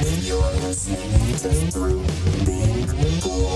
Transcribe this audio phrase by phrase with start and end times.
[0.00, 2.02] You're listening to Through
[2.46, 2.86] Being
[3.20, 3.50] Cool.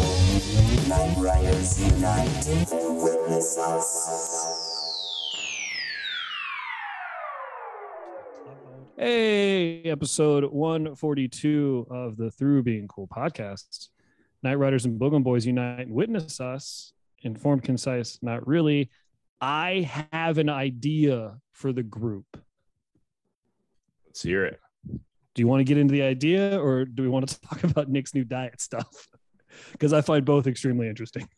[0.87, 2.71] Night Riders Unite.
[3.03, 4.53] Witness us.
[8.99, 13.89] Hey, episode 142 of the Through Being Cool podcast.
[14.43, 16.93] Night Riders and Boogum Boys unite and witness us.
[17.23, 18.91] Informed, concise, not really.
[19.41, 22.27] I have an idea for the group.
[24.05, 24.61] Let's hear it.
[25.35, 27.89] Do you want to get into the idea or do we want to talk about
[27.89, 29.09] Nick's new diet stuff?
[29.71, 31.29] Because I find both extremely interesting.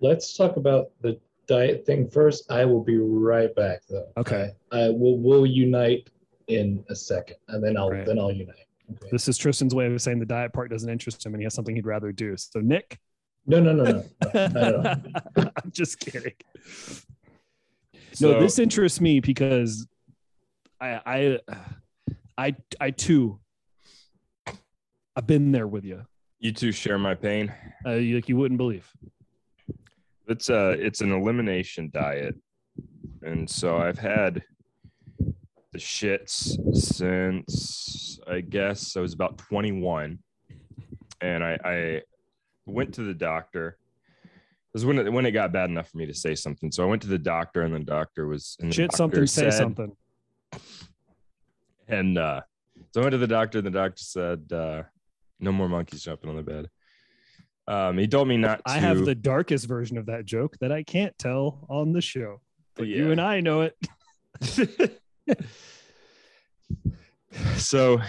[0.00, 2.50] Let's talk about the diet thing first.
[2.50, 4.08] I will be right back though.
[4.16, 4.50] Okay.
[4.72, 6.10] I will we'll unite
[6.48, 8.06] in a second and then I'll Great.
[8.06, 8.66] then I'll unite.
[8.90, 9.08] Okay.
[9.12, 11.54] This is Tristan's way of saying the diet part doesn't interest him and he has
[11.54, 12.36] something he'd rather do.
[12.36, 12.98] So, Nick,
[13.46, 14.04] No, no, no, no.
[14.34, 15.50] no, no, no.
[15.62, 16.34] I'm just kidding.
[18.12, 19.86] So, no, this interests me because
[20.80, 21.38] I I
[22.38, 23.40] I I too
[25.14, 26.02] I've been there with you.
[26.38, 27.52] you two share my pain.
[27.86, 28.90] Uh, you, like you wouldn't believe.
[30.26, 32.36] It's a it's an elimination diet,
[33.22, 34.42] and so I've had
[35.72, 40.18] the shits since I guess I was about 21,
[41.20, 42.02] and I, I
[42.66, 43.76] went to the doctor.
[44.24, 46.72] It was when it, when it got bad enough for me to say something.
[46.72, 49.50] So I went to the doctor, and the doctor was and the Shit something, say
[49.50, 49.94] said- something.
[51.92, 52.40] And uh,
[52.92, 53.58] so I went to the doctor.
[53.58, 54.84] and The doctor said, uh,
[55.38, 56.68] "No more monkeys jumping on the bed."
[57.68, 58.72] Um, he told me not to.
[58.72, 62.40] I have the darkest version of that joke that I can't tell on the show.
[62.74, 63.12] But you Yeah.
[63.12, 63.76] and I know it.
[67.56, 68.00] so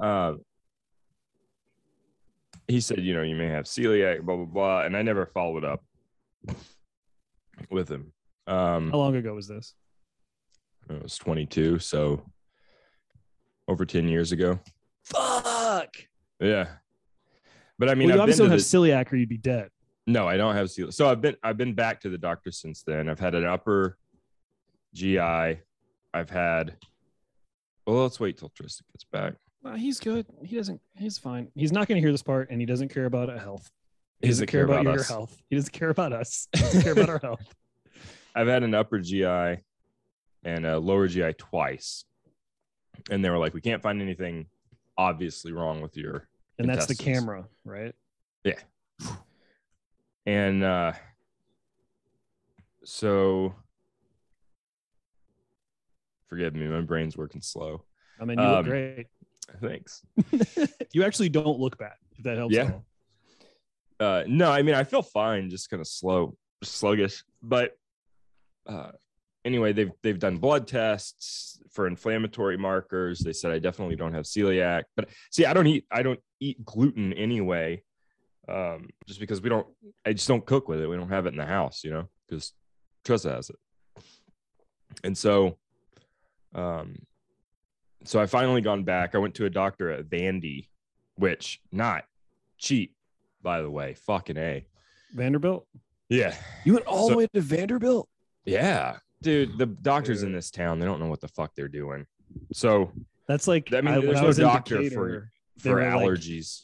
[0.00, 0.34] uh,
[2.68, 5.64] he said, you know, you may have celiac, blah blah blah, and I never followed
[5.64, 5.84] up
[7.70, 8.12] with him.
[8.46, 9.74] Um, How long ago was this?
[10.88, 12.24] It was 22, so
[13.70, 14.58] over 10 years ago.
[15.04, 15.94] Fuck.
[16.40, 16.66] Yeah,
[17.78, 19.36] but I mean, well, you I've obviously to don't have the- celiac or you'd be
[19.38, 19.70] dead.
[20.06, 20.92] No, I don't have celiac.
[20.94, 23.08] So I've been I've been back to the doctor since then.
[23.08, 23.96] I've had an upper
[24.94, 25.18] GI.
[26.12, 26.76] I've had.
[27.86, 29.34] Well, let's wait till Tristan gets back.
[29.62, 30.26] Well, he's good.
[30.44, 30.80] He doesn't.
[30.96, 31.48] He's fine.
[31.54, 33.70] He's not going to hear this part, and he doesn't care about health.
[34.20, 35.08] He He doesn't care about, your us.
[35.08, 35.36] health.
[35.50, 36.48] He doesn't care about us.
[36.54, 37.54] He doesn't care about our health.
[38.34, 39.62] I've had an upper GI
[40.44, 42.04] and a lower GI twice,
[43.10, 44.46] and they were like, "We can't find anything
[44.98, 46.28] obviously wrong with your."
[46.58, 47.94] And that's the camera, right?
[48.44, 48.58] Yeah.
[50.26, 50.92] And uh,
[52.84, 53.54] so,
[56.28, 57.84] forgive me, my brain's working slow.
[58.20, 59.06] I mean, you look Um, great.
[59.60, 60.02] Thanks.
[60.92, 61.94] you actually don't look bad.
[62.16, 62.54] If that helps.
[62.54, 62.64] Yeah.
[62.64, 62.84] at all.
[63.98, 67.22] Uh, no, I mean I feel fine, just kind of slow, sluggish.
[67.42, 67.76] But
[68.66, 68.92] uh,
[69.44, 73.20] anyway, they've they've done blood tests for inflammatory markers.
[73.20, 76.64] They said I definitely don't have celiac, but see, I don't eat I don't eat
[76.64, 77.82] gluten anyway,
[78.48, 79.66] um, just because we don't.
[80.04, 80.88] I just don't cook with it.
[80.88, 82.52] We don't have it in the house, you know, because
[83.04, 83.56] Tressa has it.
[85.04, 85.56] And so,
[86.54, 86.96] um,
[88.04, 89.14] so I finally gone back.
[89.14, 90.68] I went to a doctor at Vandy,
[91.16, 92.04] which not
[92.58, 92.94] cheap
[93.42, 93.94] by the way.
[93.94, 94.66] Fucking A.
[95.14, 95.66] Vanderbilt.
[96.08, 96.34] Yeah.
[96.64, 98.08] You went all So- the way to Vanderbilt.
[98.44, 98.98] Yeah.
[99.22, 102.06] Dude, the doctors in this town, they don't know what the fuck they're doing.
[102.52, 102.90] So
[103.28, 105.32] That's like I mean, when there's I no doctor Decatur, for
[105.62, 106.62] for were like- allergies.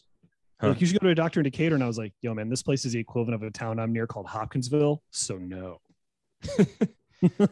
[0.58, 0.68] Huh.
[0.68, 2.48] Like you should go to a doctor in Decatur, and I was like, "Yo, man,
[2.48, 5.80] this place is the equivalent of a town I'm near called Hopkinsville." So no,
[6.58, 6.70] it's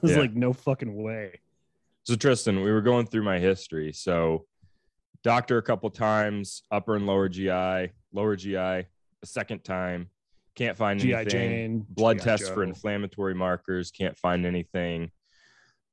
[0.03, 0.17] Yeah.
[0.19, 1.41] like, "No fucking way."
[2.05, 3.93] So Tristan, we were going through my history.
[3.93, 4.47] So
[5.23, 8.87] doctor a couple times, upper and lower GI, lower GI a
[9.25, 10.09] second time,
[10.55, 11.31] can't find GI anything.
[11.31, 12.25] Jane, Blood G.I.
[12.25, 15.11] tests for inflammatory markers, can't find anything.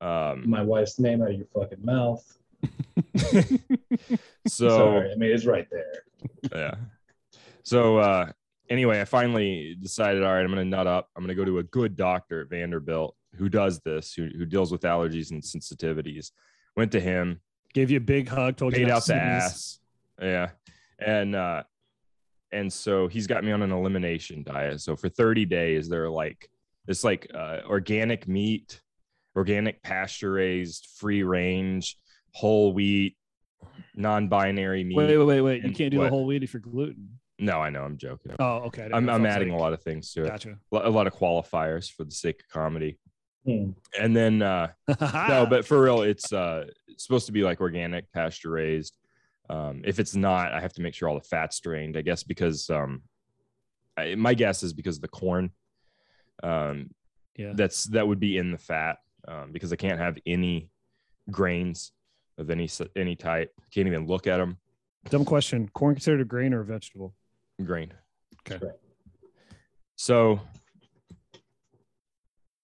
[0.00, 2.24] Um, My wife's name out of your fucking mouth.
[4.46, 6.04] so Sorry, I mean it's right there.
[6.54, 6.74] yeah.
[7.62, 8.30] So uh
[8.68, 11.08] anyway, I finally decided, all right, I'm gonna nut up.
[11.16, 14.70] I'm gonna go to a good doctor at Vanderbilt who does this, who, who deals
[14.70, 16.32] with allergies and sensitivities.
[16.76, 17.40] Went to him,
[17.74, 19.78] Gave you a big hug, told you paid not out the ass.
[20.20, 20.50] Yeah.
[20.98, 21.62] And uh
[22.52, 24.80] and so he's got me on an elimination diet.
[24.80, 26.48] So for 30 days, they're like
[26.86, 28.80] it's like uh, organic meat,
[29.36, 31.98] organic pasture raised, free range,
[32.32, 33.16] whole wheat,
[33.94, 34.96] non-binary meat.
[34.96, 35.64] Wait, wait, wait, wait!
[35.64, 36.04] You can't do what?
[36.04, 37.18] the whole wheat if you're gluten.
[37.38, 38.36] No, I know I'm joking.
[38.38, 38.82] Oh, okay.
[38.82, 40.28] I didn't I'm, I'm adding like- a lot of things to it.
[40.28, 40.58] Gotcha.
[40.72, 42.98] A lot of qualifiers for the sake of comedy.
[43.44, 43.70] Hmm.
[43.98, 44.68] And then uh
[45.28, 48.96] no, but for real, it's uh it's supposed to be like organic, pasture raised.
[49.50, 51.96] Um, if it's not, I have to make sure all the fat's drained.
[51.96, 53.02] I guess because um,
[53.96, 55.50] I, my guess is because of the corn.
[56.42, 56.90] Um,
[57.36, 57.52] yeah.
[57.54, 60.70] that's that would be in the fat um, because I can't have any
[61.30, 61.92] grains
[62.38, 63.52] of any any type.
[63.72, 64.58] Can't even look at them.
[65.10, 65.68] Dumb question.
[65.74, 67.14] Corn considered a grain or a vegetable?
[67.64, 67.92] grain.
[68.50, 68.64] Okay.
[69.96, 70.40] So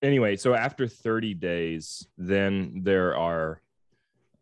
[0.02, 3.60] anyway, so after 30 days, then there are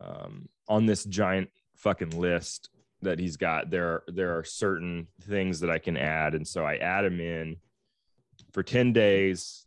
[0.01, 2.71] um, on this giant fucking list
[3.03, 6.35] that he's got, there there are certain things that I can add.
[6.35, 7.57] And so I add them in
[8.53, 9.67] for 10 days,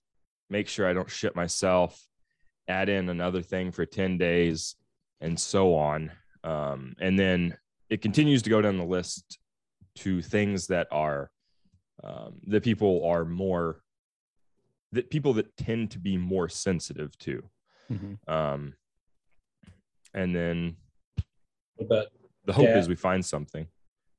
[0.50, 2.04] make sure I don't shit myself,
[2.68, 4.76] add in another thing for 10 days,
[5.22, 6.12] and so on.
[6.44, 7.58] Um, and then
[7.90, 9.40] it continues to go down the list
[9.96, 11.32] to things that are
[12.04, 13.82] um, that people are more
[14.92, 17.44] that people that tend to be more sensitive to
[17.92, 18.18] Mhm.
[18.28, 18.74] um,
[20.14, 20.78] and then
[21.80, 22.08] What about
[22.46, 22.78] the hope Yeah.
[22.78, 23.68] is we find something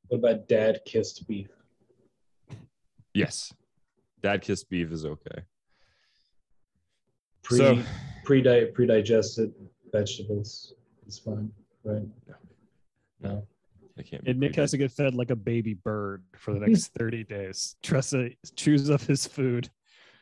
[0.09, 1.51] what about dad kissed beef?
[3.13, 3.53] yes
[4.23, 5.43] dad kissed beef is okay
[7.43, 7.83] Pre So-
[8.25, 8.43] pre
[8.73, 9.53] pre digested
[9.93, 10.73] vegetables
[11.07, 11.51] is fine,
[11.85, 12.07] right?
[13.21, 13.47] No.
[13.99, 16.89] I can't And Nick has to get fed like a baby bird for the next
[16.99, 17.77] 30 days.
[17.83, 19.69] Tressa chews up his food,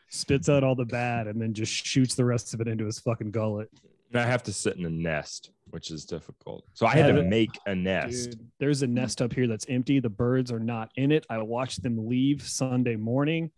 [0.09, 2.99] spits out all the bad, and then just shoots the rest of it into his
[3.01, 3.69] fucking gullet.
[4.15, 7.51] I have to sit in a nest which is difficult so I had to make
[7.67, 10.01] a nest Dude, there's a nest up here that's empty.
[10.01, 11.27] The birds are not in it.
[11.29, 13.51] I watched them leave Sunday morning.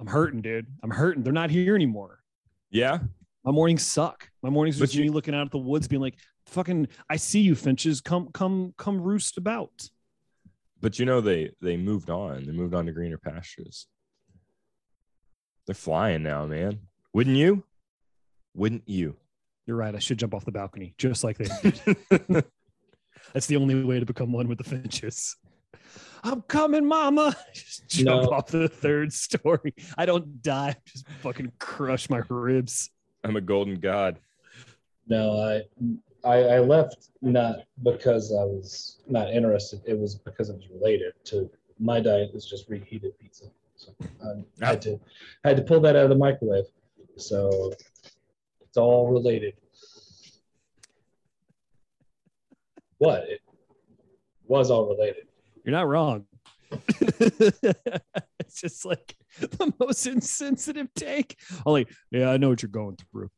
[0.00, 0.66] I'm hurting, dude.
[0.84, 1.24] I'm hurting.
[1.24, 2.20] They're not here anymore.
[2.70, 2.98] yeah
[3.44, 4.28] My mornings suck.
[4.42, 6.14] My mornings But just you- me looking out at the woods, being like,
[6.46, 8.00] "Fucking, I see you, finches.
[8.00, 9.90] Come, come, come, roost about."
[10.80, 13.88] but you know they they moved on they moved on to greener pastures
[15.66, 16.78] they're flying now man
[17.12, 17.64] wouldn't you
[18.54, 19.16] wouldn't you
[19.66, 19.94] You're right.
[19.94, 21.96] I should jump off the balcony, just like they did.
[23.34, 25.36] That's the only way to become one with the finches.
[26.24, 27.36] I'm coming, mama.
[27.54, 28.30] Just jump No.
[28.30, 29.74] off the third story.
[29.96, 30.74] I don't die.
[30.86, 32.90] Just fucking crush my ribs.
[33.24, 34.18] i'm a golden god
[35.06, 35.62] No, I,
[36.24, 39.80] I I left not because I was not interested.
[39.86, 41.48] It was because it was related to
[41.78, 43.44] my diet is just reheated pizza.
[43.76, 43.94] So
[44.60, 44.98] I had to
[45.44, 46.64] I had to pull that out of the microwave.
[47.16, 47.87] So it's
[48.78, 49.54] all related.
[52.98, 53.24] What?
[53.28, 53.40] It
[54.46, 55.24] was all related.
[55.64, 56.24] You're not wrong.
[56.70, 61.36] it's just like the most insensitive take.
[61.66, 63.30] I'm like, yeah, I know what you're going through.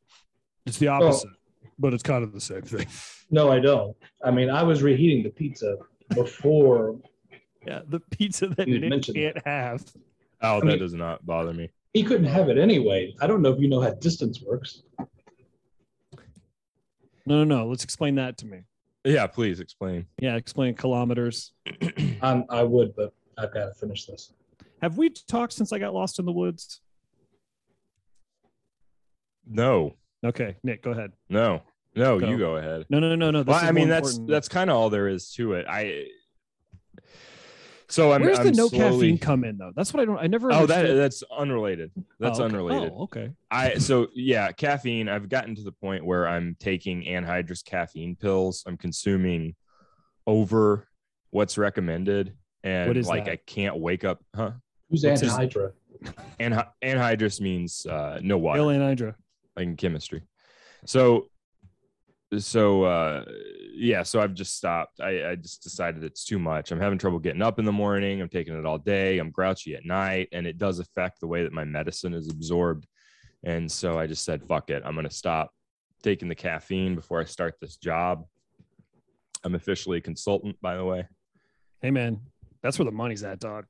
[0.66, 1.30] It's the opposite,
[1.78, 2.86] but it's kind of the same thing.
[3.30, 3.96] No, I don't.
[4.24, 5.76] I mean, I was reheating the pizza
[6.14, 6.96] before
[7.66, 9.84] Yeah, the pizza that You Nick mentioned can't have.
[10.42, 13.12] oh I that mean- does not bother me he couldn't have it anyway.
[13.20, 14.82] I don't know if you know how distance works.
[17.30, 17.66] No, no, no.
[17.68, 18.62] Let's explain that to me.
[19.04, 21.52] yeah please explain Yeah, explain kilometers.
[22.22, 24.32] Um, I would, but I've got to finish this.
[24.82, 26.80] Have we talked since I got lost in the woods?
[29.46, 31.12] no Okay, Nick, go ahead.
[31.30, 31.62] no
[31.96, 32.28] no Go.
[32.28, 33.38] you go ahead No, no, no, no, no.
[33.42, 34.30] This well, is I mean, that's important.
[34.30, 35.66] that's kind of all there is to it.
[35.68, 36.06] I
[37.90, 38.22] so I'm.
[38.22, 39.72] Where's I'm the no slowly, caffeine come in though?
[39.76, 40.18] That's what I don't.
[40.18, 40.50] I never.
[40.52, 41.90] Oh, that that's unrelated.
[42.18, 42.54] That's Oh, okay.
[42.54, 42.92] unrelated.
[42.94, 43.30] Oh, okay.
[43.50, 45.08] I so yeah, caffeine.
[45.08, 48.64] I've gotten to the point where I'm taking anhydrous caffeine pills.
[48.66, 49.54] I'm consuming
[50.26, 50.86] over
[51.30, 53.32] what's recommended, and What is like that?
[53.32, 54.22] I can't wake up.
[54.34, 54.52] Huh?
[54.90, 55.72] Who's What's anhydra?
[56.38, 58.60] Anh- anhydrous means uh, no water.
[58.60, 59.14] Ill anhydra.
[59.56, 60.22] like in chemistry.
[60.86, 61.29] So,
[62.38, 63.24] so uh,
[63.74, 65.00] yeah, so I've just stopped.
[65.00, 66.70] I, I just decided it's too much.
[66.70, 68.20] I'm having trouble getting up in the morning.
[68.20, 69.18] I'm taking it all day.
[69.18, 72.86] I'm grouchy at night, and it does affect the way that my medicine is absorbed.
[73.42, 74.82] And so I just said, fuck it.
[74.84, 75.50] I'm going to stop
[76.02, 78.24] taking the caffeine before I start this job.
[79.44, 81.06] I'm officially a consultant, by the way.
[81.80, 82.20] Hey man,
[82.62, 83.64] that's where the money's at, dog.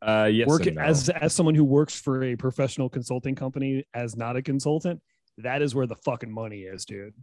[0.00, 0.82] Uh, yes, Work no.
[0.82, 5.00] as as someone who works for a professional consulting company as not a consultant.
[5.38, 7.14] That is where the fucking money is, dude.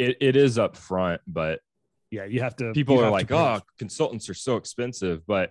[0.00, 1.60] It, it is up front, but
[2.10, 2.72] Yeah, you have to.
[2.72, 5.50] people are like, pay- oh, consultants are so expensive, but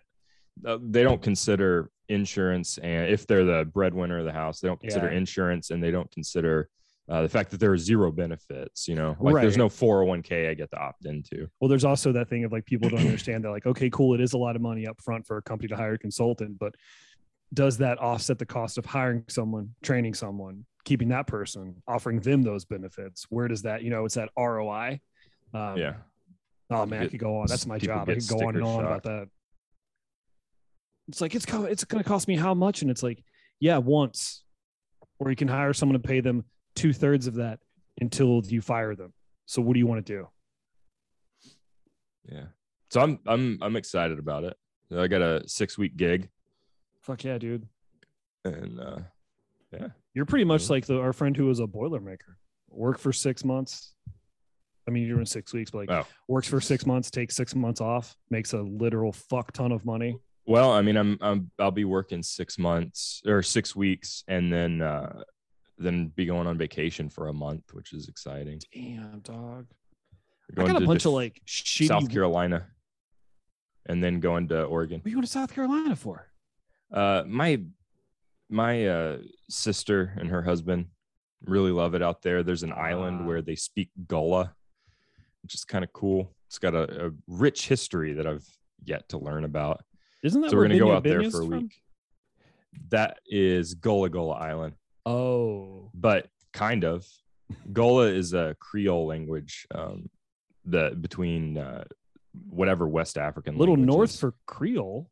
[0.65, 2.77] uh, they don't consider insurance.
[2.79, 5.17] And if they're the breadwinner of the house, they don't consider Yeah.
[5.17, 6.67] insurance and they don't consider
[7.07, 8.87] uh, the fact that there are zero benefits.
[8.87, 11.47] You know, like there's no 401k I get to opt into.
[11.59, 14.21] Well, there's also that thing of like people don't understand that like, okay, cool, it
[14.21, 16.73] is a lot of money up front for a company to hire a consultant, but
[17.53, 22.41] does that offset the cost of hiring someone, training someone, keeping that person, offering them
[22.41, 23.25] those benefits?
[23.29, 24.99] Where does that, you know, it's that ROI.
[25.53, 25.93] Um, yeah.
[26.69, 27.47] Oh man, I could go on.
[27.47, 28.09] That's my job.
[28.09, 28.85] I could go on and on shock.
[28.85, 29.27] about that.
[31.07, 33.23] It's like it's it's going to cost me how much, and it's like,
[33.59, 34.43] yeah, once,
[35.17, 36.43] or you can hire someone to pay them
[36.75, 37.59] two thirds of that
[37.99, 39.13] until you fire them.
[39.47, 40.27] So what do you want to do?
[42.31, 42.45] Yeah.
[42.91, 44.55] So I'm I'm I'm excited about it.
[44.95, 46.29] I got a six week gig
[47.01, 47.67] Fuck yeah, dude.
[48.45, 48.99] and uh
[50.19, 50.69] You're pretty much Mhm.
[50.71, 52.35] like the, our friend who was a Boilermaker.
[52.71, 53.93] Work for six months,
[54.85, 56.05] I mean, you're doing six weeks, but like Oh.
[56.27, 60.19] works for six months, takes six months off, makes a literal fuck ton of money.
[60.45, 64.81] Well, I mean, I'm, I'm I'll be working six months or six weeks, and then
[64.81, 65.23] uh,
[65.77, 68.59] then be going on vacation for a month, which is exciting.
[68.73, 69.67] Damn, dog.
[70.51, 71.87] I Going got a bunch of like shitty.
[71.87, 72.67] South Carolina,
[73.85, 74.99] and then going to Oregon.
[74.99, 76.27] What are you going to South Carolina for?
[76.91, 77.61] Uh, my
[78.49, 79.17] my uh,
[79.49, 80.87] sister and her husband
[81.45, 82.43] really love it out there.
[82.43, 82.79] There's an Ah.
[82.81, 84.53] island where they speak Gullah,
[85.43, 86.33] which is kind of cool.
[86.47, 88.45] It's got a, a rich history that I've
[88.83, 89.81] yet to learn about.
[90.23, 91.49] Isn't that So we're gonna go Binya out there for a from?
[91.63, 91.81] week.
[92.89, 94.73] That is Gullah Gullah Island,
[95.05, 97.05] Oh, but kind of.
[97.73, 100.07] Gullah is a Creole language um,
[100.65, 101.83] the between uh,
[102.49, 103.57] whatever West African.
[103.57, 104.19] little north is.
[104.19, 105.09] for Creole.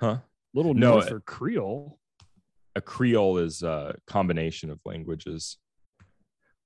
[0.00, 0.18] huh?
[0.54, 1.98] Little No, north it- for Creole.
[2.74, 5.58] A Creole is a combination of languages.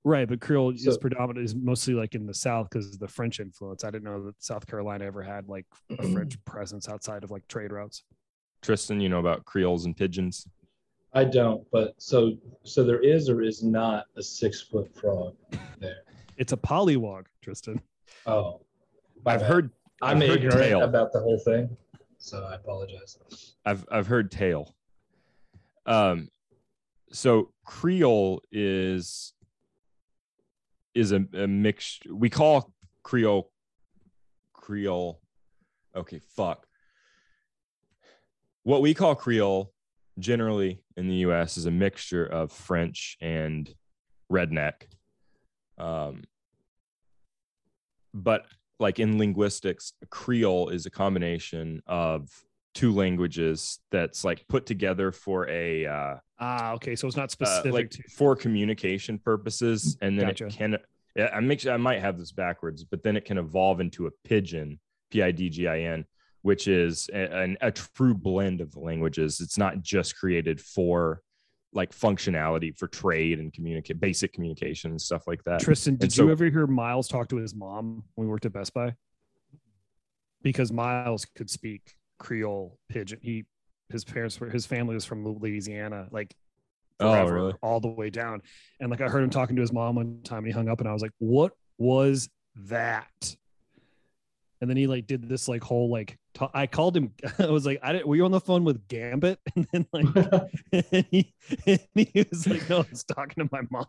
[0.05, 3.09] Right, but Creole is So- predominant is mostly like in the South because of the
[3.09, 3.83] French influence.
[3.83, 5.67] I didn't know that South Carolina ever had like
[5.99, 8.05] a French presence outside of like trade routes.
[8.63, 10.47] Tristan, you know about Creoles and pidgins?
[11.13, 12.33] I don't, but so
[12.63, 15.35] so there is or is not a six foot frog
[15.79, 15.99] there.
[16.39, 17.81] It's a pollywog, Tristan.
[18.27, 18.61] Oh,
[19.25, 19.51] I've bad.
[19.51, 19.71] heard
[20.03, 20.83] I'm I've heard ignorant tail.
[20.83, 21.75] about the whole thing,
[22.19, 23.17] so I apologize.
[23.65, 24.75] I've I've heard tail.
[25.87, 26.29] Um,
[27.13, 29.33] so Creole is
[30.95, 32.01] is a, a mix.
[32.11, 33.51] We call Creole
[34.53, 35.21] Creole.
[35.95, 36.67] Okay, fuck.
[38.65, 39.73] What we call Creole
[40.19, 41.57] generally in the U.S.
[41.57, 43.73] is a mixture of French and
[44.31, 44.89] redneck.
[45.79, 46.25] Um,
[48.13, 48.47] but
[48.79, 52.29] like in linguistics, Creole is a combination of
[52.77, 56.95] two languages that's like put together for a uh, Ah, okay.
[56.95, 60.47] So it's not uh, specific like to for communication purposes, and then Gotcha.
[60.47, 60.77] it can.
[61.33, 64.11] I make sure I might have this backwards, but then it can evolve into a
[64.25, 64.79] pidgin,
[65.11, 66.05] P I D G I N,
[66.43, 69.41] which is a, an- a true blend of the languages.
[69.41, 71.23] It's not just created for
[71.73, 75.61] like functionality for trade and communicate basic communication and stuff like that.
[75.61, 78.53] Tristan, did so- you ever hear Miles talk to his mom when we worked at
[78.53, 78.95] Best Buy?
[80.43, 83.19] Because Miles could speak Creole pidgin.
[83.23, 83.45] He
[83.91, 86.35] his parents were his family was from Louisiana, like
[86.99, 87.53] Oh, really?
[87.63, 88.41] all the way down.
[88.81, 90.81] And like I heard him talking to his mom one time and he hung up
[90.81, 92.29] and I was like, What was
[92.69, 93.37] that?
[94.61, 97.13] And then he like did this like whole like ta- I called him.
[97.39, 98.07] I was like, I didn't.
[98.09, 99.39] Were you on the phone with Gambit?
[99.55, 100.07] And then like
[100.73, 101.35] and he,
[101.67, 103.85] and he was like, no, I was talking to my mom.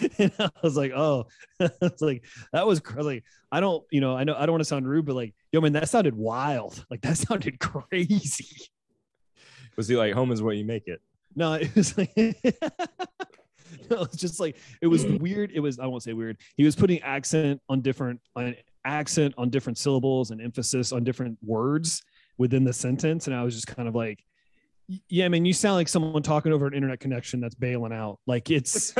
[0.18, 1.26] And I was like, oh,
[1.60, 4.46] I was like, that was, cr- I like, I don't, you know, I know I
[4.46, 6.84] don't want to sound rude, but like, yo, man, that sounded wild.
[6.90, 8.68] Like that sounded crazy.
[9.76, 11.00] Was he like home is what you make it?
[11.34, 12.14] No, it was like,
[13.90, 15.50] no, it's just like it was weird.
[15.52, 16.36] It was I won't say weird.
[16.56, 21.38] He was putting accent on different on accent on different syllables and emphasis on different
[21.42, 22.02] words
[22.38, 24.22] within the sentence, and I was just kind of like,
[25.08, 28.18] yeah, I mean, you sound like someone talking over an internet connection that's bailing out.
[28.26, 28.94] Like it's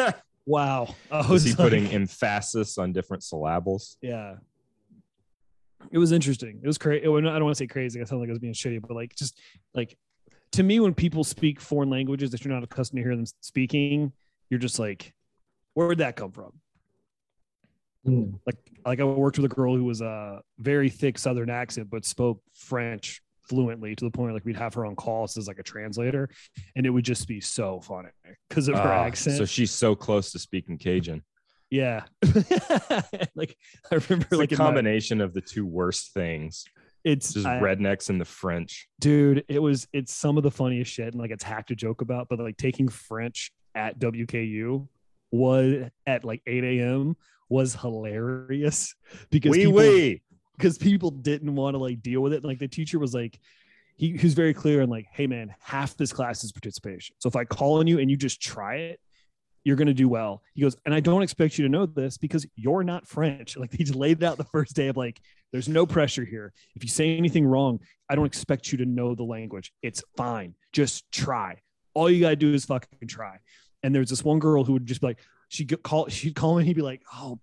[0.46, 0.94] wow.
[1.10, 3.96] I Was was he like- putting emphasis on different syllables?
[4.00, 4.36] yeah.
[5.90, 6.60] It was interesting.
[6.62, 7.02] It was crazy.
[7.02, 8.00] I don't want to say crazy.
[8.00, 9.40] I sound like I was being shitty, but like just
[9.74, 9.98] like
[10.52, 14.12] to me, when people speak foreign languages that you're not accustomed to hear them speaking,
[14.48, 15.12] you're just like,
[15.74, 16.52] where'd that come from?
[18.04, 18.24] Hmm.
[18.46, 22.04] Like, like I worked with a girl who was a very thick Southern accent, but
[22.04, 23.20] spoke French
[23.52, 26.28] fluently to the point like we'd have her on calls as like a translator,
[26.74, 28.08] and it would just be so funny
[28.48, 29.36] because of her Ah, accent.
[29.36, 31.22] So she's so close to speaking Cajun.
[31.70, 32.04] yeah,
[33.34, 33.56] like
[33.90, 36.64] I remember It's like a in my- combination of the two worst things.
[37.04, 38.88] it's Just I- rednecks and the French.
[39.00, 42.00] dude it was it's some of the funniest shit and like it's hacked to joke
[42.00, 44.86] about but like taking french at wku
[45.32, 47.16] was at like 8 a.m
[47.48, 48.94] was hilarious
[49.30, 50.22] because people, wee.
[50.62, 52.44] Because people didn't want to like deal with it.
[52.44, 53.40] Like the teacher was like
[53.96, 57.16] he, he was very clear and like hey man half this class is participation.
[57.18, 59.00] So if i call on you and you just try it
[59.64, 60.42] you're going to do well.
[60.54, 63.56] He goes and i don't expect you to know this because you're not french.
[63.60, 66.52] Like he just laid it out the first day of like there's no pressure here.
[66.76, 69.72] If you say anything wrong i don't expect you to know the language.
[69.82, 70.54] It's fine.
[70.72, 71.60] Just try.
[71.94, 73.38] All you got to do is fucking try.
[73.82, 76.60] And there's this one girl who would just be like she'd call she'd call me
[76.60, 77.40] and he'd be like oh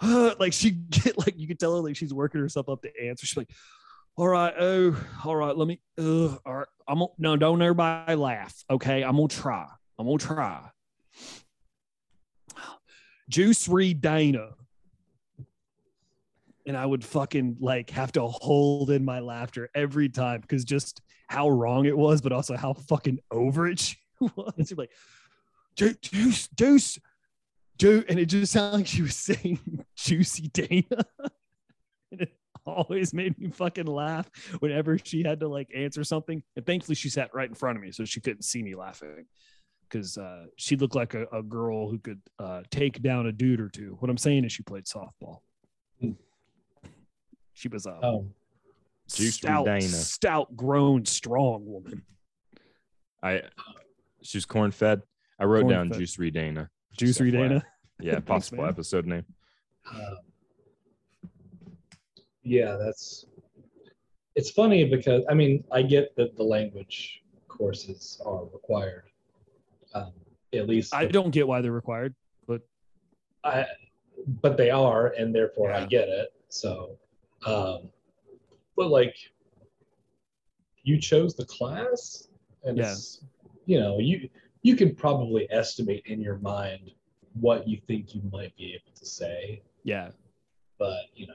[0.00, 2.90] uh, like she get like you could tell her like she's working herself up to
[3.02, 3.26] answer.
[3.26, 3.50] She's like,
[4.16, 6.68] all right, oh, all right, let me uh all right.
[6.86, 8.54] I'm gonna no, don't everybody laugh.
[8.70, 9.66] Okay, I'm gonna try.
[9.98, 10.70] I'm gonna try.
[13.28, 14.50] Juice read Dana.
[16.66, 21.02] And I would fucking like have to hold in my laughter every time because just
[21.28, 24.72] how wrong it was, but also how fucking over it she was.
[24.74, 24.90] Like,
[25.76, 26.98] juice, juice,
[27.78, 30.84] Ju- and it just sounded like she was saying juicy Dana.
[32.12, 32.32] and it
[32.66, 36.42] always made me fucking laugh whenever she had to like answer something.
[36.56, 39.26] And thankfully she sat right in front of me, so she couldn't see me laughing.
[39.88, 43.60] Because uh, she looked like a, a girl who could uh, take down a dude
[43.60, 43.96] or two.
[44.00, 45.40] What I'm saying is she played softball.
[47.52, 48.26] She was a Oh,
[49.08, 49.80] Juicy stout, Dana.
[49.82, 52.02] stout, grown, strong woman.
[53.22, 53.42] I
[54.22, 55.02] she was corn fed.
[55.38, 55.98] I wrote down Corn-fed.
[55.98, 56.70] Juice Dana.
[56.96, 57.64] Juicy Dana.
[58.00, 58.70] Yeah, possible man.
[58.72, 59.24] episode name.
[59.92, 60.16] um,
[62.42, 63.26] yeah, that's.
[64.36, 69.04] It's funny because I mean I get that the language courses are required.
[69.94, 70.12] Um,
[70.52, 72.14] at least I don't get why they're required,
[72.48, 72.60] but
[73.44, 73.66] I,
[74.42, 76.32] but they are, and therefore I get it.
[76.48, 76.98] So,
[77.46, 77.88] um,
[78.76, 79.16] but like,
[80.82, 82.28] you chose the class,
[82.64, 82.90] and Yeah.
[82.92, 83.22] it's,
[83.66, 84.28] you know, you
[84.64, 86.90] you can probably estimate in your mind
[87.38, 90.08] what you think you might be able to say, yeah.
[90.78, 91.34] but you know,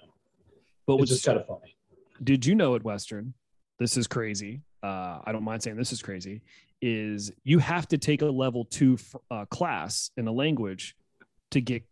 [0.88, 1.76] But it's just kind of funny.
[2.24, 3.34] did you know at Western?
[3.78, 4.62] This is crazy.
[4.84, 6.42] Uh, I don't mind saying this is crazy.
[6.82, 10.96] Is you have to take a level two f- uh, class in a language
[11.52, 11.84] to get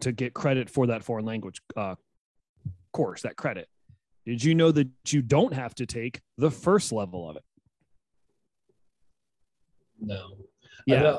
[0.00, 1.94] to get credit for that foreign language uh,
[2.92, 3.22] course.
[3.22, 3.68] That credit.
[4.26, 7.44] Did you know that you don't have to take the first level of it?
[10.00, 10.36] No,
[10.86, 11.18] Yeah,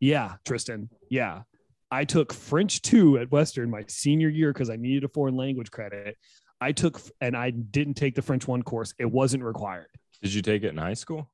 [0.00, 0.90] yeah, Tristan.
[1.10, 1.42] Yeah,
[1.90, 5.70] I took French two at Western my senior year because I needed a foreign language
[5.70, 6.16] credit.
[6.60, 8.94] I took and I didn't take the French one course.
[8.98, 9.88] It wasn't required.
[10.22, 11.30] Did you take it in high school?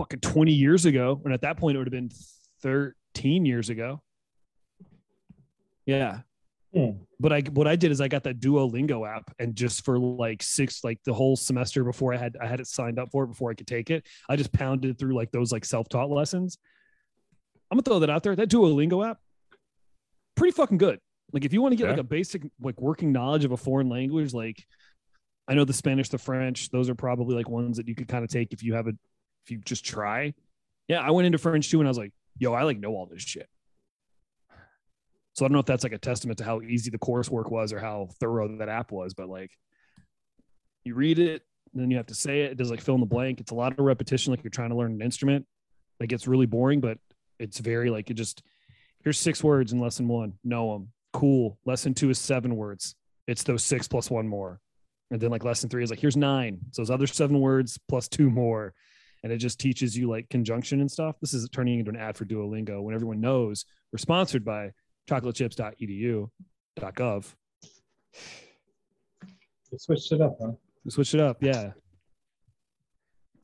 [0.00, 1.20] fucking 20 years ago.
[1.24, 2.10] And at that point, it would have been
[2.62, 4.02] 13 years ago.
[5.84, 6.20] Yeah.
[6.72, 6.90] Hmm.
[7.18, 10.42] But I, what I did is I got that Duolingo app and just for like
[10.42, 13.28] six, like the whole semester before I had, I had it signed up for it
[13.28, 14.06] before I could take it.
[14.28, 16.58] I just pounded through like those like self-taught lessons.
[17.70, 18.36] I'm gonna throw that out there.
[18.36, 19.18] That Duolingo app,
[20.36, 21.00] pretty fucking good.
[21.32, 21.90] Like if you want to get Yeah.
[21.90, 24.64] like a basic like working knowledge of a foreign language, like
[25.48, 28.22] I know the Spanish, the French, those are probably like ones that you could kind
[28.24, 28.92] of take if you have a
[29.44, 30.34] if you just try.
[30.88, 33.06] Yeah, I went into French too and I was like, yo, I like know all
[33.06, 33.48] this shit.
[35.34, 37.72] So I don't know if that's like a testament to how easy the coursework was
[37.72, 39.50] or how thorough that app was, but like
[40.84, 42.52] you read it, then you have to say it.
[42.52, 43.40] It does like fill in the blank.
[43.40, 45.46] It's a lot of repetition, like you're trying to learn an instrument.
[46.00, 46.98] Like gets really boring, but
[47.38, 48.42] it's very like it just
[49.04, 50.32] here's six words in lesson one.
[50.44, 50.88] Know them.
[51.12, 51.58] Cool.
[51.66, 52.94] Lesson two is seven words.
[53.26, 54.60] It's those six plus one more.
[55.10, 56.58] And then like lesson three is like here's nine.
[56.72, 58.72] So those other seven words plus two more.
[59.22, 61.16] And it just teaches you like conjunction and stuff.
[61.20, 64.70] This is turning into an ad for Duolingo when everyone knows we're sponsored by
[65.08, 67.34] chocolatechips.edu.gov.
[69.70, 70.52] They switched it up, huh?
[70.84, 71.42] We switched it up.
[71.42, 71.72] Yeah.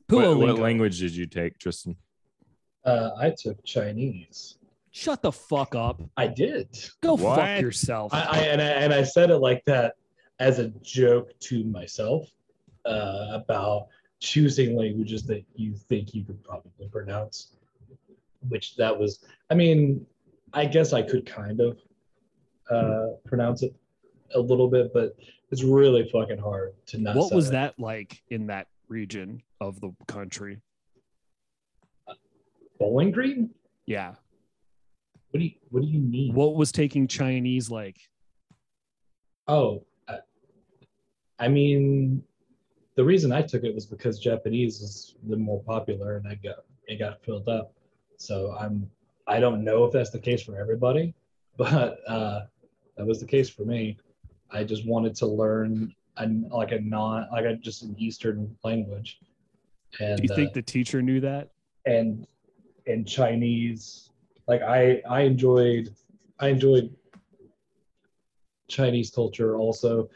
[0.09, 1.95] What, what language did you take, Tristan?
[2.85, 4.57] Uh, I took Chinese.
[4.91, 6.01] Shut the fuck up.
[6.15, 6.69] I did.
[7.01, 7.39] Go What?
[7.39, 8.13] fuck yourself.
[8.13, 9.95] I, I and I and I said it like that
[10.39, 12.29] as a joke to myself
[12.85, 13.87] uh, about
[14.19, 17.53] choosing languages that you think you could probably pronounce.
[18.47, 20.05] Which that was, I mean,
[20.53, 21.77] I guess I could kind of
[22.69, 23.75] uh, pronounce it
[24.35, 25.15] a little bit, but
[25.51, 27.15] it's really fucking hard to not.
[27.15, 27.51] what was it.
[27.51, 30.61] that like in that region of the country?
[32.79, 33.49] Bowling Green?
[33.85, 34.15] Yeah.
[35.31, 36.33] What do you What do you mean?
[36.33, 37.97] What was taking Chinese like?
[39.47, 40.17] Oh, I,
[41.39, 42.23] I mean,
[42.95, 46.57] the reason I took it was because Japanese is the more popular, and I got
[46.87, 47.73] it got filled up.
[48.17, 48.89] So I'm
[49.27, 51.13] I don't know if that's the case for everybody,
[51.57, 52.41] but uh,
[52.95, 53.97] that was the case for me.
[54.51, 59.19] I just wanted to learn a, like a non like a just an Eastern language,
[59.99, 61.49] and Do you think uh, the teacher knew that?
[61.87, 62.27] and
[62.85, 64.09] and Chinese.
[64.47, 65.93] Like I I enjoyed
[66.39, 66.93] I enjoyed
[68.67, 70.09] Chinese culture also,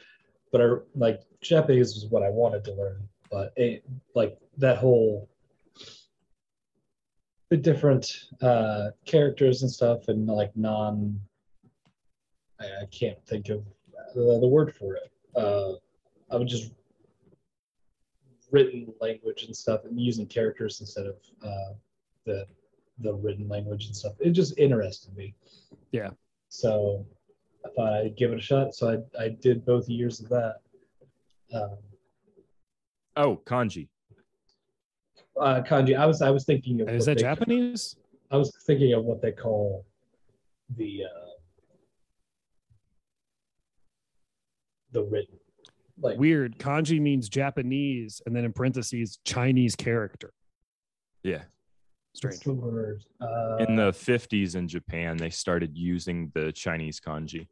[0.52, 3.08] but I like Japanese was what I wanted to learn.
[3.32, 5.30] But it like that whole
[7.52, 11.20] the different uh, characters and stuff and like non
[12.62, 13.66] I, I can't think of
[14.16, 15.12] the, the word for it.
[15.36, 15.74] Uh,
[16.32, 16.72] I would just
[18.52, 21.74] written language and stuff and using characters instead of uh,
[22.26, 22.46] the
[23.00, 24.14] the written language and stuff.
[24.20, 25.36] It just interested me.
[25.92, 26.12] Yeah.
[26.48, 27.06] So
[27.66, 28.76] I thought I'd give it a shot.
[28.76, 30.56] So I, I did both years of that.
[31.54, 31.78] Um,
[33.18, 33.90] Oh, kanji.
[35.42, 35.98] Uh, kanji.
[35.98, 37.96] I was I was thinking of is that they- Japanese?
[38.30, 39.86] I was thinking of what they call
[40.78, 41.30] the uh,
[44.92, 45.38] the written
[46.00, 46.58] like Weird.
[46.58, 50.34] Kanji means Japanese, and then in parentheses, Chinese character.
[51.24, 51.44] Yeah.
[52.14, 52.40] Strange.
[52.40, 53.04] The word?
[53.22, 57.48] Uh, In the 50s in Japan, they started using the Chinese kanji.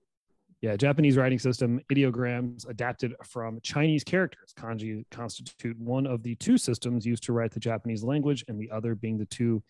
[0.61, 4.53] Yeah, Japanese writing system ideograms adapted from Chinese characters.
[4.57, 8.69] Kanji constitute one of the two systems used to write the Japanese language, and the
[8.69, 9.63] other being the two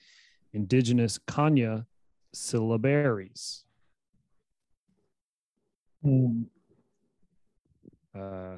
[0.54, 1.86] indigenous kana
[2.36, 3.64] syllabaries.
[6.02, 6.44] hmm,
[8.16, 8.58] Uh,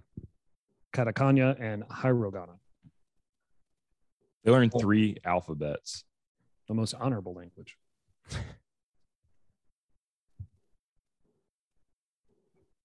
[0.93, 2.57] katakana and hiragana,
[4.43, 6.05] They learned three alphabets.
[6.67, 7.77] the most honorable language.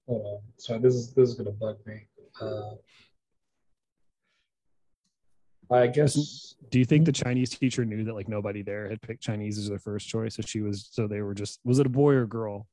[0.06, 0.40] Hold on.
[0.56, 2.06] Sorry, this is this is gonna bug me.
[2.40, 2.74] Uh,
[5.70, 9.22] I guess Do you think the Chinese teacher knew that like nobody there had picked
[9.22, 10.36] Chinese as their first choice?
[10.36, 12.68] So she was, so they were just, was it a boy or girl?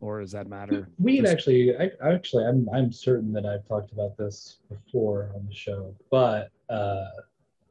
[0.00, 0.88] Or does that matter?
[0.98, 1.76] we had actually.
[1.76, 6.50] I actually, I'm I'm certain that I've talked about this before on the show, but
[6.68, 7.04] uh,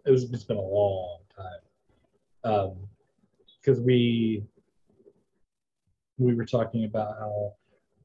[0.06, 2.54] it was it's been a long time.
[2.54, 2.78] Um,
[3.60, 4.46] because we
[6.20, 7.54] we were talking about how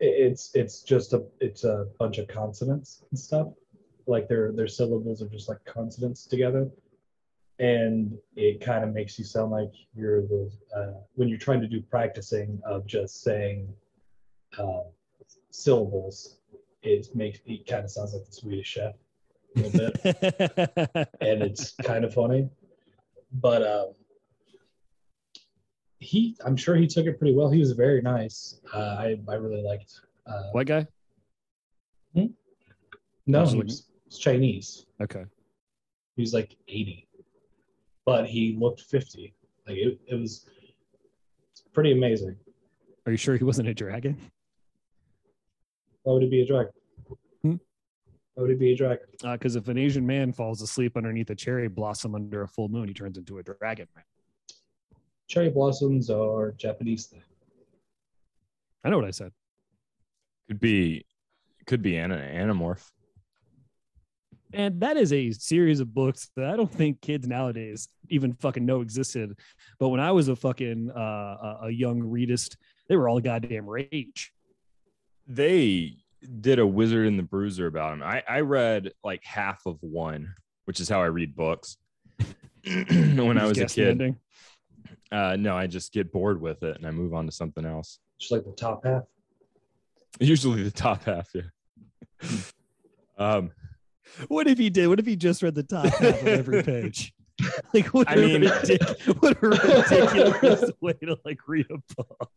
[0.00, 3.48] it's it's just a it's a bunch of consonants and stuff.
[4.06, 6.70] Like their their syllables are just like consonants together.
[7.58, 11.68] And it kind of makes you sound like you're the uh, when you're trying to
[11.68, 13.72] do practicing of just saying
[14.58, 14.82] uh,
[15.50, 16.36] syllables
[16.86, 18.94] it makes it kind of sounds like the swedish chef
[19.56, 21.08] a little bit.
[21.20, 22.48] And it's kind of funny.
[23.32, 23.92] But um,
[25.98, 27.50] he, I'm sure he took it pretty well.
[27.50, 28.60] He was very nice.
[28.74, 29.92] Uh, I, I really liked.
[30.26, 30.86] Uh, White guy?
[32.14, 34.86] no, was he looking- was, was Chinese.
[35.02, 35.24] Okay.
[36.16, 37.08] He was like 80,
[38.04, 39.34] but he looked 50.
[39.66, 40.46] Like it, it was
[41.74, 42.36] pretty amazing.
[43.04, 44.16] Are you sure he wasn't a dragon?
[46.04, 46.72] Why would it be a dragon?
[47.42, 47.54] Hmm?
[48.34, 49.06] Why would it be a dragon?
[49.22, 52.68] Because Uh, if an Asian man falls asleep underneath a cherry blossom under a full
[52.68, 53.88] moon, he turns into a dragon.
[55.28, 57.22] Cherry blossoms are Japanese thing.
[58.84, 59.32] I know what I said.
[60.48, 61.04] Could be,
[61.66, 62.84] could be an Animorph.
[64.52, 68.64] And that is a series of books that I don't think kids nowadays even fucking
[68.64, 69.36] know existed.
[69.80, 72.56] But when I was a fucking uh, a- a young readist,
[72.88, 74.32] they were all goddamn rage.
[75.26, 75.96] They
[76.40, 78.02] did a Wizard and the Bruiser about him.
[78.04, 80.32] I, I read like half of one,
[80.66, 81.76] which is how I read books.
[82.64, 84.18] when I was a kid, ending.
[85.12, 87.98] Uh, no, I just get bored with it and I move on to something else.
[88.18, 89.04] Just like the top half.
[90.20, 92.28] Usually the top half, yeah.
[93.18, 93.50] um,
[94.28, 94.88] What if he did?
[94.88, 97.12] What if he just read the top half of every page?
[97.74, 102.30] Like, what I a mean- ridic- what a ridiculous way to like read a book.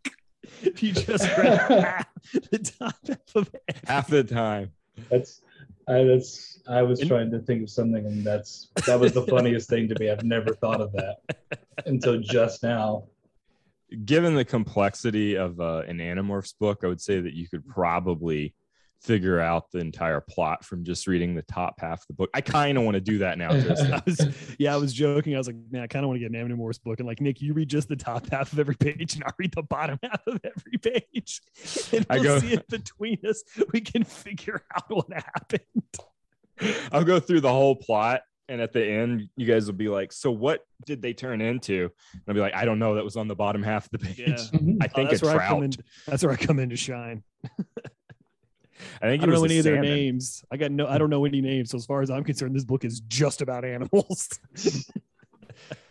[0.61, 2.05] If you just read half,
[2.51, 4.73] the top half of every half the time.
[5.09, 5.41] That's
[5.89, 9.69] I that's I was trying to think of something and that's that was the funniest
[9.69, 10.09] thing to me.
[10.09, 11.17] I've never thought of that
[11.85, 13.05] until just now.
[14.05, 18.53] Given the complexity of uh, an Animorphs book, I would say that you could probably
[19.01, 22.29] figure out the entire plot from just reading the top half of the book.
[22.33, 23.51] I kind of want to do that now.
[23.51, 25.35] Just I was, yeah, I was joking.
[25.35, 26.99] I was like, man, I kind of want to get an Animorphs book.
[26.99, 29.53] And like, Nick, you read just the top half of every page, and I'll read
[29.53, 31.41] the bottom half of every page.
[31.93, 35.63] And I we'll go- see if between us we can figure out what happened.
[36.91, 38.21] I'll go through the whole plot.
[38.49, 41.91] And at the end, you guys will be like, So what did they turn into?
[42.13, 42.95] And I'll be like, I don't know.
[42.95, 44.17] That was on the bottom half of the page.
[44.17, 44.37] Yeah.
[44.81, 45.63] I Oh, think a that's where I trout.
[45.63, 45.71] in.
[46.07, 47.23] That's where I come in to shine.
[49.01, 50.43] I think I don't know any of their names.
[50.51, 50.87] I got no.
[50.87, 51.69] I don't know any names.
[51.71, 54.29] So as far as I'm concerned, this book is just about animals.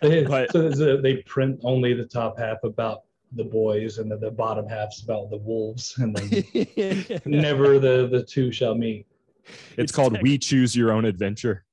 [0.00, 4.18] They, But- so so they print only the top half about the boys and then
[4.18, 9.06] the bottom half's about the wolves and then never the the two shall meet.
[9.44, 11.64] It's, It's called tech- We Choose Your Own Adventure.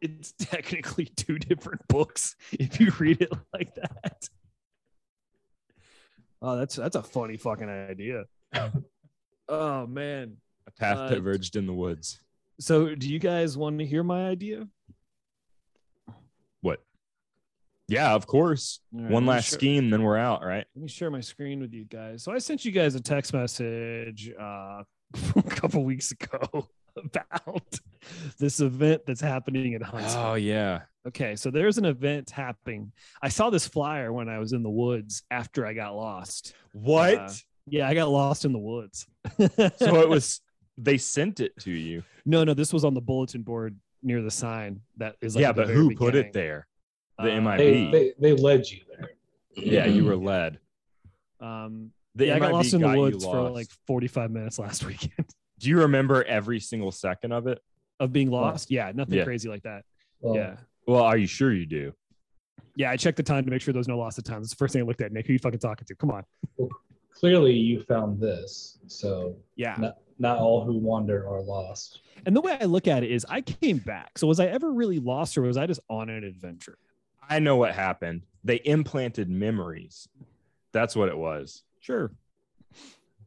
[0.00, 4.28] it's technically two different books if you read it like that.
[6.42, 8.24] Oh, that's that's a funny fucking idea.
[9.48, 10.36] Oh man.
[10.66, 12.20] A path Uh, diverged in the woods.
[12.58, 14.66] So do you guys want to hear my idea?
[16.60, 16.80] What?
[17.88, 18.80] Yeah, of course.
[18.92, 20.64] Right, One last share- scheme, then we're out, right?
[20.74, 22.22] Let me share my screen with you guys.
[22.24, 24.82] So I sent you guys a text message uh,
[25.36, 27.78] a couple weeks ago about
[28.38, 30.20] this event that's happening in Huntsville.
[30.22, 30.82] Oh yeah.
[31.06, 32.90] Okay, so there's an event happening.
[33.22, 36.52] I saw this flyer when I was in the woods after I got lost.
[36.72, 37.18] What?
[37.18, 37.30] Uh,
[37.68, 39.06] Yeah, I got lost in the woods.
[39.38, 40.40] so it was
[40.78, 42.02] they sent it to you.
[42.24, 45.52] no, no, this was on the bulletin board near the sign that is like yeah,
[45.52, 46.66] but very who put it there?
[47.18, 47.58] The Uh, MIB.
[47.58, 49.10] They, they they led you there.
[49.56, 50.58] Yeah, you were led.
[51.40, 54.84] Um, The yeah, I got MIB lost in the woods for like 45 minutes last
[54.86, 55.26] weekend
[55.58, 57.58] Do you remember every single second of it?
[57.98, 58.70] of being lost.
[58.70, 59.24] Yeah, nothing Yeah.
[59.24, 59.82] crazy like that.
[60.20, 60.56] Well, yeah.
[60.86, 61.94] Well, are you sure you do?
[62.74, 64.40] Yeah, I checked the time to make sure there was no loss of time.
[64.42, 65.10] That's the first thing I looked at.
[65.12, 65.94] Nick, who you fucking talking to?
[65.96, 66.24] Come on.
[67.20, 69.76] Clearly, you found this, so Yeah.
[69.78, 72.00] not not all who wander are lost.
[72.24, 74.16] And the way I look at it is I came back.
[74.18, 76.78] So was I ever really lost or was I just on an adventure?
[77.28, 78.22] I know what happened.
[78.42, 80.08] They implanted memories.
[80.72, 81.64] That's what it was.
[81.80, 82.12] Sure.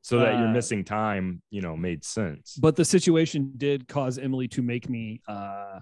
[0.02, 2.56] So that your Uh, missing time, you know, made sense.
[2.60, 5.82] But the situation did cause Emily to make me uh,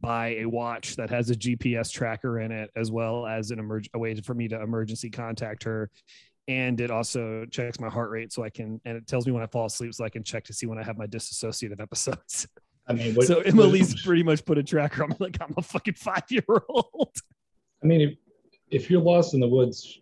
[0.00, 3.88] buy a watch that has a GPS tracker in it, as well as an emerg-
[3.94, 5.88] a way for me to emergency contact her.
[6.48, 9.42] And it also checks my heart rate so I can, and it tells me when
[9.42, 12.48] I fall asleep so I can check to see when I have my dissociative episodes.
[12.86, 15.52] I mean, what, so what- Emily's pretty much put a tracker on me like I'm
[15.58, 17.14] a fucking five year old.
[17.82, 18.14] I mean, if,
[18.70, 20.00] if you're lost in the woods,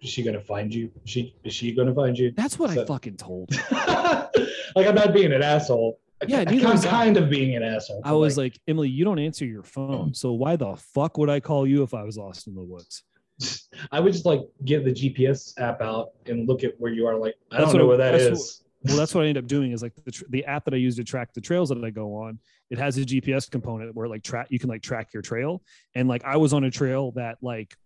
[0.00, 0.90] is she gonna find you?
[1.04, 2.30] Is she is she gonna find you?
[2.36, 3.50] That's what I fucking told.
[3.72, 5.98] like I'm not being an asshole.
[6.26, 8.00] Yeah, I- I'm kind of being an asshole.
[8.04, 10.14] I was like, Emily, you don't answer your phone.
[10.14, 13.02] So why the fuck would I call you if I was lost in the woods?
[13.92, 17.16] I would just like get the GPS app out and look at where you are.
[17.16, 18.62] Like I That's don't know what- where that is.
[18.84, 20.76] well that's what i end up doing is like the, tr- the app that i
[20.78, 22.38] use to track the trails that i go on
[22.70, 25.62] it has a gps component where like track you can like track your trail
[25.94, 27.76] and like i was on a trail that like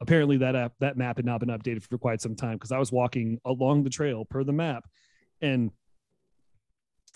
[0.00, 2.78] apparently that app that map had not been updated for quite some time because i
[2.78, 4.84] was walking along the trail per the map
[5.40, 5.72] and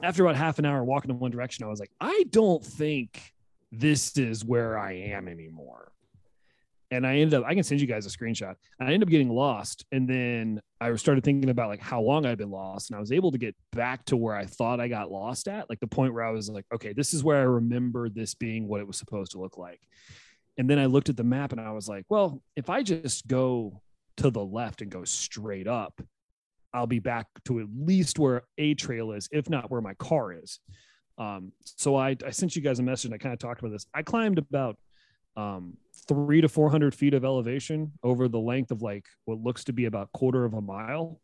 [0.02, 3.32] after about half an hour walking in one direction i was like i don't think
[3.70, 5.92] this is where i am anymore
[6.90, 8.54] and I ended up I can send you guys a screenshot.
[8.80, 12.38] I ended up getting lost, and then I started thinking about like how long I'd
[12.38, 15.10] been lost, and I was able to get back to where I thought I got
[15.10, 18.08] lost at, like the point where I was like, okay, this is where I remember
[18.08, 19.80] this being what it was supposed to look like.
[20.58, 23.26] And then I looked at the map and I was like, well, if I just
[23.26, 23.80] go
[24.18, 26.00] to the left and go straight up,
[26.74, 30.32] I'll be back to at least where a trail is, if not where my car
[30.32, 30.60] is.
[31.18, 33.72] Um, so I, I sent you guys a message and I kind of talked about
[33.72, 33.86] this.
[33.94, 34.76] I climbed about
[35.40, 35.76] um,
[36.08, 39.86] three to 400 feet of elevation over the length of like what looks to be
[39.86, 41.20] about quarter of a mile,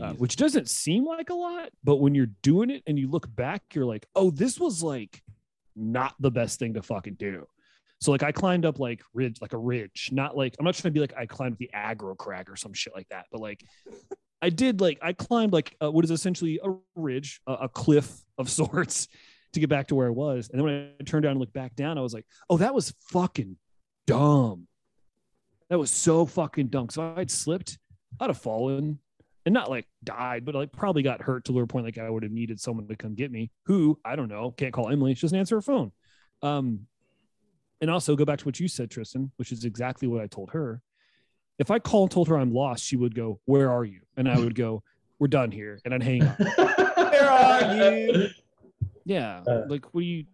[0.00, 3.34] uh, which doesn't seem like a lot, but when you're doing it and you look
[3.34, 5.22] back, you're like, oh, this was like
[5.76, 7.46] not the best thing to fucking do.
[8.00, 10.92] So like I climbed up like ridge, like a ridge, not like I'm not trying
[10.92, 13.62] to be like I climbed the aggro crag or some shit like that, but like
[14.40, 18.10] I did like I climbed like uh, what is essentially a ridge, a, a cliff
[18.38, 19.08] of sorts
[19.52, 20.48] to get back to where I was.
[20.48, 22.74] And then when I turned down and looked back down, I was like, oh, that
[22.74, 23.56] was fucking
[24.06, 24.66] dumb.
[25.68, 26.88] That was so fucking dumb.
[26.88, 27.78] So I'd slipped,
[28.18, 28.98] I'd have fallen
[29.46, 32.22] and not like died, but like probably got hurt to the point like I would
[32.22, 33.50] have needed someone to come get me.
[33.66, 35.14] Who I don't know, can't call Emily.
[35.14, 35.92] She doesn't answer her phone.
[36.42, 36.86] Um,
[37.80, 40.50] and also go back to what you said, Tristan, which is exactly what I told
[40.50, 40.82] her.
[41.58, 44.28] If I call and told her I'm lost, she would go, "Where are you?" And
[44.28, 44.82] I would go,
[45.18, 46.38] "We're done here," and I'd hang up.
[46.96, 48.28] Where are you?
[49.04, 49.62] Yeah, Uh.
[49.68, 50.24] like what do you?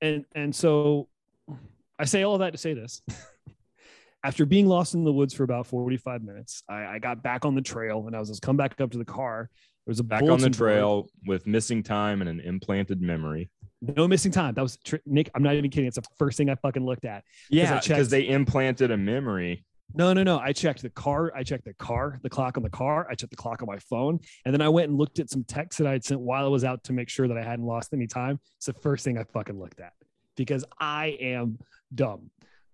[0.00, 1.08] And and so,
[1.98, 3.02] I say all of that to say this.
[4.24, 7.54] After being lost in the woods for about 45 minutes, I, I got back on
[7.54, 9.48] the trail and I was just come back up to the car.
[9.86, 10.54] There was a Back on the bulletin board.
[10.54, 13.50] trail with missing time and an implanted memory.
[13.82, 14.54] No missing time.
[14.54, 15.30] That was tr- Nick.
[15.34, 15.86] I'm not even kidding.
[15.86, 17.22] It's the first thing I fucking looked at.
[17.50, 19.64] Yeah, because they implanted a memory.
[19.94, 20.38] No, no, no.
[20.38, 21.32] I checked the car.
[21.34, 23.06] I checked the car, the clock on the car.
[23.10, 24.18] I checked the clock on my phone.
[24.44, 26.48] And then I went and looked at some texts that I had sent while I
[26.48, 28.38] was out to make sure that I hadn't lost any time.
[28.58, 29.92] It's the first thing I fucking looked at
[30.36, 31.58] because I am
[31.94, 32.30] dumb.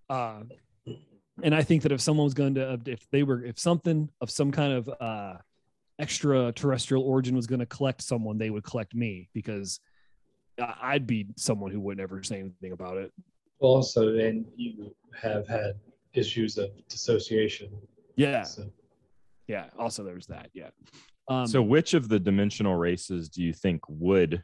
[0.08, 0.40] Uh,
[1.42, 4.30] and I think that if someone was going to, if they were, if something of
[4.30, 5.34] some kind of uh,
[5.98, 9.80] extraterrestrial origin was going to collect someone, they would collect me because
[10.58, 13.12] I'd be someone who would never say anything about it.
[13.60, 15.78] Also, and you have had
[16.14, 17.70] issues of dissociation.
[18.16, 18.42] Yeah.
[18.42, 18.70] So
[19.48, 19.66] Yeah.
[19.78, 20.50] Also, there's that.
[20.54, 20.70] Yeah.
[21.28, 24.42] Um, so, which of the dimensional races do you think would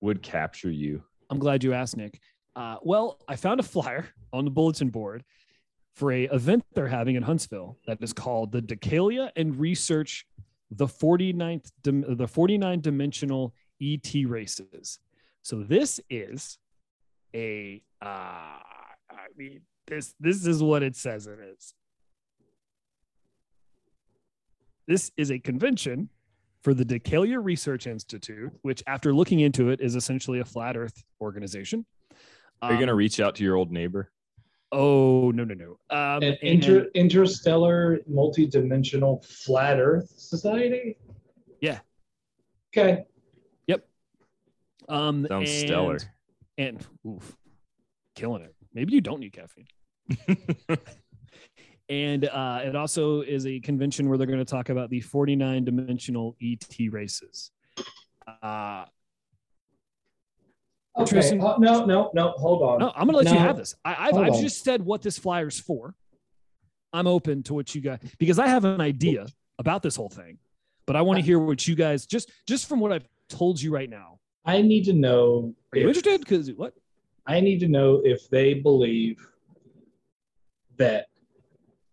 [0.00, 1.02] would capture you?
[1.28, 2.20] I'm glad you asked, Nick.
[2.56, 5.24] Uh, well, I found a flyer on the bulletin board
[5.94, 10.24] for a event they're having in Huntsville that is called the Decalia and Research
[10.70, 14.98] the 49th dim- the 49 dimensional ET races.
[15.42, 16.58] So this is
[17.34, 21.74] a uh, I mean this this is what it says it is.
[24.86, 26.08] This is a convention
[26.62, 31.02] for the Decalia Research Institute, which, after looking into it, is essentially a flat Earth
[31.20, 31.86] organization.
[32.62, 34.10] Are you Um, going to reach out to your old neighbor?
[34.72, 35.70] Oh no no no!
[35.90, 40.96] Um, an and- interstellar, multi-dimensional flat Earth society.
[41.60, 41.80] Yeah.
[42.72, 43.04] Okay.
[43.66, 43.88] Yep.
[44.88, 45.98] Um, Sounds and- stellar.
[46.58, 47.36] And oof,
[48.14, 48.54] killing it.
[48.74, 49.66] Maybe you don't need caffeine.
[51.88, 55.64] And uh, it also is a convention where they're going to talk about the 49
[55.64, 57.50] dimensional ET races.
[58.42, 58.84] Uh,
[60.98, 61.10] Okay.
[61.12, 62.30] Tristan- uh, no, no, no.
[62.32, 62.78] Hold on.
[62.80, 63.76] No, I'm gonna let you have this.
[63.84, 64.42] I, I've, I've on.
[64.42, 65.94] just said what this flyer's for.
[66.92, 69.26] I'm open to what you guys because I have an idea
[69.60, 70.38] about this whole thing,
[70.88, 73.72] but I want to hear what you guys just just from what I've told you
[73.72, 74.18] right now.
[74.44, 75.54] I need to know.
[75.72, 76.20] Are you if- interested?
[76.22, 76.74] Because what?
[77.24, 79.24] I need to know if they believe
[80.80, 81.06] that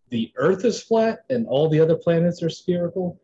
[0.08, 3.20] the Earth is flat and all the other planets are spherical,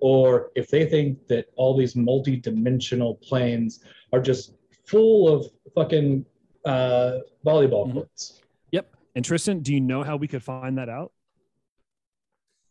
[0.00, 3.80] or if they think that all these multi-dimensional planes
[4.12, 4.54] are just
[4.86, 6.24] full of fucking
[6.64, 7.92] uh, volleyball Mhm.
[7.94, 8.42] courts.
[8.72, 8.94] Yep.
[9.14, 11.12] And Tristan, do you know how we could find that out?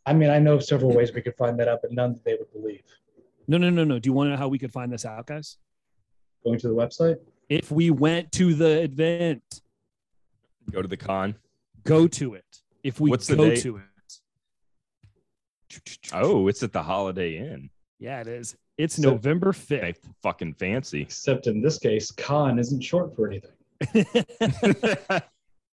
[0.05, 2.35] I mean, I know several ways we could find that out, but none that they
[2.35, 2.83] would believe.
[3.47, 3.97] No, no, no, no.
[3.97, 5.57] Do you want to know how we could find this out, guys?
[6.43, 7.17] Going to the website.
[7.49, 9.61] If we went to the event,
[10.69, 11.35] Go to the con.
[11.87, 12.45] Go to it.
[12.83, 13.83] If we What's go to it.
[16.13, 17.69] Oh, it's at the Holiday Inn.
[17.99, 18.55] yeah, it is.
[18.77, 20.13] It's So- November They 5th.
[20.21, 21.01] fucking fancy.
[21.01, 23.51] Except in this case, con isn't short for anything.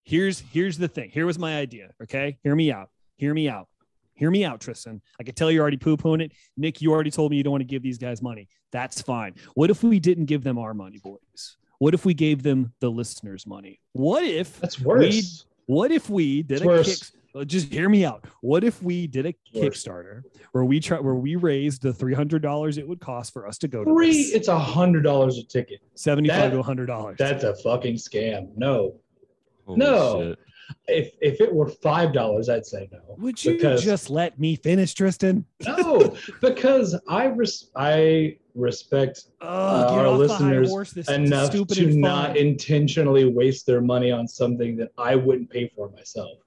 [0.03, 1.09] here's here's the thing.
[1.09, 1.91] Here was my idea.
[2.03, 2.89] Okay, hear me out.
[3.17, 3.67] Hear me out.
[4.13, 5.01] Hear me out, Tristan.
[5.19, 6.31] I can tell you're already poo pooing it.
[6.55, 8.47] Nick, you already told me you don't want to give these guys money.
[8.71, 9.33] That's fine.
[9.55, 11.57] What if we didn't give them our money, boys?
[11.79, 13.79] What if we gave them the listeners' money?
[13.93, 15.45] What if That's worse.
[15.67, 17.09] What if we did It's a worse.
[17.11, 17.21] kick?
[17.35, 18.25] uh, Just hear me out.
[18.41, 19.83] What if we did a Worse.
[19.85, 23.47] Kickstarter where we try where we raised the three hundred dollars it would cost for
[23.47, 24.11] us to go to Three.
[24.23, 24.33] this?
[24.33, 25.79] It's a hundred dollars a ticket.
[25.95, 27.15] seventy five that- to hundred dollars.
[27.17, 28.49] That's a fucking scam.
[28.57, 28.95] No.
[29.65, 30.21] Holy No.
[30.21, 30.39] shit.
[30.87, 32.99] If if it were five dollars, I'd say no.
[33.17, 35.45] Would you because- just let me finish, Tristan?
[35.65, 40.93] No, because I res- I respect Oh, Uh, our listeners high horse.
[41.07, 46.37] Enough to not intentionally waste their money on something that I wouldn't pay for myself.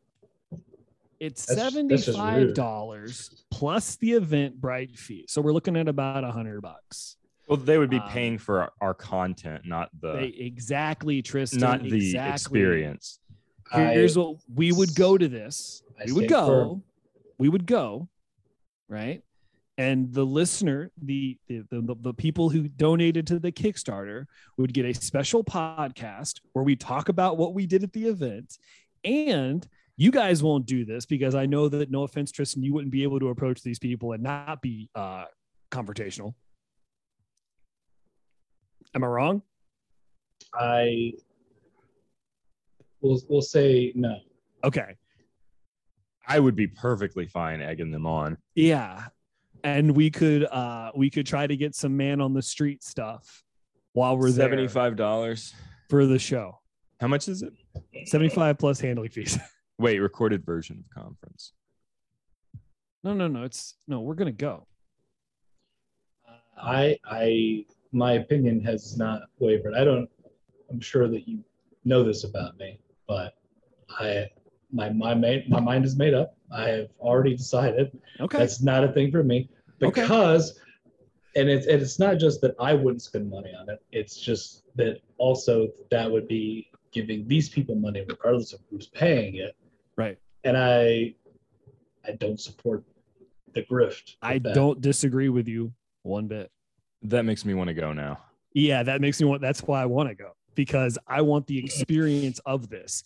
[1.20, 2.54] It's That's- seventy that's just five rude.
[2.54, 5.24] dollars plus the Eventbrite fee.
[5.28, 7.16] So we're looking at about a hundred bucks.
[7.48, 11.60] Well, they would be Um, paying for our, our content, not the They, exactly, Tristan.
[11.60, 12.32] not the exactly.
[12.60, 13.20] experience.
[13.74, 15.82] Here- Here's I- what we would go to this.
[16.00, 16.46] I we would go.
[16.46, 16.82] firm.
[17.38, 18.08] We would go,
[18.88, 19.22] right?
[19.76, 24.84] And the listener, the, the the the people who donated to the Kickstarter would get
[24.84, 28.56] a special podcast where we talk about what we did at the event.
[29.04, 32.92] And you guys won't do this because I know that no offense, Tristan, you wouldn't
[32.92, 35.24] be able to approach these people and not be uh
[35.72, 36.34] confrontational.
[38.94, 39.42] Am I wrong?
[40.52, 41.14] I
[43.04, 44.16] will we'll say no.
[44.64, 44.96] Okay.
[46.26, 48.38] I would be perfectly fine egging them on.
[48.54, 49.04] Yeah.
[49.62, 53.44] And we could uh we could try to get some man on the street stuff
[53.92, 55.54] while we're there Seventy-five dollars.
[55.88, 56.60] for the show.
[57.00, 57.52] How much is it?
[58.06, 59.38] 75 plus handling fees.
[59.78, 61.52] Wait, recorded version of conference.
[63.02, 63.42] no, no, no.
[63.42, 64.66] It's no, we're gonna go.
[66.56, 69.74] I I my opinion has not wavered.
[69.74, 70.08] I don't
[70.70, 71.40] I'm sure that you
[71.84, 73.34] know this about me, but
[73.90, 74.30] I
[74.72, 76.36] my my ma- my mind is made up.
[76.52, 78.38] I have already decided Okay.
[78.38, 79.48] that's not a thing for me
[79.82, 80.00] Okay.
[80.02, 80.58] because
[81.36, 83.80] and it's and it's not just that I wouldn't spend money on it.
[83.92, 89.36] It's just that also that would be giving these people money regardless of who's paying
[89.36, 89.56] it.
[89.96, 90.18] right.
[90.44, 91.14] And I
[92.06, 92.84] I don't support
[93.54, 94.16] the grift.
[94.22, 94.54] I that.
[94.54, 96.50] don't disagree with you one bit.
[97.02, 98.18] That makes me want to go now.
[98.52, 101.58] Yeah, that makes me want that's why I want to go because I want the
[101.58, 103.02] experience of this.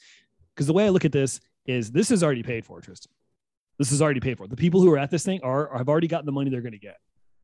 [0.55, 3.13] Because the way I look at this is this is already paid for, Tristan.
[3.79, 4.49] This is already paid for.
[4.49, 6.73] The people who are at this thing are have already gotten the money they're going
[6.73, 6.99] to get.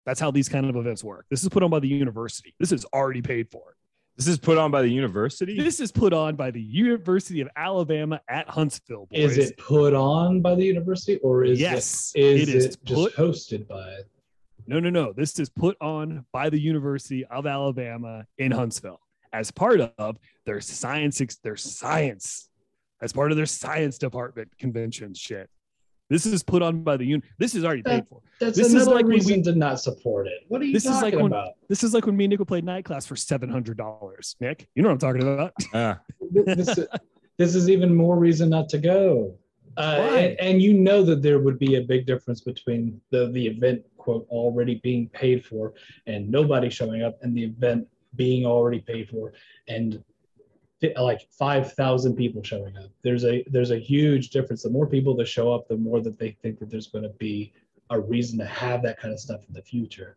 [0.05, 1.27] That's how these kind of events work.
[1.31, 2.55] This is put on by the university.
[2.59, 3.77] This is already paid for.
[4.17, 5.57] This is put on by the university.
[5.57, 9.09] This is put on by the University of Alabama at Huntsville.
[9.11, 9.37] Boys.
[9.37, 12.77] Is it put on by the university or is yes, it is it it, is
[12.77, 13.99] just hosted by
[14.67, 15.13] No, no, no.
[15.13, 19.01] This is put on by the University of Alabama in Huntsville
[19.35, 20.17] as part of
[20.47, 22.49] their science, their science,
[23.03, 25.51] as part of their science department convention shit.
[26.09, 27.23] This is put on by the un.
[27.39, 28.21] This is already paid for.
[28.39, 30.45] That's This is another like when reason we- to not support it.
[30.49, 31.55] What are you This is like talking when- about?
[31.69, 34.37] This is like when me and Nico played night class for seven hundred dollars.
[34.41, 35.53] Nick, you know what I'm talking about?
[35.75, 35.99] Ah,
[36.31, 36.87] this, is-
[37.39, 39.37] this is even more reason not to go.
[39.77, 40.19] Uh, Why?
[40.19, 43.83] and, and you know that there would be a big difference between the, the event
[43.97, 45.73] quote already being paid for
[46.07, 49.33] and nobody showing up and the event being already paid for
[49.69, 50.03] and
[50.99, 55.27] like 5000 people showing up there's a there's a huge difference the more people that
[55.27, 57.53] show up the more that they think that there's going to be
[57.91, 60.17] a reason to have that kind of stuff in the future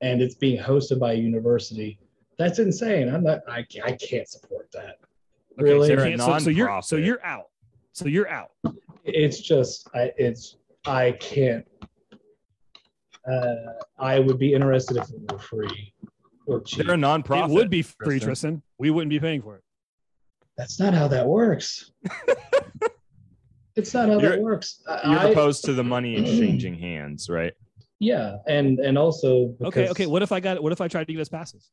[0.00, 1.98] and it's being hosted by a university
[2.36, 4.98] that's insane i'm not i, I can't support that
[5.56, 7.46] really so, so, so you're so you're out.
[7.92, 8.50] So you're out.
[9.04, 10.56] it's just I it's
[10.86, 11.66] I can't.
[13.26, 15.92] Uh, I would be interested if it were free.
[16.46, 16.86] Or cheap.
[16.86, 17.50] They're a nonprofit.
[17.50, 18.26] It would be free, Tristan.
[18.26, 18.62] Tristan.
[18.78, 19.62] We wouldn't be paying for it.
[20.56, 21.90] That's not how that works.
[23.76, 24.82] it's not how that You're- works.
[24.86, 27.52] You're I- opposed to the money exchanging hands, right?
[27.98, 30.06] yeah, and and also Okay, because okay.
[30.06, 30.62] What if I got?
[30.62, 31.70] What if I tried to get us passes?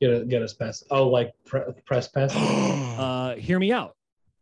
[0.00, 0.84] get a, get us past.
[0.90, 2.34] Oh, like pre- press pass.
[2.94, 3.96] Uh, hear me out.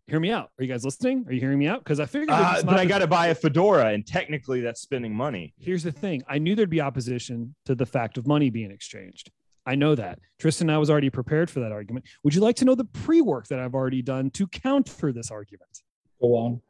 [0.09, 0.51] Hear me out.
[0.59, 1.25] Are you guys listening?
[1.29, 1.79] Are you hearing me out?
[1.79, 2.29] Because I figured.
[2.29, 5.55] there'd Uh, some but I got to buy a fedora, and technically that's spending money.
[5.59, 6.23] Here's the thing.
[6.29, 9.31] I knew there'd be opposition to the fact of money being exchanged.
[9.65, 10.19] I know that.
[10.41, 12.07] Tristan and I was already prepared for that argument.
[12.25, 15.83] Would you like to know the pre-work that I've already done to counter this argument?
[16.21, 16.61] Go on.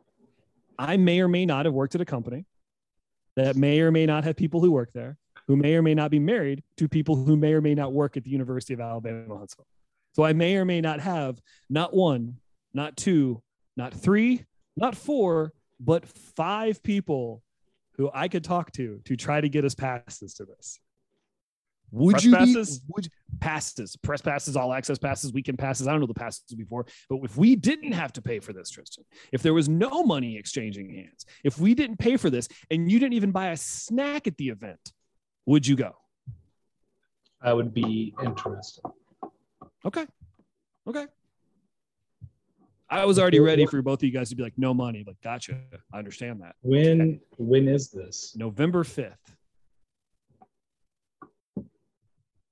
[0.78, 2.44] I may or may not have worked at a company
[3.36, 5.16] that may or may not have people who work there,
[5.46, 8.18] who may or may not be married to people who may or may not work
[8.18, 9.66] at the University of Alabama Huntsville.
[10.14, 12.36] So I may or may not have not one,
[12.74, 13.42] not two,
[13.76, 14.44] not three,
[14.76, 17.42] not four, but five people
[17.96, 20.78] who I could talk to to try to get us passes to this.
[21.90, 22.78] Would Press you passes?
[22.78, 23.08] be would
[23.40, 25.86] passes, press passes, all access passes, weekend passes?
[25.86, 28.70] I don't know the passes before, but if we didn't have to pay for this,
[28.70, 32.90] Tristan, if there was no money exchanging hands, if we didn't pay for this and
[32.90, 34.80] you didn't even buy a snack at the event,
[35.44, 35.92] would you go?
[37.42, 38.84] I would be interested.
[39.84, 40.06] Okay.
[40.88, 41.06] Okay.
[42.92, 45.02] I was already ready for both of you guys to be like, no money.
[45.06, 45.58] Like, gotcha.
[45.94, 46.56] I understand that.
[46.60, 48.34] When when is this?
[48.36, 49.14] November 5th.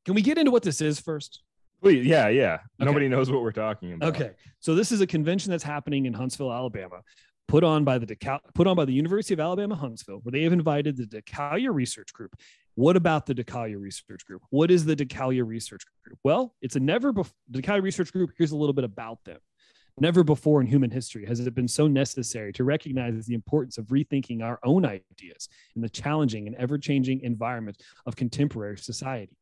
[0.07, 1.43] Can we get into what this is first?
[1.83, 2.55] Please, yeah, yeah.
[2.55, 2.63] Okay.
[2.79, 4.15] Nobody knows what we're talking about.
[4.15, 4.31] Okay.
[4.61, 7.03] So this is a convention that's happening in Huntsville, Alabama,
[7.47, 10.43] put on by the Decal- put on by the University of Alabama Huntsville, where they
[10.43, 12.35] have invited the Decalia Research Group.
[12.77, 14.41] What about the Decalia Research Group?
[14.49, 16.19] What is the Decalia Research Group?
[16.25, 18.31] Well, it's a never before Decalia Research Group.
[18.39, 19.39] Here's a little bit about them.
[20.01, 23.87] Never before in human history has it been so necessary to recognize the importance of
[23.87, 29.37] rethinking our own ideas in the challenging and ever-changing environment of contemporary society.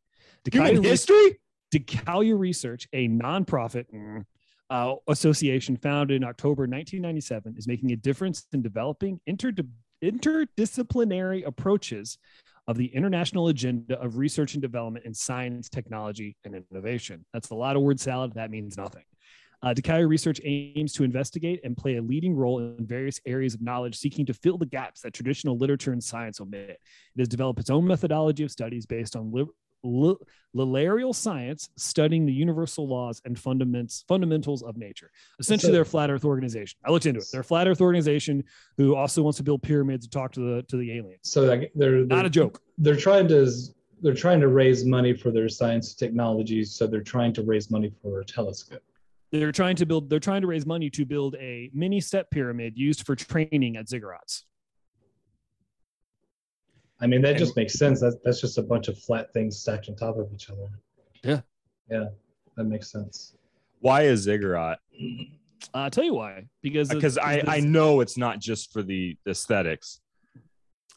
[0.51, 1.39] Human Research- history?
[1.73, 4.25] Decalia Research, a nonprofit mm,
[4.71, 9.69] uh, association founded in October 1997, is making a difference in developing interde-
[10.03, 12.19] interdisciplinary approaches
[12.67, 17.25] of the international agenda of research and development in science, technology, and innovation.
[17.33, 18.35] That's a lot of word salad.
[18.35, 19.05] That means nothing.
[19.63, 19.75] Uh,
[20.07, 24.25] Research aims to investigate and play a leading role in various areas of knowledge, seeking
[24.27, 26.71] to fill the gaps that traditional literature and science omit.
[27.17, 29.47] It has developed its own methodology of studies based on li-
[29.83, 30.17] li-
[30.57, 35.11] Lilarial science studying the universal laws and fundaments fundamentals of nature.
[35.41, 36.79] Essentially, So- they're a flat Earth organization.
[36.85, 37.27] I looked into it.
[37.33, 38.45] They're a flat Earth organization
[38.77, 41.21] who also wants to build pyramids and talk to the to the aliens.
[41.25, 42.63] So they're, Not they're a joke.
[42.79, 43.51] they're trying to
[44.01, 46.73] they're trying to raise money for their science technologies.
[46.73, 48.83] So they're trying to raise money for a telescope.
[49.31, 50.09] They're trying to build.
[50.09, 53.87] They're trying to raise money to build a mini step pyramid used for training at
[53.87, 54.45] ziggurats.
[57.01, 58.01] I mean, that just makes sense.
[58.01, 60.69] That's that's just a bunch of flat things stacked on top of each other.
[61.23, 61.41] Yeah.
[61.91, 62.07] Yeah,
[62.57, 63.35] that makes sense.
[63.81, 64.81] Why a ziggurat?
[65.01, 65.25] Uh,
[65.75, 66.47] I'll tell you why.
[66.63, 70.01] Because Because I, I know it's not just for the aesthetics.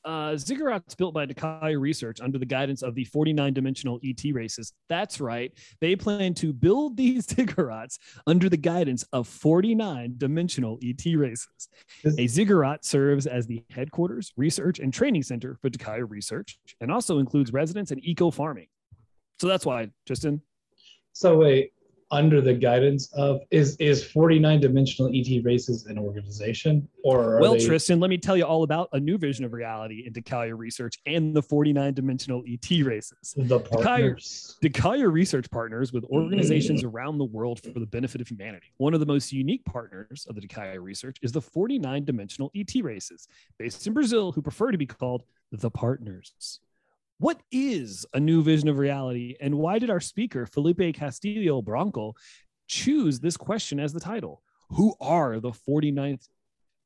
[0.04, 4.74] Uh, ziggurats built by Dakila Research under the guidance of the 49 dimensional ET races.
[4.90, 5.52] That's right.
[5.80, 11.70] They plan to build these ziggurats under the guidance of 49 dimensional ET races.
[12.18, 17.20] A ziggurat serves as the headquarters, research, and training center for Dakila Research and also
[17.20, 18.68] includes residence and eco farming.
[19.40, 20.42] So that's why, Justin.
[21.14, 21.74] So wait,
[22.12, 27.66] under the guidance of is is 49 dimensional ET races an organization or well, they,
[27.66, 31.00] Tristan, let me tell you all about a new vision of reality in Decalia Research
[31.06, 33.34] and the 49 dimensional ET races.
[33.38, 34.58] the partners?
[34.62, 38.68] Decalia Research partners with organizations around the world for the benefit of humanity.
[38.78, 42.74] One of the most unique partners of the Decalia Research is the 49 dimensional ET
[42.84, 46.60] races, based in Brazil, who prefer to be called the partners.
[47.22, 52.16] What is a new vision of reality, and why did our speaker, Felipe Castillo Branco,
[52.68, 54.42] choose this question as the title?
[54.70, 56.28] Who are the 49th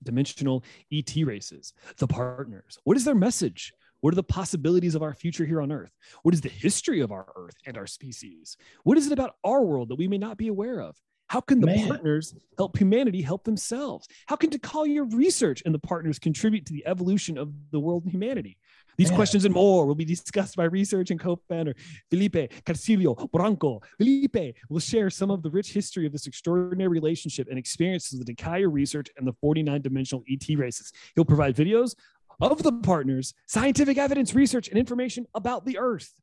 [0.04, 2.78] dimensional ET races, the partners?
[2.84, 3.72] What is their message?
[4.02, 5.96] What are the possibilities of our future here on Earth?
[6.24, 8.58] What is the history of our Earth and our species?
[8.84, 10.98] What is it about our world that we may not be aware of?
[11.28, 11.88] How can the Man.
[11.88, 14.08] partners help humanity help themselves?
[14.28, 18.12] How can Decalia research and the partners contribute to the evolution of the world and
[18.12, 18.58] humanity?
[18.98, 19.16] These Man.
[19.18, 21.76] questions and more will be discussed by research and co-founder
[22.10, 23.82] Felipe Carcillo Branco.
[23.98, 28.26] Felipe will share some of the rich history of this extraordinary relationship and experiences of
[28.26, 30.92] the Decalia research and the 49 dimensional ET races.
[31.16, 31.96] He'll provide videos
[32.42, 36.14] of the partners, scientific evidence, research, and information about the Earth.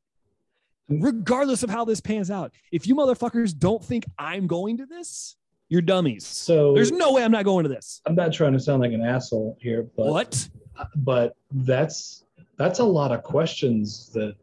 [0.89, 5.37] Regardless of how this pans out, if you motherfuckers don't think I'm going to this,
[5.69, 6.25] you're dummies.
[6.27, 8.01] So There's no way I'm not going to this.
[8.05, 10.49] I'm not trying to sound like an asshole here, but What?
[10.97, 12.25] but that's
[12.63, 14.35] that's a lot of questions that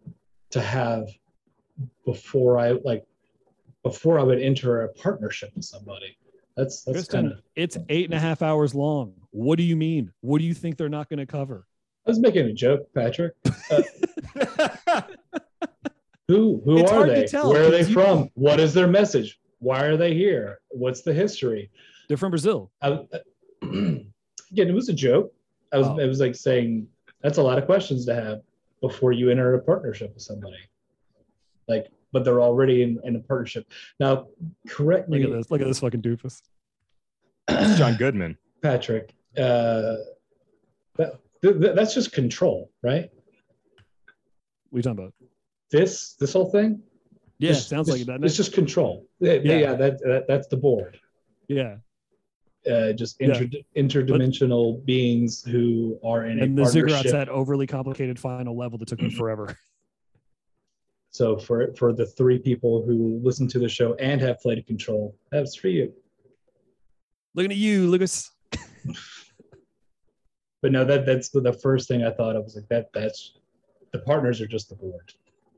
[0.50, 1.08] to have
[2.04, 3.04] before I like
[3.82, 6.18] before I would enter a partnership with somebody.
[6.56, 7.42] That's that's Kristen, kind of.
[7.56, 9.14] it's eight and a half hours long.
[9.30, 10.12] What do you mean?
[10.20, 11.66] What do you think they're not going to cover?
[12.06, 13.32] I was making a joke, Patrick.
[13.70, 13.82] Uh,
[16.28, 17.26] who who It's are they?
[17.48, 18.28] Where are they from?
[18.34, 19.40] What is their message?
[19.60, 20.60] Why are they here?
[20.68, 21.70] What's the history?
[22.08, 22.70] They're from Brazil.
[22.82, 23.04] I, uh,
[23.62, 24.04] again,
[24.52, 25.32] it was a joke.
[25.72, 25.98] I was Oh.
[25.98, 26.86] it was like saying
[27.22, 28.40] that's a lot of questions to have
[28.80, 30.56] before you enter a partnership with somebody.
[31.68, 33.70] Like, but they're already in, in a partnership.
[34.00, 34.26] Now,
[34.68, 35.50] correct Look me, at this.
[35.50, 36.42] Look at this fucking doofus.
[37.76, 38.36] John Goodman.
[38.62, 39.14] Patrick.
[39.36, 39.96] Uh,
[40.96, 43.10] that, th- th- that's just control, right?
[44.70, 45.14] What are you talking about?
[45.70, 46.82] This this whole thing.
[47.38, 49.06] Yeah, It's- sounds it's- like it, It's just control.
[49.20, 49.58] Yeah, Yeah.
[49.58, 50.98] yeah, that, that that's the board.
[51.48, 51.76] Yeah.
[52.70, 53.40] Uh, just Yeah.
[53.40, 58.76] inter- interdimensional beings who are in And a the Ziggurat's that overly complicated final level
[58.78, 59.56] that took me forever.
[61.10, 65.16] So for for the three people who listen to the show and have played control,
[65.32, 65.92] that's for you.
[67.34, 68.30] Looking at you, Lucas.
[70.62, 72.92] But no, that that's the, the first thing I thought of was like that.
[72.92, 73.32] That's
[73.92, 75.10] the partners are just the board.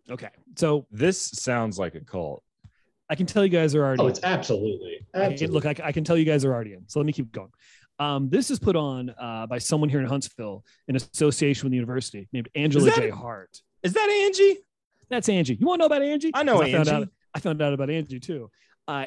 [0.09, 0.29] Okay.
[0.57, 2.45] So This sounds like a cult.
[3.13, 5.55] I can tell you guys are already Oh, it's absolutely, I can- absolutely.
[5.55, 6.85] look, I, I can tell you guys are already in.
[6.89, 7.51] So let me keep going.
[7.99, 11.77] Um, this is put on uh, by someone here in Huntsville in association with the
[11.77, 13.11] university named Angela that- J.
[13.11, 13.61] Hart.
[13.83, 14.61] Is that Angie?
[15.11, 15.57] That's Angie.
[15.61, 16.31] You want to know about Angie?
[16.33, 17.03] I know 'Cause I found Angie.
[17.03, 17.09] out.
[17.35, 18.51] I found out about Angie too.
[18.89, 19.05] Uh,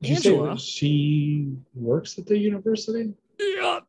[0.00, 0.58] Did you say Angela.
[0.58, 3.12] she works at the university.
[3.38, 3.80] yeah.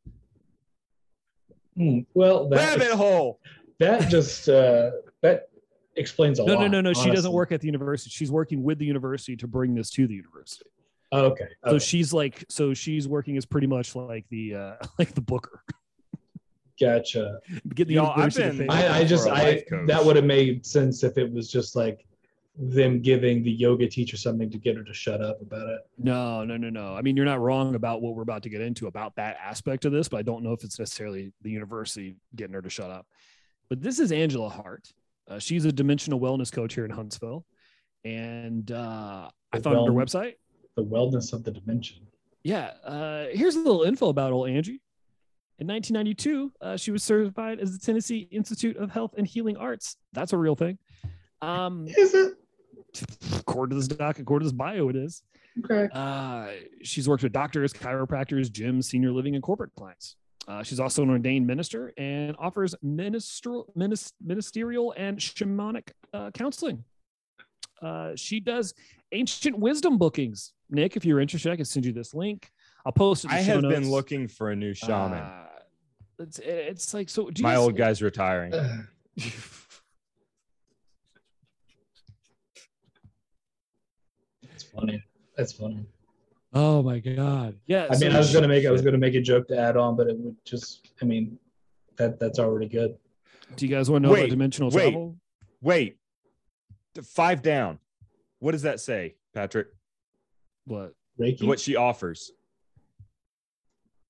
[1.75, 3.39] Hmm, Well, that Rabbit hole.
[3.79, 5.49] that just uh, that
[5.95, 6.61] explains a No, lot.
[6.61, 6.93] no, no, no.
[6.93, 8.09] She doesn't work at the university.
[8.09, 10.69] She's working with the university to bring this to the university.
[11.11, 11.47] Oh, okay.
[11.67, 15.63] So she's like, so she's working as pretty much like the uh, like the booker.
[16.79, 17.39] gotcha.
[17.73, 19.87] Get the Y'all, I've been- I, I just a I life coach.
[19.87, 22.05] that would have made sense if it was just like
[22.57, 25.79] them giving the yoga teacher something to get her to shut up about it.
[25.97, 26.95] No, no, no, no.
[26.95, 29.83] I mean, you're not wrong about what we're about to get into about that aspect
[29.85, 32.89] of this, but I don't know if it's necessarily the university getting her to shut
[32.89, 33.05] up.
[33.67, 34.93] But this is Angela Hart.
[35.27, 37.45] Uh, she's a dimensional wellness coach here in Huntsville,
[38.03, 40.33] and uh, I found her website.
[40.75, 42.05] The wellness of the dimension.
[42.43, 44.81] Yeah, uh, here's a little info about old Angie.
[45.57, 49.95] In 1992, uh, she was certified as the Tennessee Institute of Health and Healing Arts.
[50.11, 50.77] That's a real thing.
[51.41, 52.33] Um, Is it?
[53.39, 55.23] according to this doc, according to this bio, it is.
[55.63, 55.87] Okay.
[55.93, 56.47] Uh,
[56.83, 60.17] she's worked with doctors, chiropractors, gyms, senior living, and corporate clients.
[60.47, 63.71] Uh, she's also an ordained minister and offers ministerial,
[64.21, 66.83] ministerial and shamanic uh, counseling.
[67.81, 68.73] Uh, she does
[69.11, 70.53] ancient wisdom bookings.
[70.69, 72.49] Nick, if you're interested, I can send you this link.
[72.85, 73.31] I'll post it.
[73.31, 75.19] in I show have been looking for a new shaman.
[75.19, 75.47] Uh,
[76.19, 77.29] it's, it's like so.
[77.29, 78.53] do My guys- old guy's retiring.
[84.53, 85.03] It's funny.
[85.35, 85.85] That's funny.
[86.57, 87.57] Oh my god!
[87.67, 89.75] Yeah, I mean, I was gonna make I was gonna make a joke to add
[89.75, 91.37] on, but it would just I mean
[91.97, 92.95] that that's already good.
[93.57, 94.83] Do you guys want to know Wait, about dimensional wait.
[94.83, 95.17] travel?
[95.61, 95.97] Wait,
[97.03, 97.79] five down.
[98.39, 99.67] What does that say, Patrick?
[100.65, 100.93] What?
[101.19, 101.43] Reiki.
[101.43, 102.31] What she offers?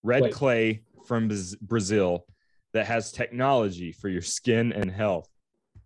[0.04, 0.34] Red Wait.
[0.34, 1.32] clay from
[1.62, 2.26] Brazil
[2.74, 5.30] that has technology for your skin and health.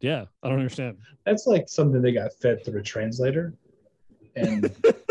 [0.01, 0.97] Yeah, I don't understand.
[1.26, 3.53] That's like something they got fed through a translator.
[4.36, 4.76] And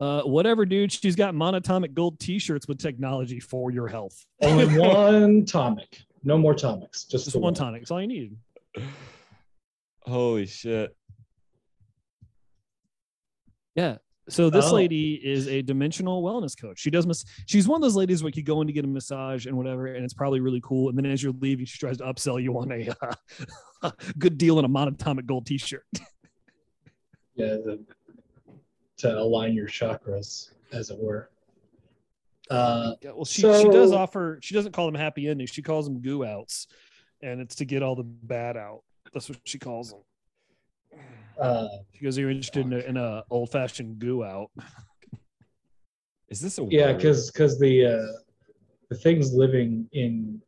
[0.00, 0.92] Uh, whatever, dude.
[0.92, 4.24] She's got monatomic gold T-shirts with technology for your health.
[4.42, 6.00] only one tonic.
[6.24, 7.04] No more tonics.
[7.04, 7.82] Just, Just the one tonic.
[7.82, 8.36] That's all you need.
[10.02, 10.96] Holy shit.
[13.74, 13.98] Yeah.
[14.28, 14.74] So this Oh.
[14.74, 16.78] lady is a dimensional wellness coach.
[16.78, 18.88] She does mas- she's one of those ladies where you go in to get a
[18.88, 20.90] massage and whatever, and it's probably really cool.
[20.90, 22.88] And then as you're leaving, she tries to upsell you on a
[23.82, 25.84] uh, good deal on a monatomic gold T-shirt.
[27.34, 27.84] Yeah, the,
[28.98, 31.30] to align your chakras, as it were.
[32.50, 34.38] Uh, Yeah, well, she she does offer.
[34.42, 35.50] She doesn't call them happy endings.
[35.50, 36.66] She calls them goo outs,
[37.22, 38.82] and it's to get all the bad out.
[39.12, 40.00] That's what she calls them.
[41.38, 44.50] uh, She goes, "You're interested in a, in a old fashioned goo out."
[46.28, 48.12] Is this a yeah, because because the uh,
[48.90, 50.42] the things living in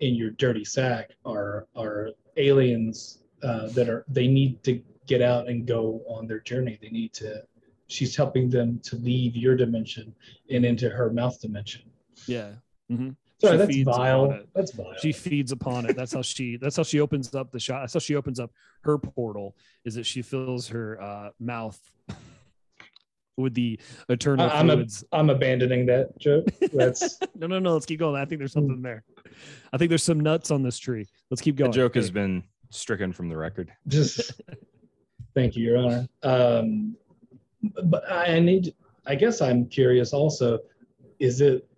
[0.00, 5.48] in your dirty sack are are aliens uh, that are they need to get out
[5.48, 6.78] and go on their journey.
[6.80, 7.42] They need to.
[7.86, 10.14] She's helping them to leave your dimension
[10.50, 11.82] and into her mouth dimension.
[12.26, 12.52] Yeah.
[12.88, 13.10] hmm
[13.40, 14.24] Sorry, She that's feeds vile.
[14.26, 14.48] upon it.
[14.54, 14.94] That's vile.
[15.02, 15.96] She feeds upon it.
[15.96, 16.56] That's how she.
[16.56, 17.80] That's how she opens up the shot.
[17.82, 19.56] That's how she opens up her portal.
[19.84, 21.78] Is that she fills her uh, mouth
[23.36, 23.78] with the
[24.08, 25.04] eternal I- I'm a- fluids.
[25.12, 26.46] I'm abandoning that joke.
[26.72, 27.74] That's no, no, no.
[27.74, 28.20] Let's keep going.
[28.20, 29.02] I think there's something there.
[29.72, 31.06] I think there's some nuts on this tree.
[31.30, 31.72] Let's keep the going.
[31.72, 33.72] joke has been stricken from the record.
[33.88, 34.40] just
[35.34, 36.08] Thank you, Your Honor.
[36.22, 36.96] Um,
[37.84, 38.74] but I need,
[39.06, 40.58] I guess I'm curious also,
[41.18, 41.68] is it,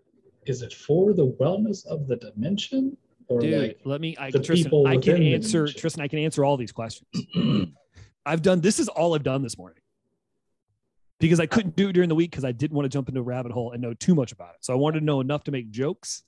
[0.47, 2.97] is it for the wellness of the dimension?
[3.28, 4.16] Or Dude, like, let me.
[4.20, 5.66] I, Tristan, people I can answer.
[5.66, 7.09] Tristan, I can answer all these questions.
[8.26, 8.61] I've done.
[8.61, 9.80] This is all I've done this morning
[11.18, 13.20] because I couldn't do it during the week because I didn't want to jump into
[13.20, 14.64] a rabbit hole and know too much about it.
[14.64, 16.22] So I wanted to know enough to make jokes,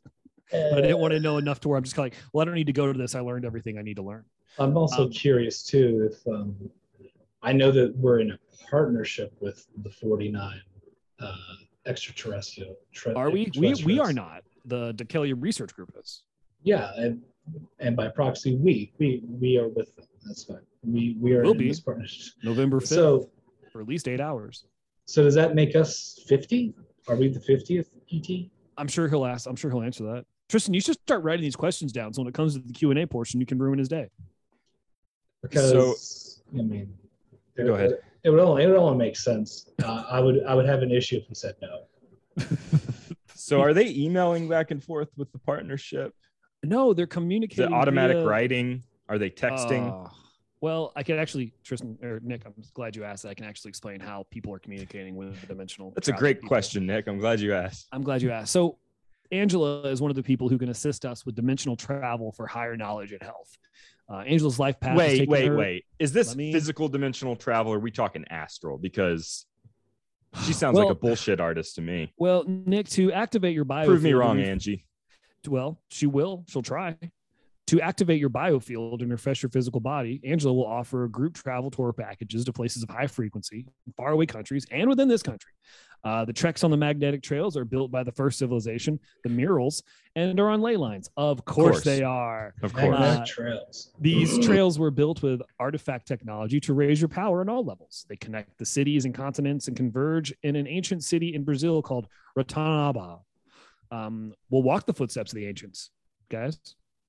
[0.50, 2.42] but I didn't want to know enough to where I'm just kind of like, well,
[2.42, 3.14] I don't need to go to this.
[3.14, 4.24] I learned everything I need to learn.
[4.59, 6.56] I'm also Um, curious too if um,
[7.43, 8.39] I know that we're in a
[8.70, 10.61] partnership with the 49
[11.20, 11.34] uh,
[11.86, 12.76] extraterrestrial.
[12.93, 13.51] tre- Are we?
[13.57, 14.43] We we are not.
[14.64, 16.22] The DeKelly Research Group is.
[16.62, 17.22] Yeah, and
[17.78, 20.07] and by proxy, we we we are with them.
[20.26, 20.59] That's fine.
[20.82, 21.68] We we are Will in be.
[21.68, 22.34] this partnership.
[22.43, 23.30] November 5th So
[23.72, 24.64] for at least eight hours.
[25.05, 26.74] so does that make us 50?
[27.09, 28.51] Are we the 50th ET?
[28.76, 29.47] I'm sure he'll ask.
[29.49, 30.24] I'm sure he'll answer that.
[30.49, 32.12] Tristan, you should start writing these questions down.
[32.12, 34.09] So when it comes to the Q and A portion, you can ruin his day.
[35.43, 36.93] Because I mean,
[37.59, 37.98] it, Go ahead.
[38.24, 39.68] It, would only it would only make sense.
[39.82, 42.44] Uh, I would I would have an issue if he said no.
[43.48, 46.14] So are they emailing back and forth with the partnership?
[46.62, 47.70] No, they're communicating.
[47.70, 48.82] The automatic via- writing?
[49.09, 50.06] Are they texting?
[50.06, 50.11] Uh,
[50.61, 53.22] well, I can actually, Tristan or Nick, I'm glad you asked.
[53.22, 53.30] that.
[53.30, 55.92] I can actually explain how people are communicating with the dimensional.
[55.94, 56.48] That's a great people.
[56.48, 57.06] question, Nick.
[57.06, 57.86] I'm glad you asked.
[57.92, 58.52] I'm glad you asked.
[58.52, 58.76] So,
[59.30, 62.76] Angela is one of the people who can assist us with dimensional travel for higher
[62.76, 63.56] knowledge and health.
[64.11, 64.96] Uh, Angela's life path.
[64.96, 65.84] Wait, wait, her- wait.
[65.98, 67.72] Is this me- physical dimensional travel?
[67.72, 68.78] Or are we talking astral?
[68.78, 69.44] Because
[70.44, 72.12] she sounds like a bullshit artist to me.
[72.16, 73.86] Well, Nick, to activate your bio.
[73.86, 74.86] Prove me wrong, Angie.
[75.46, 76.44] Well, she will.
[76.48, 76.96] She'll try.
[77.68, 81.92] To activate your biofield and refresh your physical body, Angela will offer group travel tour
[81.92, 85.52] packages to places of high frequency, faraway countries, and within this country.
[86.02, 89.82] Uh, the treks on the magnetic trails are built by the first civilization, the murals,
[90.16, 91.10] and are on ley lines.
[91.18, 91.84] Of course, course.
[91.84, 92.54] they are.
[92.62, 92.98] Of course.
[92.98, 93.92] Uh, trails.
[94.00, 98.06] These trails were built with artifact technology to raise your power on all levels.
[98.08, 102.08] They connect the cities and continents and converge in an ancient city in Brazil called
[102.34, 103.20] Ratanaba.
[103.90, 105.90] Um, we'll walk the footsteps of the ancients,
[106.30, 106.58] guys.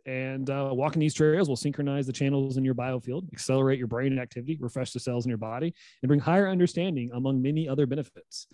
[0.09, 4.17] And uh, walking these trails will synchronize the channels in your biofield, accelerate your brain
[4.17, 8.47] activity, refresh the cells in your body, and bring higher understanding among many other benefits.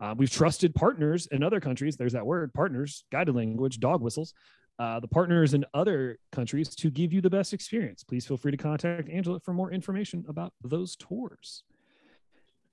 [0.00, 1.96] Uh, we've trusted partners in other countries.
[1.96, 4.34] There's that word partners, guided language, dog whistles.
[4.80, 8.02] Uh, the partners in other countries to give you the best experience.
[8.02, 11.62] Please feel free to contact Angela for more information about those tours.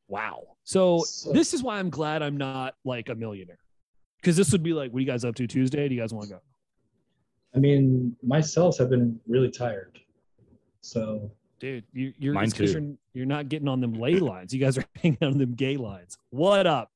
[0.07, 0.57] Wow.
[0.63, 3.59] So, So- this is why I'm glad I'm not like a millionaire.
[4.19, 5.87] Because this would be like, what are you guys up to Tuesday?
[5.87, 6.41] Do you guys want to go?
[7.55, 9.99] I mean, my cells have been really tired.
[10.81, 11.31] So
[11.63, 12.65] Dude, you, you're, Mine too.
[12.65, 14.53] you're you're not getting on them ley lines.
[14.53, 16.17] You guys are hanging on them gay lines.
[16.29, 16.91] What up?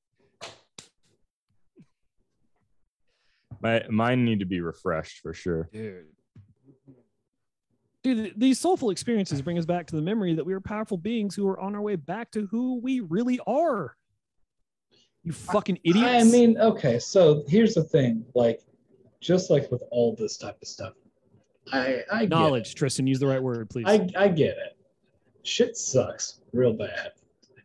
[3.62, 5.70] My mine need to be refreshed for sure.
[5.72, 6.08] dude.
[8.04, 11.34] Dude, these soulful experiences bring us back to the memory that we are powerful beings
[11.34, 13.96] who are on our way back to who we really are.
[15.24, 16.08] You fucking idiots.
[16.10, 18.62] I mean, okay, so here's the thing, like
[19.20, 20.94] just like with all this type of stuff,
[21.72, 22.76] I I get knowledge.
[22.76, 23.86] Tristan, use the right word, please.
[23.88, 24.78] I I get it.
[25.44, 27.12] Shit sucks real bad.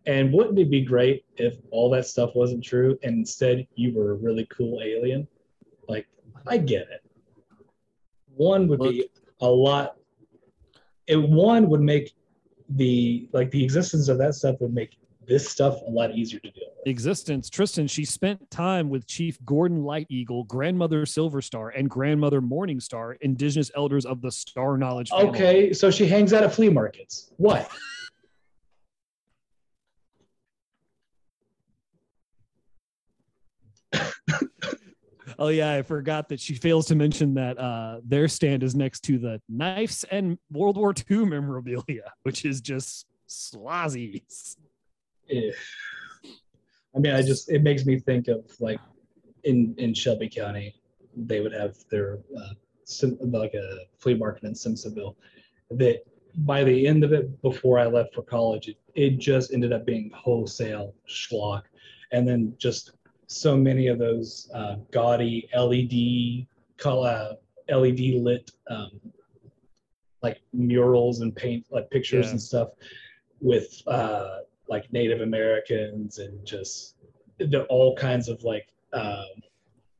[0.06, 4.12] And wouldn't it be great if all that stuff wasn't true and instead you were
[4.12, 5.28] a really cool alien?
[5.88, 6.08] Like,
[6.46, 7.02] I get it.
[8.34, 9.08] One would be
[9.40, 9.96] a lot.
[11.06, 12.14] It one would make
[12.70, 14.96] the like the existence of that stuff would make
[15.32, 16.86] this stuff a lot easier to deal with.
[16.86, 22.42] Existence, Tristan, she spent time with Chief Golden Light Eagle, Grandmother Silver Star, and Grandmother
[22.42, 25.28] Morning Star, indigenous elders of the Star Knowledge family.
[25.30, 27.32] Okay, so she hangs out at flea markets.
[27.38, 27.70] What?
[35.38, 39.00] Oh yeah, I forgot that she fails to mention that uh, their stand is next
[39.04, 44.22] to the knives and World War II memorabilia, which is just slazzy.
[45.30, 48.80] I mean, I just it makes me think of like
[49.44, 50.74] in in Shelby County,
[51.16, 52.54] they would have their uh,
[52.84, 55.14] Sim, like a flea market in Simpsonville.
[55.70, 56.02] That
[56.38, 59.86] by the end of it, before I left for college, it, it just ended up
[59.86, 61.62] being wholesale schlock,
[62.10, 62.92] and then just
[63.26, 66.46] so many of those uh, gaudy LED
[66.76, 67.36] color
[67.70, 68.90] LED lit um,
[70.22, 72.30] like murals and paint like pictures Yeah.
[72.32, 72.68] and stuff
[73.40, 74.38] with uh,
[74.68, 76.96] like Native Americans and just
[77.38, 79.24] the all kinds of like um,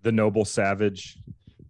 [0.03, 1.19] The noble savage,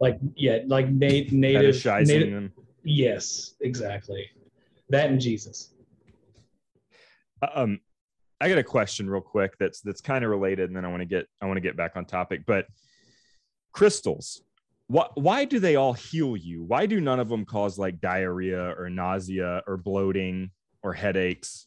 [0.00, 2.52] like yeah like na- native native them.
[2.84, 4.26] yes exactly
[4.90, 5.72] that and Jesus
[7.54, 7.80] Um,
[8.40, 11.00] I got a question real quick that's that's kind of related, and then I want
[11.00, 12.42] to get I want to get back on topic.
[12.46, 12.66] But
[13.72, 14.42] crystals,
[14.88, 16.62] what why do they all heal you?
[16.64, 20.50] Why do none of them cause like diarrhea or nausea or bloating
[20.82, 21.66] or headaches?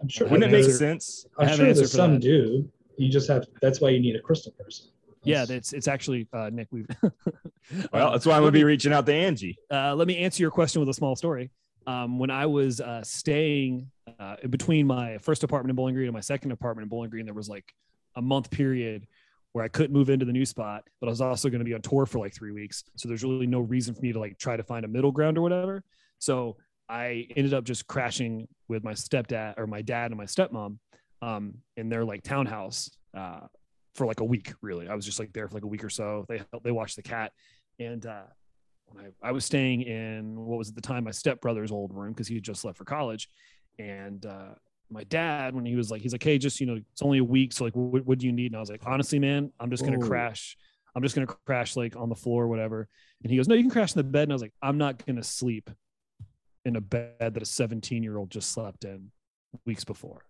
[0.00, 0.26] I'm sure.
[0.28, 1.26] Wouldn't it have make answer- sense?
[1.38, 2.20] I I'm sure an that some that.
[2.22, 2.70] do.
[2.98, 3.46] You just have.
[3.60, 4.88] That's why you need a crystal person.
[5.22, 6.68] Yeah, That's- that's it's actually uh, Nick.
[6.70, 6.86] We've
[7.92, 9.58] Well, that's why I'm gonna be reaching out to Angie.
[9.72, 11.50] uh, let me answer your question with a small story.
[11.86, 13.90] Um, when I was uh, staying
[14.20, 17.10] uh, in between my first apartment in Bowling Green and my second apartment in Bowling
[17.10, 17.72] Green, there was like
[18.16, 19.06] a month period
[19.52, 21.74] where I couldn't move into the new spot, but I was also going to be
[21.74, 22.84] on tour for like three weeks.
[22.96, 25.38] So there's really no reason for me to like try to find a middle ground
[25.38, 25.82] or whatever.
[26.18, 26.56] So
[26.88, 30.78] I ended up just crashing with my stepdad or my dad and my stepmom
[31.22, 33.40] um, in their like townhouse uh,
[33.94, 34.52] for like a week.
[34.62, 36.24] Really, I was just like there for like a week or so.
[36.28, 37.32] They they watched the cat,
[37.78, 38.24] and uh,
[38.98, 42.28] I, I was staying in what was at the time my stepbrother's old room because
[42.28, 43.28] he had just left for college,
[43.78, 44.54] and uh,
[44.90, 47.24] my dad when he was like he's like hey just you know it's only a
[47.24, 49.70] week so like what, what do you need and I was like honestly man I'm
[49.70, 50.08] just gonna Ooh.
[50.08, 50.56] crash
[50.94, 52.88] I'm just gonna crash like on the floor or whatever
[53.22, 54.78] and he goes no you can crash in the bed and I was like I'm
[54.78, 55.70] not gonna sleep
[56.66, 59.10] in a bed that a 17 year old just slept in
[59.64, 60.22] weeks before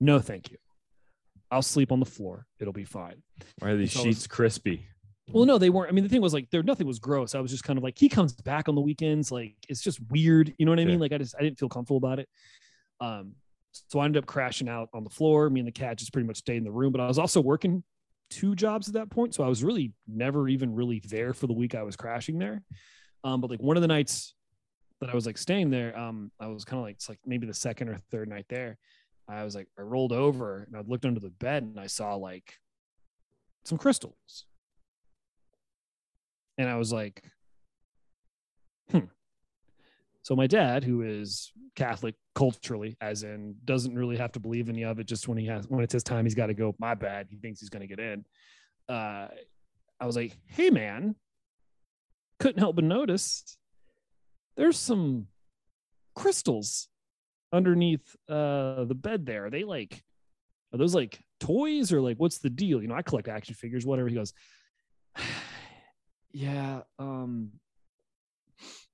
[0.00, 0.56] no thank you
[1.50, 3.22] I'll sleep on the floor it'll be fine
[3.60, 4.86] Why are these So- sheets crispy?
[5.30, 5.90] well, no, they weren't.
[5.90, 7.34] I mean, the thing was like there nothing was gross.
[7.34, 9.30] I was just kind of like he comes back on the weekends.
[9.30, 10.54] Like it's just weird.
[10.56, 10.88] You know what I Yeah.
[10.88, 11.00] mean?
[11.00, 12.30] Like I just I didn't feel comfortable about it.
[12.98, 13.34] Um,
[13.72, 15.50] so I ended up crashing out on the floor.
[15.50, 16.92] Me and the cat just pretty much stayed in the room.
[16.92, 17.84] But I was also working
[18.30, 21.52] two jobs at that point, so I was really never even really there for the
[21.52, 22.62] week I was crashing there.
[23.22, 24.32] Um, but like one of the nights
[25.00, 27.46] that I was like staying there, um, I was kind of like it's like maybe
[27.46, 28.78] the second or third night there.
[29.28, 32.14] I was like I rolled over and I looked under the bed and I saw
[32.14, 32.54] like
[33.64, 34.46] some crystals
[36.58, 37.22] and I was like,
[38.90, 39.00] hmm.
[40.22, 44.82] So my dad, who is Catholic culturally, as in doesn't really have to believe any
[44.84, 46.74] of it, just when he has when it's his time, he's got to go.
[46.78, 47.28] My bad.
[47.30, 48.24] He thinks he's going to get in.
[48.88, 49.28] Uh,
[50.00, 51.14] I was like, hey man,
[52.40, 53.56] couldn't help but notice
[54.58, 55.28] there's some
[56.14, 56.88] crystals
[57.52, 59.46] underneath uh the bed there.
[59.46, 60.02] Are they like
[60.74, 62.82] are those like toys or like what's the deal?
[62.82, 64.08] You know, I collect action figures, whatever.
[64.08, 64.34] He goes,
[66.32, 67.50] yeah um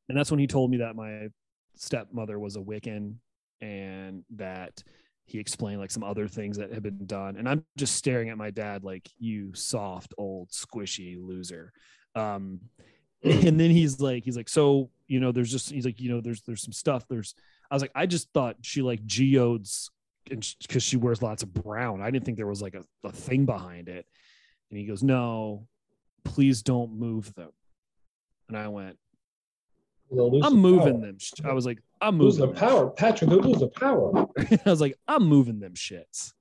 [0.09, 1.29] and that's when he told me that my
[1.77, 3.17] stepmother was a wiccan
[3.61, 4.83] and that
[5.27, 8.39] he explained like some other things that had been done and i'm just staring at
[8.39, 11.73] my dad like you soft old squishy loser
[12.15, 12.61] um
[13.47, 16.21] and then he's like he's like so you know there's just he's like you know
[16.21, 17.35] there's there's some stuff there's
[17.71, 19.91] i was like i just thought she like geodes
[20.27, 23.45] because she wears lots of brown i didn't think there was like a, a thing
[23.45, 24.07] behind it
[24.71, 25.67] and he goes no
[26.25, 27.51] please don't move them.
[28.49, 28.99] And I went,
[30.13, 31.13] I'm moving power.
[31.13, 31.19] them.
[31.45, 33.31] I was like, I'm moving the them power, Patrick.
[33.31, 34.27] They'll lose the power.
[34.67, 36.33] I was like, I'm moving them shits.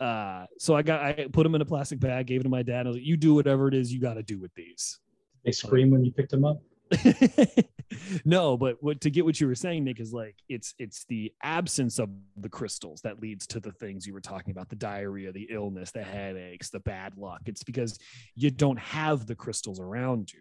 [0.00, 2.62] Uh, so I got, I put them in a plastic bag, gave it to my
[2.62, 2.86] dad.
[2.86, 4.98] I was like, you do whatever it is you got to do with these.
[5.44, 6.60] They scream when you picked them up.
[8.24, 11.32] no, but what to get what you were saying, Nick, is like it's it's the
[11.42, 15.32] absence of the crystals that leads to the things you were talking about, the diarrhea,
[15.32, 17.40] the illness, the headaches, the bad luck.
[17.46, 17.98] It's because
[18.34, 20.40] you don't have the crystals around you.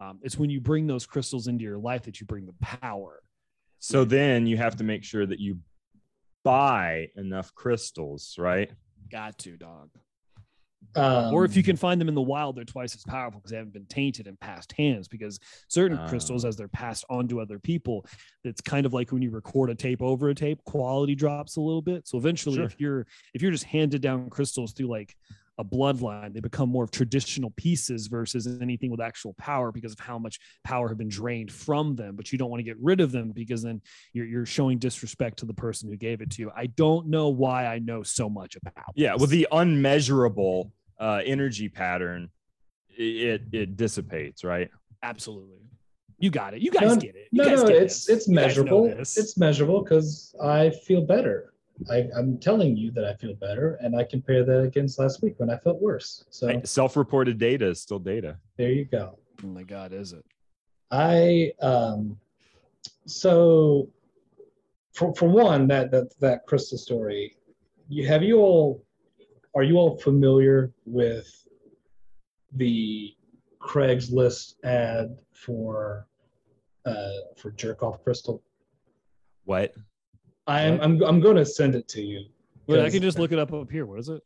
[0.00, 3.20] Um, it's when you bring those crystals into your life that you bring the power.
[3.78, 5.58] So then you have to make sure that you
[6.42, 8.70] buy enough crystals, right?
[9.10, 9.90] Got to, dog.
[10.96, 13.50] Um, or if you can find them in the wild, they're twice as powerful because
[13.52, 15.06] they haven't been tainted in past hands.
[15.06, 16.08] Because certain Ah.
[16.08, 18.04] crystals, as they're passed on to other people,
[18.44, 21.60] it's kind of like when you record a tape over a tape, quality drops a
[21.60, 22.08] little bit.
[22.08, 22.64] So eventually, Sure.
[22.64, 25.16] if you're if you're just handed down crystals through like
[25.60, 30.00] a bloodline, they become more of traditional pieces versus anything with actual power because of
[30.00, 32.16] how much power have been drained from them.
[32.16, 33.80] But you don't want to get rid of them because then
[34.12, 36.50] you're you're showing disrespect to the person who gave it to you.
[36.56, 38.86] I don't know why I know so much about.
[38.96, 39.12] Yeah.
[39.12, 39.20] this.
[39.20, 42.30] Well, the unmeasurable uh, energy pattern,
[42.88, 44.70] it it dissipates, right?
[45.02, 45.58] Absolutely.
[46.18, 46.60] You got it.
[46.60, 47.28] You guys No, get it.
[47.30, 48.16] You no, guys no, get it's this.
[48.16, 48.84] it's You guys know measurable.
[48.88, 49.16] this.
[49.16, 51.49] It's measurable because I feel better.
[51.90, 55.34] I, I'm telling you that I feel better, and I compare that against last week
[55.38, 56.24] when I felt worse.
[56.30, 56.66] So Right?
[56.66, 58.38] Self-reported data is still data.
[58.56, 59.18] there you go.
[59.42, 60.24] oh my God, is it?
[60.90, 62.18] I um
[63.06, 63.88] so
[64.92, 67.36] for for one that that that crystal story,
[67.88, 68.84] you have you all
[69.54, 71.28] are you all familiar with
[72.56, 73.14] the
[73.60, 76.06] Craigslist ad for
[76.84, 78.42] uh for jerk off crystal?
[79.44, 79.74] What?
[80.50, 82.24] I'm I'm I'm going to send it to you.
[82.66, 83.86] Wait, I can just look it up up here.
[83.86, 84.22] What is it?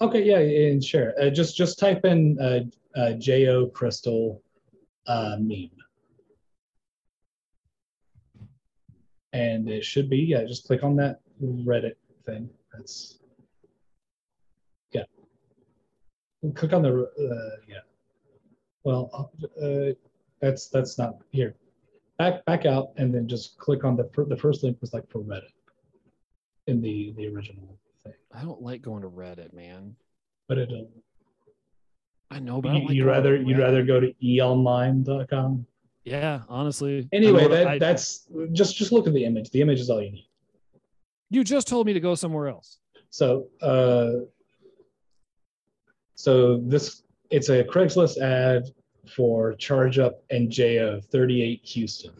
[0.00, 1.14] Okay, yeah, and sure.
[1.20, 4.42] Uh, just just type in uh, uh, Jo Crystal
[5.06, 5.70] uh, meme,
[9.32, 10.44] and it should be yeah.
[10.44, 11.94] Just click on that Reddit
[12.24, 12.48] thing.
[12.72, 13.18] That's
[14.92, 15.04] yeah.
[16.54, 17.80] Click on the uh, yeah.
[18.82, 19.30] Well,
[19.62, 19.92] uh,
[20.40, 21.54] that's that's not here.
[22.18, 25.08] Back back out, and then just click on the fir- the first link was like
[25.10, 25.52] for Reddit.
[26.66, 28.12] In the the original thing.
[28.32, 29.94] I don't like going to Reddit, man.
[30.48, 30.84] But it uh,
[32.30, 35.66] I know, but you, like you'd rather you'd rather go to eonline.com.
[36.04, 37.08] Yeah, honestly.
[37.12, 39.50] Anyway, that I- that's just just look at the image.
[39.50, 40.28] The image is all you need.
[41.30, 42.78] you just told me to go somewhere else.
[43.10, 44.24] So uh
[46.14, 48.64] so this it's a Craigslist ad
[49.14, 52.12] for Charge Up and JO 38 Houston.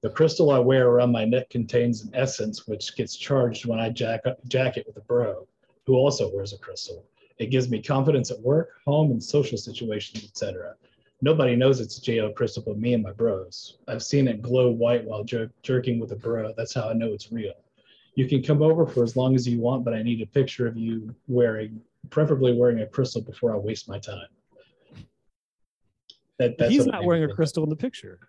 [0.00, 3.90] The crystal I wear around my neck contains an essence which gets charged when I
[3.90, 5.48] jack up, jack it with a bro
[5.86, 7.04] who also wears a crystal.
[7.38, 10.74] It gives me confidence at work, home, and social situations, etc.
[11.20, 13.78] Nobody knows it's JO crystal but me and my bros.
[13.88, 16.52] I've seen it glow white while jer- jerking with a bro.
[16.56, 17.54] That's how I know it's real.
[18.14, 20.68] You can come over for as long as you want, but I need a picture
[20.68, 21.80] of you wearing,
[22.10, 24.28] preferably wearing a crystal before I waste my time.
[26.38, 28.20] That, that's He's not wearing a crystal in the picture.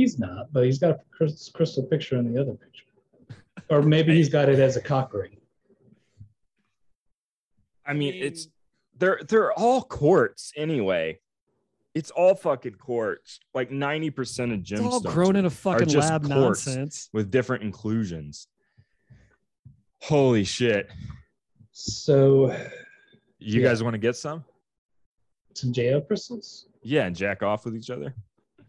[0.00, 1.00] He's not, but he's got a
[1.52, 2.86] crystal picture in the other picture.
[3.68, 5.36] Or maybe he's got it as a cock ring.
[7.84, 8.48] I mean, it's
[8.96, 11.18] they're they're all quartz anyway.
[11.94, 13.40] It's all fucking quartz.
[13.52, 17.10] Like ninety percent of It's all grown in a fucking just lab nonsense.
[17.12, 18.48] with different inclusions.
[20.00, 20.88] Holy shit!
[21.72, 22.56] So,
[23.38, 23.68] You Yeah.
[23.68, 24.46] guys want to get some?
[25.52, 26.68] some JO crystals?
[26.82, 28.14] Yeah, and jack off with each other.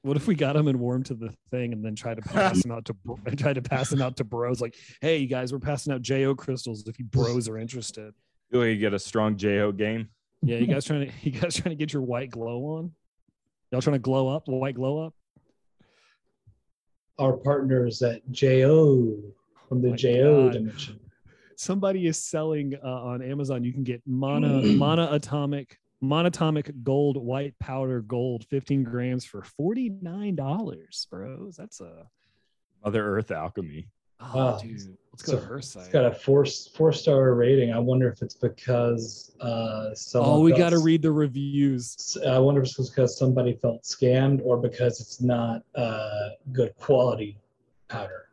[0.04, 2.22] What if we got him and wore him to the thing and then try to
[2.22, 2.96] pass him out to
[3.26, 4.60] and try to pass him out to bros?
[4.62, 8.14] Like, hey, you guys, we're passing out Jo crystals if you bros are interested.
[8.52, 10.10] Feel like you get a strong Jo game.
[10.42, 12.92] Yeah, you guys trying to you guys trying to get your white glow on?
[13.72, 14.48] Y'all trying to glow up?
[14.48, 15.14] White glow up?
[17.20, 19.16] Our partners at JO
[19.70, 20.54] from the My JO God.
[20.54, 21.00] dimension.
[21.56, 23.64] Somebody is selling uh, on Amazon.
[23.64, 31.06] You can get mono mono atomic monatomic gold white powder gold 15 grams for $49
[31.10, 32.08] bros that's a
[32.84, 33.88] Mother Earth alchemy.
[34.20, 34.58] oh, Wow.
[34.58, 36.46] dude let's go So to her It's site got a four
[36.76, 37.72] four star rating.
[37.72, 42.18] I wonder if it's because uh, someone oh we felt- got to read the reviews
[42.28, 47.38] I wonder if it's because somebody felt scammed or because it's not uh, good quality
[47.90, 48.30] powder.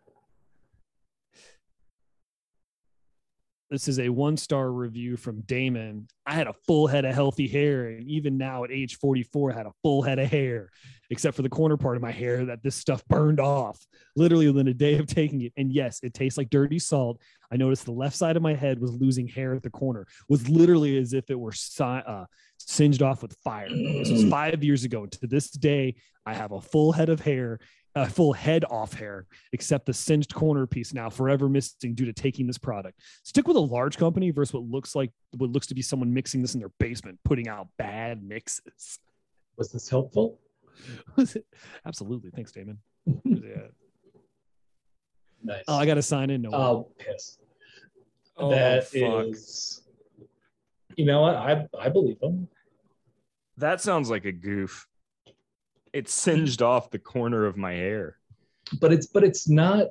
[3.71, 6.09] This is a one star review from Damon.
[6.27, 9.57] I had a full head of healthy hair, and even now at age 44, I
[9.57, 10.71] had a full head of hair,
[11.11, 13.79] except for the corner part of my hair that this stuff burned off
[14.17, 15.53] literally within a day of taking it.
[15.57, 17.21] And yes, it tastes like dirty salt.
[17.53, 20.49] I noticed the left side of my head was losing hair at the corner, was
[20.49, 22.25] literally as if it were uh,
[22.59, 23.69] singed off with fire.
[23.69, 25.07] This was five years ago.
[25.07, 27.59] To this day, I have a full head of hair,
[27.99, 32.13] a full head off hair, except the singed corner piece now forever missing due to
[32.13, 33.01] taking this product.
[33.25, 36.43] Stick with a large company versus what looks like what looks to be someone mixing
[36.43, 38.99] this in their basement, putting out bad mixes.
[39.57, 40.39] Was this helpful?
[41.17, 41.45] Was it?
[41.87, 42.31] Absolutely.
[42.31, 42.79] Thanks, Damon.
[43.25, 43.67] Yeah.
[45.43, 45.63] Nice.
[45.69, 46.43] Oh, I got to sign in.
[46.43, 47.39] No, Oh, piss.
[48.37, 49.27] Oh, That fuck.
[49.27, 49.83] is-
[50.97, 51.37] You know what?
[51.37, 52.49] I I believe him.
[53.57, 54.89] That sounds like a goof.
[55.93, 58.19] It singed off the corner of my hair.
[58.81, 59.89] But it's but it's not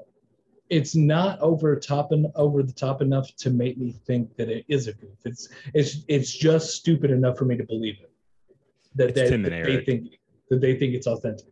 [0.70, 4.66] it's not over top and over the top enough to make me think that it
[4.68, 5.18] is a goof.
[5.26, 8.12] It's it's it's just stupid enough for me to believe it.
[8.95, 10.20] That, that, that they think
[10.50, 11.48] that they think it's authentic.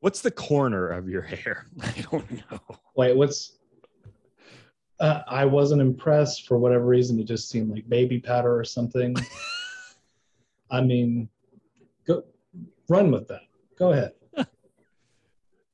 [0.00, 1.66] What's the corner of your hair?
[1.80, 2.60] I don't know.
[2.94, 3.58] Wait, what's
[5.00, 7.18] uh, I wasn't impressed for whatever reason.
[7.18, 9.16] It just seemed like baby powder or something.
[10.70, 11.28] I mean,
[12.06, 12.22] go
[12.88, 13.40] run with that.
[13.80, 14.12] Go ahead.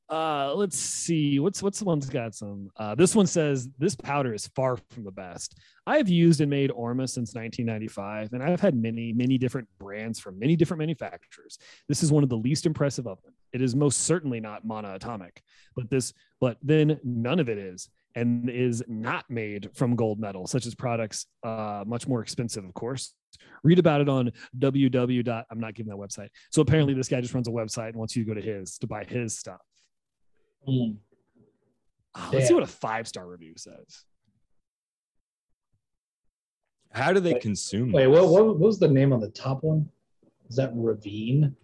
[0.09, 1.37] Uh, let's see.
[1.37, 2.69] What's what's the one's got some?
[2.77, 5.59] Uh, this one says this powder is far from the best.
[5.85, 10.17] I have used and made Orma since 1995, and I've had many, many different brands
[10.17, 11.59] from many different manufacturers.
[11.89, 13.33] This is one of the least impressive of them.
[13.51, 15.39] It is most certainly not monoatomic,
[15.75, 20.47] but this, but then none of it is, and is not made from gold metal,
[20.47, 23.13] such as products uh, much more expensive, of course.
[23.63, 25.23] Read about it on www.
[25.23, 26.29] dot- I'm not giving that website.
[26.51, 28.77] So apparently, this guy just runs a website and wants you to go to his
[28.79, 29.61] to buy his stuff.
[30.65, 30.91] Hmm.
[32.15, 34.03] Oh, let's see what a five star review says.
[36.91, 37.91] How do they Wait, consume?
[37.91, 38.11] Wait, this?
[38.11, 39.87] what, what, what was the name on the top one?
[40.49, 41.55] Is that Ravine?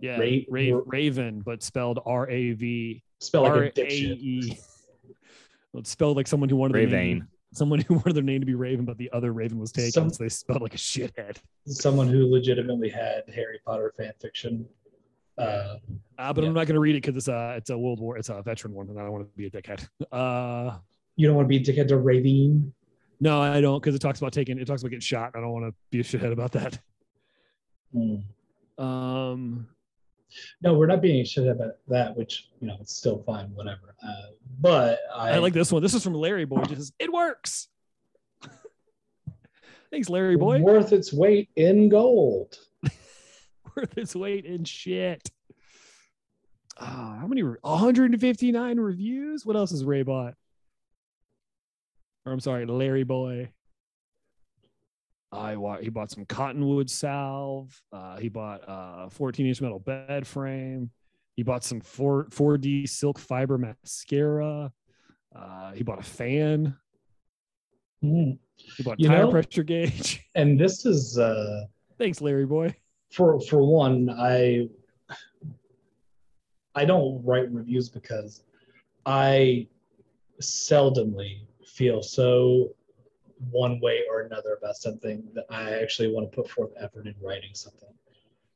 [0.00, 3.72] Yeah, Ra- Ra- Ra- Raven, but spelled R A V Spell like R a A
[3.72, 4.18] dipshit.
[4.18, 4.58] E.
[5.74, 7.26] Well, It's spelled like someone who wanted their name, Ravane.
[7.52, 10.10] Someone who wanted their name to be Raven, but the other Raven was taken, Some-
[10.10, 11.38] so they spelled like a shithead.
[11.66, 14.66] Someone who legitimately had Harry Potter fan fiction.
[15.36, 15.76] Uh,
[16.18, 16.48] Uh, but Yeah.
[16.48, 18.42] I'm not going to read it because it's a it's a World War, it's a
[18.42, 19.86] veteran one, and I don't want to be a dickhead.
[20.12, 20.76] Uh,
[21.16, 22.72] you don't want to be a dickhead to Ravine?
[23.20, 25.32] no, I don't because it talks about taking it talks about getting shot.
[25.34, 26.78] I don't want to be a shithead about that.
[27.92, 28.16] Hmm.
[28.84, 29.68] Um,
[30.62, 33.94] No, we're not being shit about that, which you know it's still fine, whatever.
[34.02, 35.82] Uh, but I, I like this one.
[35.82, 36.60] This is from Larry Boy.
[36.62, 37.68] It says, it works.
[39.90, 40.60] Thanks, Larry Boy.
[40.60, 42.58] worth its weight in gold.
[43.76, 45.30] Worth its weight in shit.
[46.80, 47.42] Ah, how many?
[47.42, 49.46] 159 reviews.
[49.46, 50.34] What else has Ray bought?
[52.26, 53.50] Or I'm sorry, Larry Boy.
[55.30, 57.80] I wa- he bought some cottonwood salve.
[57.92, 60.90] Uh, he bought a 14 inch metal bed frame.
[61.36, 64.72] He bought some 4 4D silk fiber mascara.
[65.34, 66.76] Uh, he bought a fan.
[68.02, 68.38] Mhm.
[68.76, 70.24] He bought You tire know- pressure gauge.
[70.34, 71.66] And this is uh,
[71.98, 72.74] Thanks, Larry Boy.
[73.12, 74.68] for for one, I
[76.74, 78.42] I don't write reviews because
[79.04, 79.66] I
[80.40, 82.74] seldomly feel so
[83.50, 87.14] one way or another about something that I actually want to put forth effort in
[87.22, 87.88] writing something.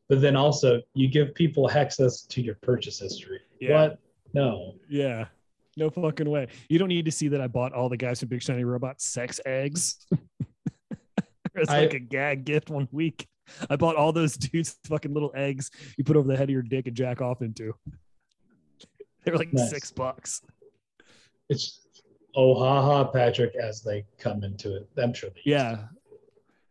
[0.08, 3.40] But then also, you give people access to your purchase history.
[3.60, 3.80] Yeah.
[3.88, 3.98] What?
[4.34, 4.74] No.
[4.88, 5.26] Yeah.
[5.76, 6.48] No fucking way.
[6.68, 9.00] You don't need to see that I bought all the guys from Big Shiny Robot
[9.00, 10.06] sex eggs.
[11.54, 13.26] it's like a gag gift one week.
[13.70, 16.62] I bought all those dudes fucking little eggs you put over the head of your
[16.62, 17.74] dick and jack off into.
[19.24, 19.70] They were like Nice.
[19.70, 20.42] six bucks.
[21.48, 21.81] It's
[22.34, 24.88] oh ha ha Patrick as they come into it.
[25.00, 25.84] I'm sure they use Yeah.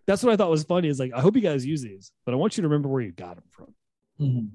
[0.07, 2.33] That's what I thought was funny is like, I hope you guys use these, but
[2.33, 3.73] I want you to remember where you got them from.
[4.19, 4.23] it.
[4.23, 4.49] Mhm.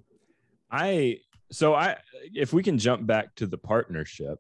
[0.70, 1.20] I
[1.52, 1.96] so I
[2.34, 4.38] if we can jump back to the partnership,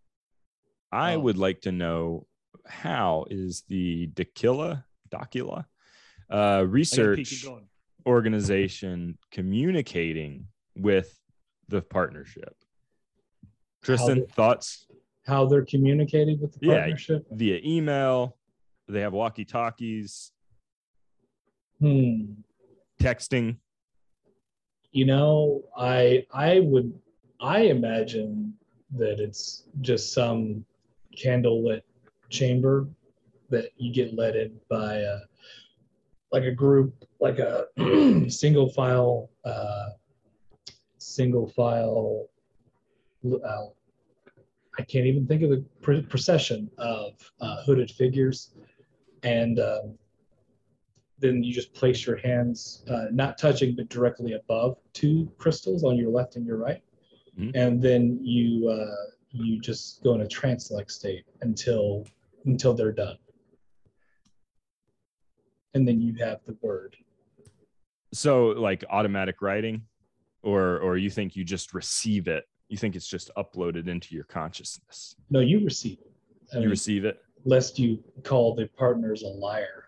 [0.90, 1.20] I Oh.
[1.20, 2.26] would like to know
[2.66, 5.64] how is the Dakila Dakila
[6.28, 7.50] uh, research keep
[8.06, 11.16] organization communicating with
[11.68, 12.54] the partnership?
[13.82, 14.85] Tristan, they- thoughts
[15.26, 16.76] How they're communicating with the Yeah.
[16.78, 17.26] partnership.
[17.32, 18.36] via email?
[18.88, 20.30] They have walkie talkies,
[21.80, 22.34] Hmm.
[23.00, 23.56] texting.
[24.92, 26.92] You know, I I would
[27.40, 28.54] I imagine
[28.96, 30.64] that it's just some
[31.16, 31.82] candlelit
[32.30, 32.88] chamber
[33.50, 35.18] that you get let in by a
[36.30, 37.66] like a group, like a
[38.30, 39.88] single file, uh,
[40.98, 42.28] single file.
[43.24, 43.66] Uh,
[44.78, 48.50] I can't even think of the pr- procession of uh, hooded figures,
[49.22, 49.98] and um,
[51.18, 55.96] then you just place your hands, uh, not touching, but directly above two crystals on
[55.96, 56.82] your left and your right,
[57.38, 57.52] Mhm.
[57.54, 62.06] and then you uh, you just go in a trance-like state until
[62.44, 63.16] until they're done,
[65.74, 66.96] and then you have the word.
[68.12, 69.86] So like automatic writing,
[70.42, 72.44] or or you think you just receive it?
[72.68, 75.16] You think it's just uploaded into your consciousness?
[75.30, 76.10] No, you receive it.
[76.52, 77.22] I You mean, receive it.
[77.44, 79.84] lest you call the partners a liar.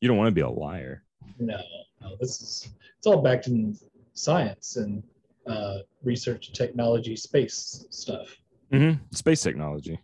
[0.00, 1.02] You don't want to be a liar.
[1.38, 1.60] No,
[2.00, 3.76] no, this is it's all backed in
[4.14, 5.02] science and
[5.46, 8.36] uh, research, technology, space stuff.
[8.72, 9.02] Mm-hmm.
[9.14, 9.98] Space technology.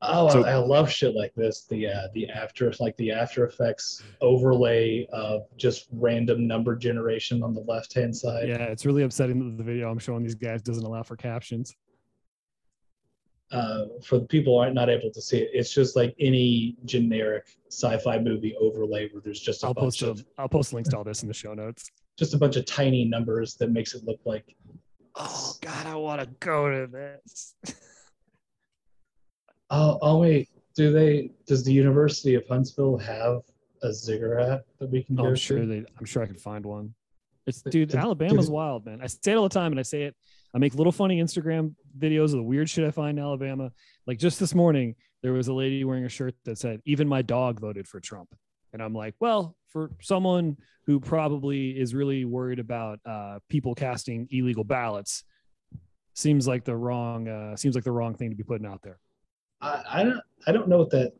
[0.00, 1.64] Oh, So- I, I love shit like this.
[1.64, 7.52] The uh, the after like the After Effects overlay of just random number generation on
[7.52, 8.48] the left hand side.
[8.48, 11.74] Yeah, it's really upsetting that the video I'm showing these guys doesn't allow for captions.
[13.50, 16.76] Uh, for the people who aren't not able to see it, it's just like any
[16.84, 20.74] generic sci-fi movie overlay where there's just a I'll bunch post of a, I'll post
[20.74, 21.90] links to all this in the show notes.
[22.18, 24.54] just a bunch of tiny numbers that makes it look like
[25.16, 27.54] Oh God, I want to go to this.
[29.70, 30.48] Oh, oh wait.
[30.74, 31.30] Do they?
[31.46, 33.40] Does the University of Huntsville have
[33.82, 35.40] a ziggurat that we can Oh, I'm to?
[35.40, 35.84] sure they.
[35.98, 36.94] I'm sure I could find one.
[37.46, 39.00] It's dude, Alabama's wild, man.
[39.02, 40.14] I say it all the time, and I say it.
[40.54, 43.72] I make little funny Instagram videos of the weird shit I find in Alabama.
[44.06, 47.22] Like just this morning, there was a lady wearing a shirt that said, "Even my
[47.22, 48.28] dog voted for Trump,"
[48.72, 54.28] and I'm like, well, for someone who probably is really worried about uh, people casting
[54.30, 55.24] illegal ballots,
[56.14, 58.98] seems like the wrong uh, seems like the wrong thing to be putting out there.
[59.60, 60.20] I, I don't.
[60.46, 61.12] I don't know what that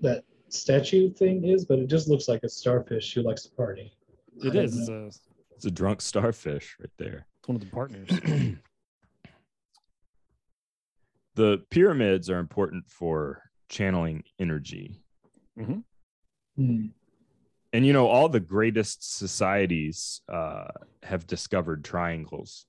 [0.00, 3.92] that statue thing is, but it just looks like a starfish who likes to party.
[4.42, 4.78] It don't is.
[4.78, 5.20] It's, a, it's
[5.56, 7.26] It's a drunk starfish right there.
[7.38, 8.08] It's one of the partners.
[11.34, 15.00] the pyramids are important for channeling energy.
[16.56, 16.86] Hmm.
[17.72, 20.68] And you know, all the greatest societies uh,
[21.02, 22.66] have discovered triangles.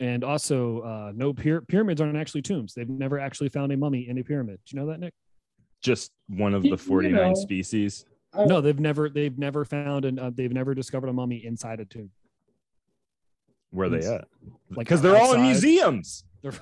[0.00, 2.74] And also, uh, no pyra- pyramids aren't actually tombs.
[2.74, 4.58] They've never actually found a mummy in a pyramid.
[4.66, 5.14] Do you know that, Nick?
[5.80, 7.34] Just one of You- the you 49 know.
[7.34, 8.04] species.
[8.32, 11.80] I- No, they've never they've never found and uh, they've never discovered a mummy inside
[11.80, 12.10] a tomb.
[13.70, 14.26] Where are they at?
[14.70, 16.24] Like Because they're all in museums.
[16.42, 16.52] They're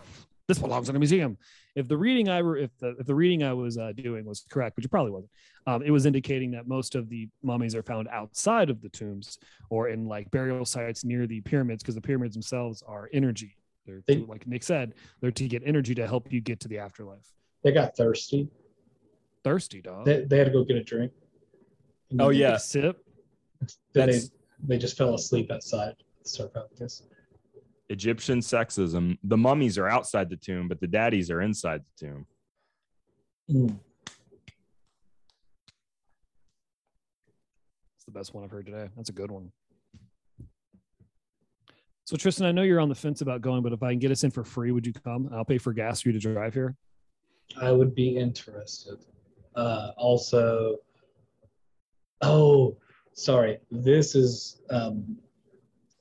[0.51, 1.39] this belongs in a museum.
[1.77, 4.45] If the reading I were, if the if the reading I was uh, doing was
[4.51, 5.31] correct, which it probably wasn't,
[5.69, 9.39] um, it was indicating that most of the mummies are found outside of the tombs
[9.71, 13.57] or in like burial sites near the pyramids because the pyramids themselves are energy.
[13.87, 16.79] They're They- like Nick said, they're to get energy to help you get to the
[16.79, 17.33] afterlife.
[17.63, 18.49] They got thirsty.
[19.45, 20.05] Thirsty dog.
[20.05, 21.13] They, they had to go get a drink.
[22.19, 22.57] Oh, yeah.
[22.57, 22.99] Sip.
[23.95, 24.31] Then they, That's
[24.67, 27.05] they just fell asleep outside the sarcophagus.
[27.91, 29.19] Egyptian sexism.
[29.25, 32.27] The mummies are outside the tomb, but the daddies are inside the tomb.
[33.51, 33.79] Mm.
[37.97, 38.89] It's the best one I've heard today.
[38.97, 39.51] That's a good one.
[42.05, 44.13] So Tristan, I know you're on the fence about going, but if I can get
[44.13, 45.29] us in for free, would you come?
[45.33, 46.77] I'll pay for gas for you to drive here.
[47.61, 48.99] I would be interested.
[49.57, 50.77] Uh, also,
[52.23, 52.77] oh,
[53.15, 53.59] sorry.
[53.71, 55.17] This is um,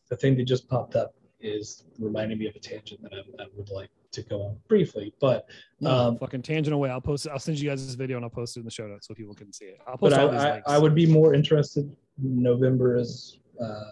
[0.10, 3.46] the thing that just popped up is reminding me of a tangent that I, I
[3.56, 5.14] would like to go on briefly.
[5.22, 5.48] But
[5.80, 6.90] No, Um, fucking tangent away.
[6.90, 7.30] I'll post it.
[7.32, 9.14] I'll send you guys this video and I'll post it in the show notes so
[9.14, 9.80] people can see it.
[9.88, 10.62] I'll but post I, all these I.
[10.66, 11.96] I would be more interested.
[12.18, 13.92] November is uh,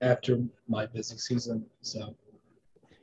[0.00, 2.14] after my busy season, so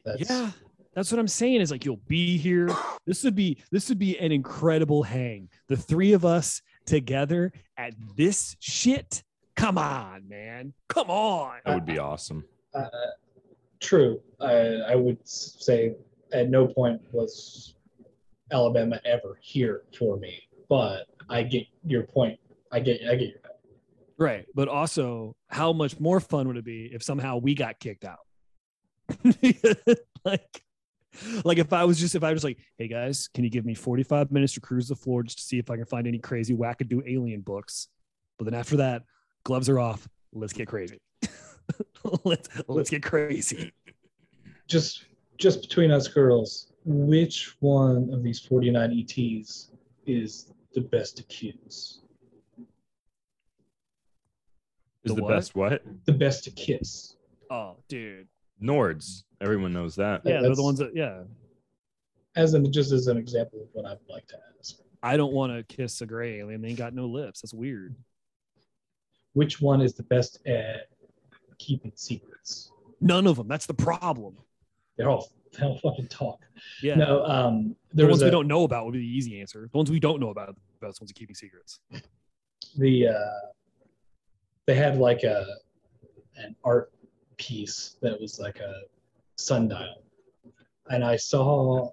[0.04, 0.52] that's yeah,
[0.96, 1.62] that's what I'm saying.
[1.62, 2.70] Is like you'll be here.
[3.06, 5.50] This would be this would be an incredible hang.
[5.68, 9.24] The three of us together at this shit.
[9.56, 10.74] Come on, man.
[10.88, 11.58] Come on.
[11.66, 12.44] That would be awesome.
[12.74, 12.88] Uh,
[13.84, 14.22] true.
[14.40, 15.96] I, I would say
[16.32, 17.76] at no point was
[18.52, 22.40] Alabama ever here for me, but I get your point.
[22.72, 23.54] I get I get your point.
[24.18, 24.46] Right.
[24.56, 28.20] But also, how much more fun would it be if somehow we got kicked out?
[30.26, 30.64] like,
[31.44, 33.76] like if I was just if I was like, hey guys, can you give me
[33.76, 36.56] 45 minutes to cruise the floor just to see if I can find any crazy
[36.56, 37.90] wackadoo alien books?
[38.38, 39.04] But then after that,
[39.44, 40.08] gloves are off.
[40.32, 41.00] Let's get crazy.
[42.24, 43.72] let's let's get crazy.
[44.68, 45.06] Just
[45.38, 49.72] just between us girls, which one of these 49 ETs
[50.06, 51.54] is the best to kiss?
[55.04, 55.30] Is The the, what?
[55.34, 55.84] best what?
[56.06, 57.16] The best to kiss.
[57.50, 58.28] Oh, dude.
[58.62, 59.24] Nords.
[59.42, 60.22] Everyone knows that.
[60.24, 61.24] Yeah, they're the ones that yeah.
[62.36, 64.78] As an just as an example of what I would like to ask.
[65.04, 66.62] I don't want to kiss a gray alien.
[66.62, 67.42] They ain't got no lips.
[67.42, 67.96] That's weird.
[69.34, 70.88] Which one is the best at
[71.60, 72.72] keeping secrets?
[73.02, 73.48] None of them.
[73.48, 74.38] That's the problem.
[74.98, 76.40] They're all they all fucking talk.
[76.82, 76.96] Yeah.
[76.96, 79.40] No, um the there was ones a, we don't know about would be the easy
[79.42, 79.70] answer.
[79.72, 81.80] The ones we don't know about are the best ones at keeping secrets.
[82.78, 83.40] the uh
[84.66, 85.46] they had like a
[86.38, 86.92] an art
[87.38, 88.82] piece that was like a
[89.36, 90.04] sundial
[90.90, 91.90] and i saw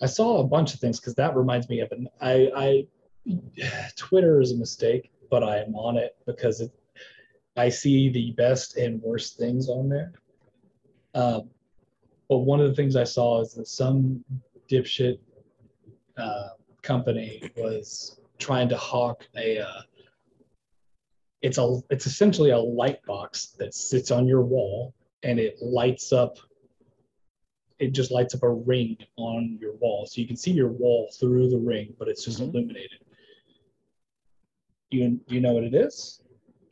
[0.00, 2.86] i saw a bunch of things because that reminds me of an i i
[3.96, 6.70] twitter is a mistake but i am on it because it
[7.56, 10.12] i see the best and worst things on there
[11.14, 11.48] um
[12.28, 14.24] but one of the things i saw is that some
[14.70, 15.18] dipshit
[16.16, 16.48] uh,
[16.82, 19.82] company was trying to hawk a uh,
[21.42, 26.12] it's a it's essentially a light box that sits on your wall and it lights
[26.12, 26.36] up
[27.78, 31.10] it just lights up a ring on your wall so you can see your wall
[31.18, 32.48] through the ring but it's just Mhm.
[32.48, 32.98] illuminated
[34.90, 36.20] you you know what it is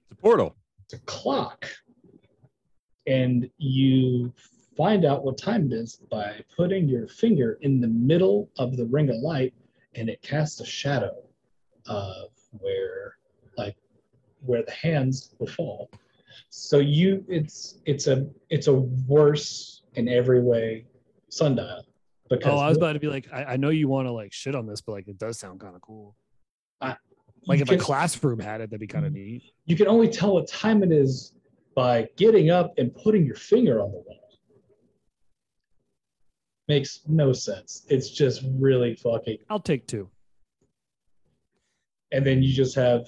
[0.03, 0.55] It's a portal.
[0.93, 1.66] A clock
[3.07, 4.32] and you
[4.76, 8.84] find out what time it is by putting your finger in the middle of the
[8.86, 9.55] ring of light
[9.95, 11.14] and it casts a shadow
[11.86, 12.28] of
[12.61, 13.16] where
[13.57, 13.76] like
[14.41, 15.91] where the hands will fall
[16.49, 20.85] so you it's it's a it's a worse in every way
[21.28, 21.85] sundial
[22.28, 24.32] because Oh, I was about to be like, I, I know you want to like
[24.32, 26.15] shit on this, but like it does sound kind of cool.
[27.47, 29.43] Like if can- a classroom had it, that'd be kind of neat.
[29.67, 31.33] you can only tell what time it is
[31.75, 34.17] by getting up and putting your finger on the wall.
[36.69, 37.85] Makes no sense.
[37.89, 39.39] It's just really fucking.
[39.49, 40.09] I'll take two.
[42.12, 43.07] And then you just have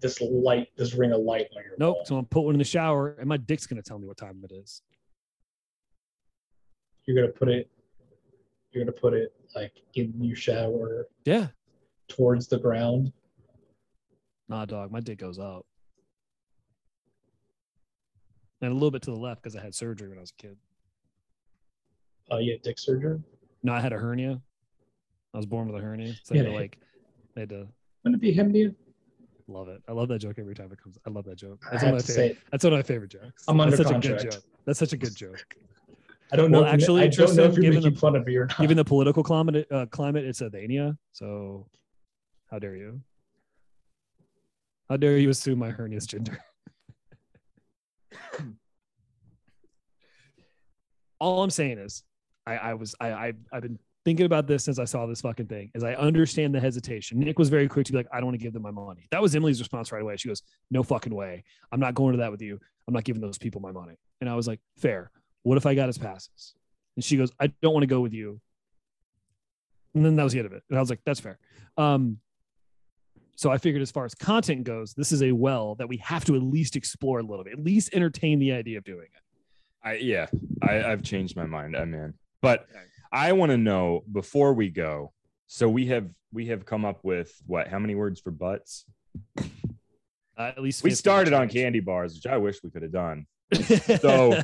[0.00, 1.96] this light, this ring of light on your Nope.
[1.96, 2.04] wall.
[2.04, 4.42] So I'm put one in the shower, and my dick's gonna tell me what time
[4.44, 4.82] it is.
[7.06, 7.70] You're gonna put it.
[8.72, 11.48] You're gonna put it like in your shower Yeah.
[12.08, 13.12] Towards the ground.
[14.48, 14.90] Nah, dog.
[14.90, 15.64] My dick goes up,
[18.60, 20.42] and a little bit to the left because I had surgery when I was a
[20.42, 20.56] kid.
[22.30, 23.20] Oh, yeah, dick surgery.
[23.62, 24.40] No, I had a hernia.
[25.32, 26.78] I was born with a hernia, so I had to like,
[27.36, 27.66] I had to
[28.04, 28.74] Wouldn't it be him, dude?
[29.46, 29.82] love it.
[29.88, 30.96] I love that joke every time it comes.
[31.06, 31.62] I love that joke.
[31.66, 32.38] I That's one have of my favorite.
[32.50, 33.44] That's one of my favorite jokes.
[33.48, 34.20] I'm under That's such contract.
[34.22, 34.42] a good joke.
[34.64, 35.44] That's such a good joke.
[36.32, 36.60] I don't know.
[36.60, 38.36] Well, if actually, I don't know Tristan, if you're given making the- fun of me
[38.36, 38.58] or not.
[38.58, 40.96] Given the political climate, uh, climate, it's Albania.
[41.12, 41.66] So,
[42.54, 43.00] how dare you?
[44.88, 46.38] How dare you assume my hernia's gender?
[51.18, 52.04] All I'm saying is,
[52.46, 55.48] I, I was I, I I've been thinking about this since I saw this fucking
[55.48, 55.72] thing.
[55.74, 57.18] Is I understand the hesitation.
[57.18, 59.08] Nick was very quick to be like, I don't want to give them my money.
[59.10, 60.16] That was Emily's response right away.
[60.16, 61.42] She goes, No fucking way.
[61.72, 62.60] I'm not going to that with you.
[62.86, 63.96] I'm not giving those people my money.
[64.20, 65.10] And I was like, Fair.
[65.42, 66.54] What if I got his passes?
[66.94, 68.40] And she goes, I don't want to go with you.
[69.96, 70.62] And then that was the end of it.
[70.70, 71.40] And I was like, That's fair.
[71.76, 72.18] Um,
[73.36, 76.24] so I figured as far as content goes, this is a well that we have
[76.26, 79.20] to at least explore a little bit, at least entertain the idea of doing it.
[79.86, 80.26] I yeah,
[80.62, 81.76] I, I've changed my mind.
[81.76, 82.14] I'm in.
[82.40, 82.66] But
[83.12, 85.12] I want to know before we go.
[85.46, 87.68] So we have we have come up with what?
[87.68, 88.86] How many words for butts?
[89.38, 89.42] Uh,
[90.38, 93.26] at least We started on candy bars, which I wish we could have done.
[94.00, 94.40] So-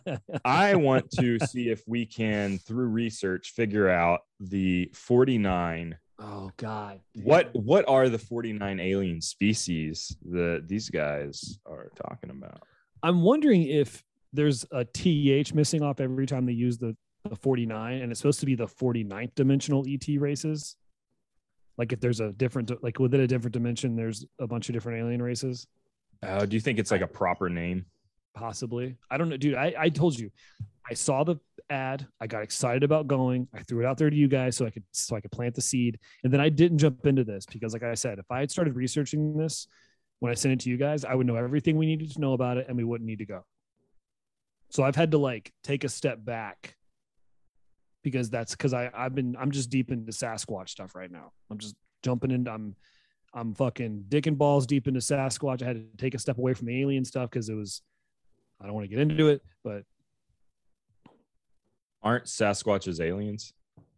[0.44, 5.98] I want to see if we can, through research, figure out the 49.
[6.18, 7.00] Oh God.
[7.22, 12.62] What what are the 49 alien species that these guys are talking about?
[13.02, 16.96] I'm wondering if there's a TH missing off every time they use the,
[17.28, 20.76] the 49, and it's supposed to be the 49th dimensional ET races.
[21.76, 25.00] Like if there's a different, like within a different dimension, there's a bunch of different
[25.00, 25.66] alien races.
[26.22, 27.84] Uh, do you think it's like a proper name?
[28.34, 28.96] Possibly.
[29.10, 29.54] I don't know, dude.
[29.54, 30.30] I, I told you,
[30.88, 31.36] I saw the
[31.70, 32.06] ad.
[32.20, 33.48] I got excited about going.
[33.54, 35.54] I threw it out there to you guys so I could so I could plant
[35.54, 35.98] the seed.
[36.22, 38.76] And then I didn't jump into this because, like I said, if I had started
[38.76, 39.66] researching this
[40.20, 42.32] when I sent it to you guys, I would know everything we needed to know
[42.32, 43.44] about it, and we wouldn't need to go.
[44.70, 46.76] So I've had to like take a step back
[48.02, 51.32] because that's because I I've been I'm just deep into Sasquatch stuff right now.
[51.50, 52.76] I'm just jumping into I'm
[53.32, 55.62] I'm fucking dick and balls deep into Sasquatch.
[55.62, 57.82] I had to take a step away from the alien stuff because it was
[58.60, 59.82] I don't want to get into it, but
[62.04, 63.52] Aren't Sasquatches aliens?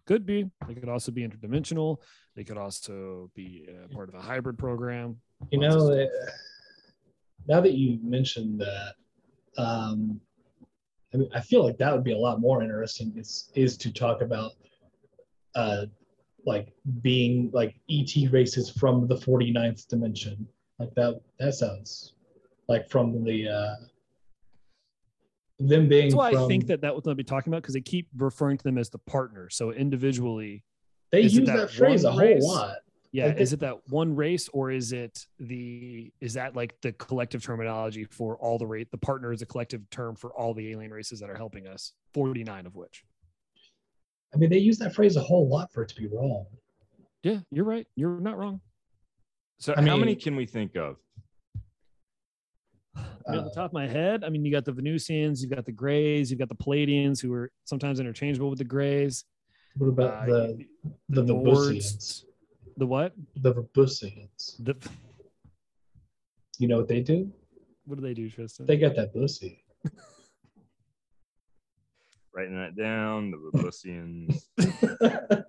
[0.07, 0.49] could be.
[0.67, 1.99] They could also be interdimensional.
[2.35, 5.17] They could also be uh, part of a hybrid program.
[5.51, 6.09] You know, stuff.
[6.09, 6.31] uh,
[7.49, 8.95] now that you mentioned that,
[9.59, 10.21] um,
[11.13, 13.13] I mean, I feel like that would be a lot more interesting.
[13.17, 14.53] Is is to talk about,
[15.55, 15.87] uh,
[16.47, 16.73] like
[17.03, 20.47] being like ET races from the 49th dimension.
[20.79, 21.21] Like that.
[21.39, 22.15] That sounds
[22.69, 23.75] like from the uh,
[25.59, 26.05] them being.
[26.05, 28.59] That's why I think that that what I'll be talking about because they keep referring
[28.59, 29.49] to them as the partner.
[29.51, 30.65] So individually,
[31.13, 32.43] they use that that, phrase a one whole race?
[32.45, 32.77] lot.
[33.13, 36.79] yeah, Like is it- it that one race or is it the is that like
[36.83, 38.91] the collective terminology for all the rate?
[38.91, 41.93] The partner is a collective term for all the alien races that are helping us.
[42.13, 43.05] Forty nine of which.
[44.35, 46.45] I mean, they use that phrase a whole lot for it to be wrong.
[47.23, 47.87] Yeah, you're right.
[47.97, 48.61] You're not wrong.
[49.59, 50.97] So I how many can we think of?
[52.97, 55.43] I mean, at the Uh, top of my head, I mean, you got the Venusians,
[55.43, 59.25] you've got the Greys, you've got the Pleiadians, who are sometimes interchangeable with the Greys.
[59.77, 60.67] What about Uh, the
[61.11, 62.25] the the Vabusians?
[62.77, 63.15] The what?
[63.37, 64.57] The Vabusians.
[64.65, 64.75] The
[66.59, 67.31] You know what they do?
[67.85, 68.67] what do they do, Tristan?
[68.67, 69.63] They got that pussy.
[72.35, 73.31] Writing that down.
[73.31, 74.45] The Babusians.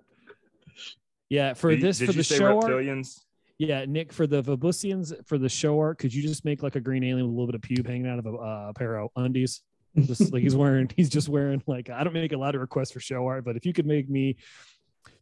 [1.28, 2.64] yeah, for Did this did for you the say show art.
[2.64, 3.20] reptilians?
[3.58, 6.80] Yeah, Nick, for the Vabusians for the show art, could you just make like a
[6.80, 9.10] green alien with a little bit of pube hanging out of a uh, pair of
[9.16, 9.62] undies?
[9.96, 12.92] Just like he's wearing, he's just wearing like I don't make a lot of requests
[12.92, 14.36] for show art, but if you could make me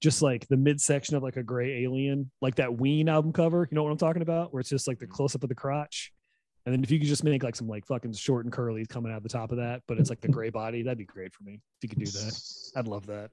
[0.01, 3.75] just like the midsection of like a gray alien, like that Ween album cover, you
[3.75, 6.13] know what I'm talking about, where it's just like the close up of the crotch.
[6.67, 9.13] And then if you could just make like some like fucking short and curly coming
[9.13, 11.33] out of the top of that, but it's like a gray body, that'd be great
[11.33, 11.61] for me.
[11.81, 12.39] If you could do that,
[12.75, 13.31] I'd love that.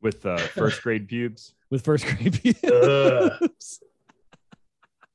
[0.00, 1.54] with uh, first grade pubes.
[1.70, 3.80] With first grade pubes.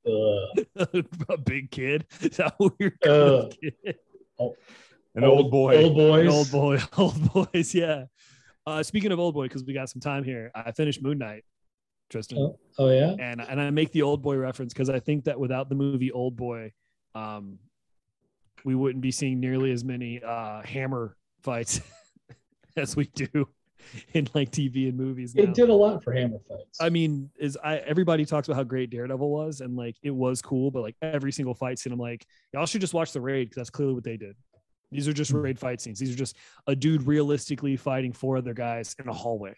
[0.05, 1.05] Ugh.
[1.29, 2.05] a big kid.
[2.21, 3.95] Is that what we're Uh, kid?
[5.13, 5.83] An old, boy.
[5.83, 6.21] Old boys.
[6.21, 8.05] An old boy, old boys, yeah.
[8.65, 11.43] Uh, speaking of old boy, because we got some time here, I finished Moon Knight,
[12.09, 13.15] Tristan, Oh, oh yeah.
[13.19, 16.11] and and I make the old boy reference because I think that without the movie
[16.11, 16.71] Old Boy,
[17.15, 17.59] um,
[18.63, 21.81] we wouldn't be seeing nearly as many uh, hammer fights
[22.77, 23.47] as we do
[24.13, 25.35] in like TV and movies.
[25.35, 25.43] Now.
[25.43, 26.79] It did a lot for Hammer fights.
[26.79, 30.41] I mean, is I everybody talks about how great Daredevil was, and like it was
[30.41, 33.45] cool, but like every single fight scene, I'm like, y'all should just watch the raid
[33.45, 34.35] because that's clearly what they did.
[34.91, 35.99] These are just raid fight scenes.
[35.99, 36.35] These are just
[36.67, 39.55] a dude realistically fighting four other guys in a hallway.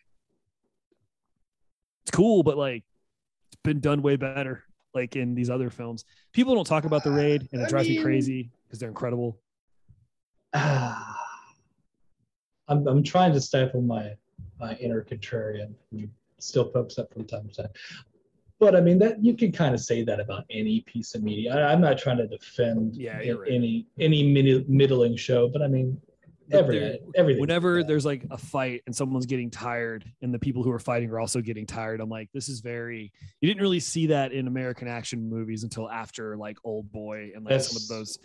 [2.03, 2.83] It's cool, but like
[3.51, 4.63] it's been done way better,
[4.93, 6.05] like in these other films.
[6.33, 9.39] People don't talk about the raid, and it I drives me crazy because they're incredible.
[10.55, 11.22] Ah.
[12.67, 14.15] I'm I'm trying to stifle my
[14.59, 16.07] my inner contrarian who
[16.39, 17.71] still pokes up from time to time.
[18.59, 21.55] But I mean that you can kind of say that about any piece of media.
[21.55, 23.49] I, I'm not trying to defend Yeah, right.
[23.49, 24.23] any any
[24.67, 25.99] middling show, but I mean
[26.53, 27.41] Every everything.
[27.41, 27.85] whenever Yeah.
[27.87, 31.19] there's like a fight and someone's getting tired and the people who are fighting are
[31.19, 33.11] also getting tired i'm like this is very
[33.41, 37.43] you didn't really see that in american action movies until after like old boy and
[37.45, 38.19] like some of those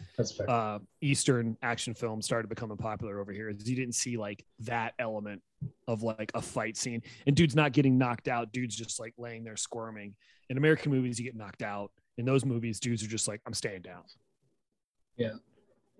[0.48, 4.94] uh eastern action films started becoming popular over here is you didn't see like that
[4.98, 5.42] element
[5.88, 7.02] of like a fight scene.
[7.26, 10.14] And dude's not getting knocked out dude's just like laying there squirming.
[10.50, 11.90] In american movies you get knocked out.
[12.16, 14.02] In those movies dudes are just like i'm staying down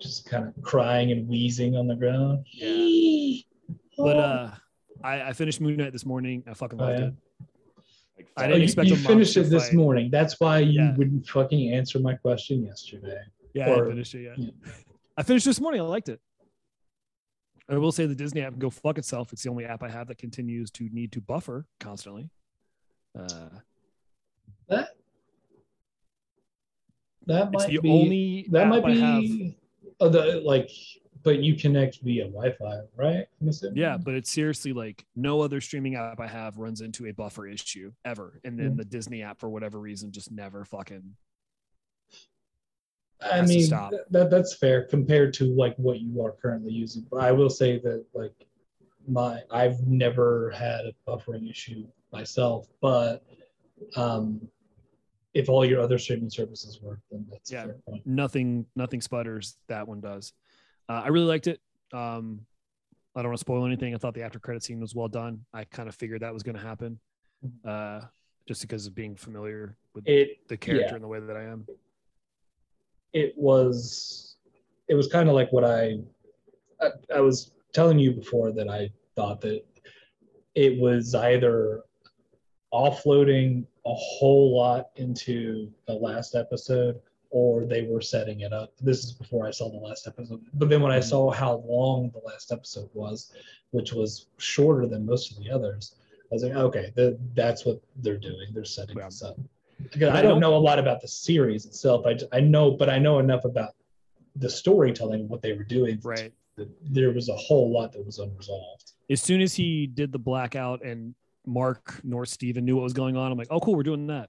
[0.01, 2.47] just kind of crying and wheezing on the ground.
[2.53, 3.41] Yeah.
[3.97, 4.51] but uh
[5.03, 6.43] I, I finished Moon Knight this morning.
[6.49, 6.97] I fucking Oh, yeah?
[6.97, 7.15] it.
[8.16, 9.77] Like, I Oh, didn't you- expect you a finished monster it this fight.
[9.77, 10.11] morning.
[10.11, 10.97] That's why you Yeah.
[10.97, 13.20] wouldn't fucking answer my question yesterday.
[13.55, 14.39] Yeah, I Or- didn't finish it yet.
[14.39, 14.51] yeah.
[15.16, 15.81] I finished this morning.
[15.81, 16.20] I liked it.
[17.69, 19.33] I will say the Disney app can go fuck itself.
[19.33, 22.31] It's the only app I have that continues to need to buffer constantly.
[23.19, 23.49] Uh,
[24.69, 24.89] That
[27.27, 29.57] that might be only that might be
[30.01, 30.70] oh, the like,
[31.23, 33.27] but you connect via Wi-Fi, right?
[33.75, 37.47] Yeah, but it's seriously like no other streaming app I have runs into a buffer
[37.47, 38.41] issue ever.
[38.45, 38.77] And then Mhm.
[38.77, 41.16] the Disney app, for whatever reason, just never fucking.
[43.20, 43.69] I mean
[44.11, 47.05] that that's fair compared to like what you are currently using.
[47.11, 48.47] But I will say that like
[49.09, 53.25] my I've never had a buffering issue myself, but
[53.97, 54.49] um
[55.39, 57.62] if all your other streaming services work, then that's Yeah.
[57.62, 58.06] a fair point.
[58.06, 60.32] nothing nothing sputters that one does
[60.89, 61.60] uh, i really liked it
[61.93, 62.40] um
[63.15, 65.44] i don't want to spoil anything i thought the after credit scene was well done
[65.55, 66.98] i kind of figured that was going to happen
[67.65, 68.01] uh
[68.47, 70.97] just because of being familiar with It the character yeah.
[70.97, 71.66] in the way that i am
[73.12, 74.36] it was
[74.89, 75.98] it was kind of like what I,
[76.81, 79.62] I I was telling you before that I thought that
[80.55, 81.82] it was either
[82.73, 87.01] offloading a whole lot into the last episode
[87.31, 88.73] or they were setting it up.
[88.81, 90.40] This is before I saw the last episode.
[90.55, 91.05] But then when I Mhm.
[91.05, 93.32] saw how long the last episode was,
[93.70, 95.94] which was shorter than most of the others,
[96.31, 98.48] I was like, okay, th- that's what they're doing.
[98.52, 99.06] They're setting Yeah.
[99.06, 99.36] this up.
[99.93, 102.05] Because I don't know a lot about the series itself.
[102.06, 103.74] I, I know, but I know enough about
[104.36, 106.01] the storytelling, what they were doing.
[106.02, 108.93] right that There was a whole lot that was unresolved.
[109.10, 111.15] as soon as he did the blackout and
[111.49, 113.33] mark nor steven knew what was going on.
[113.33, 114.29] I'm like oh cool we're doing that.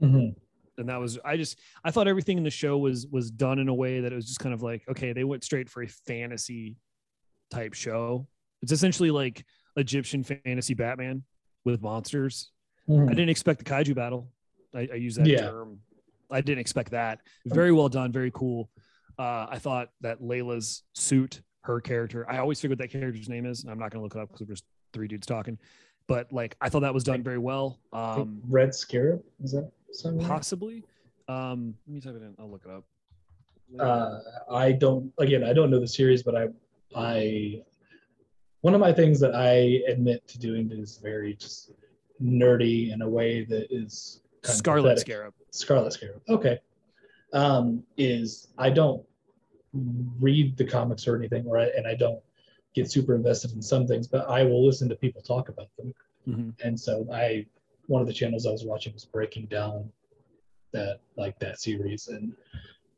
[0.00, 0.34] Mhm.
[0.78, 3.68] and that was i just i thought everything in the show was was done in
[3.68, 5.86] a way that it was just kind of like okay they went straight for a
[5.88, 6.76] fantasy
[7.50, 8.26] type show.
[8.62, 9.44] It's essentially like
[9.76, 11.22] egyptian fantasy batman
[11.64, 12.50] with monsters.
[12.88, 13.06] Mhm.
[13.10, 14.30] i didn't expect the kaiju battle.
[14.74, 15.42] I, I use that Yeah.
[15.50, 15.80] term.
[16.30, 17.20] I didn't expect that.
[17.46, 18.70] Very well done very cool.
[19.18, 23.44] Uh, i thought that layla's suit her character i always forget what that character's name
[23.46, 24.62] is and i'm not going to look it up because there's
[24.94, 25.56] three dudes talking
[26.06, 30.26] but like i thought that was done very well um Red Scarab is that something?
[30.26, 30.84] possibly
[31.28, 32.84] um let me type it in i'll look it up
[33.78, 34.18] uh,
[34.50, 36.48] I don't again I don't know the series, but I
[36.94, 37.62] I
[38.60, 41.72] one of my things that I admit to doing is very just
[42.22, 45.06] nerdy in a way that is scarlet pathetic.
[45.06, 46.20] scarab Scarlet Scarab.
[46.28, 46.58] Okay.
[47.32, 49.02] Um, is I don't
[50.20, 52.20] read the comics or anything, or I, and I don't
[52.74, 55.94] get super invested in some things, but I will listen to people talk about them.
[56.28, 56.54] Mhm.
[56.64, 57.46] And so I,
[57.86, 59.90] one of the channels I was watching was breaking down
[60.72, 62.32] that like that series and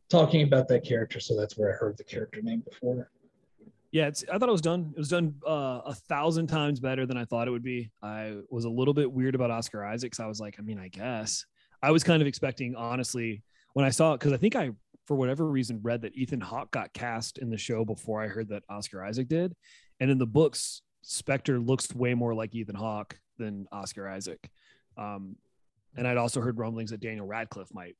[0.09, 1.19] talking about that character.
[1.21, 3.11] So that's where I heard the character name before.
[3.91, 7.07] yeah it's i thought it was done it was done uh, a thousand times better
[7.07, 10.19] than i thought it would be i was a little bit weird about oscar isaacs
[10.19, 11.47] i was like i mean i guess
[11.81, 13.41] i was kind of expecting honestly
[13.75, 14.69] when i saw it because i think i
[15.07, 18.49] for whatever reason read that ethan hawke got cast in the show before i heard
[18.49, 19.55] that oscar isaac did
[20.01, 24.51] and in the books Spector looks way more like ethan hawke than oscar isaac
[24.97, 25.37] um,
[25.97, 27.97] and i'd also heard rumblings that daniel radcliffe might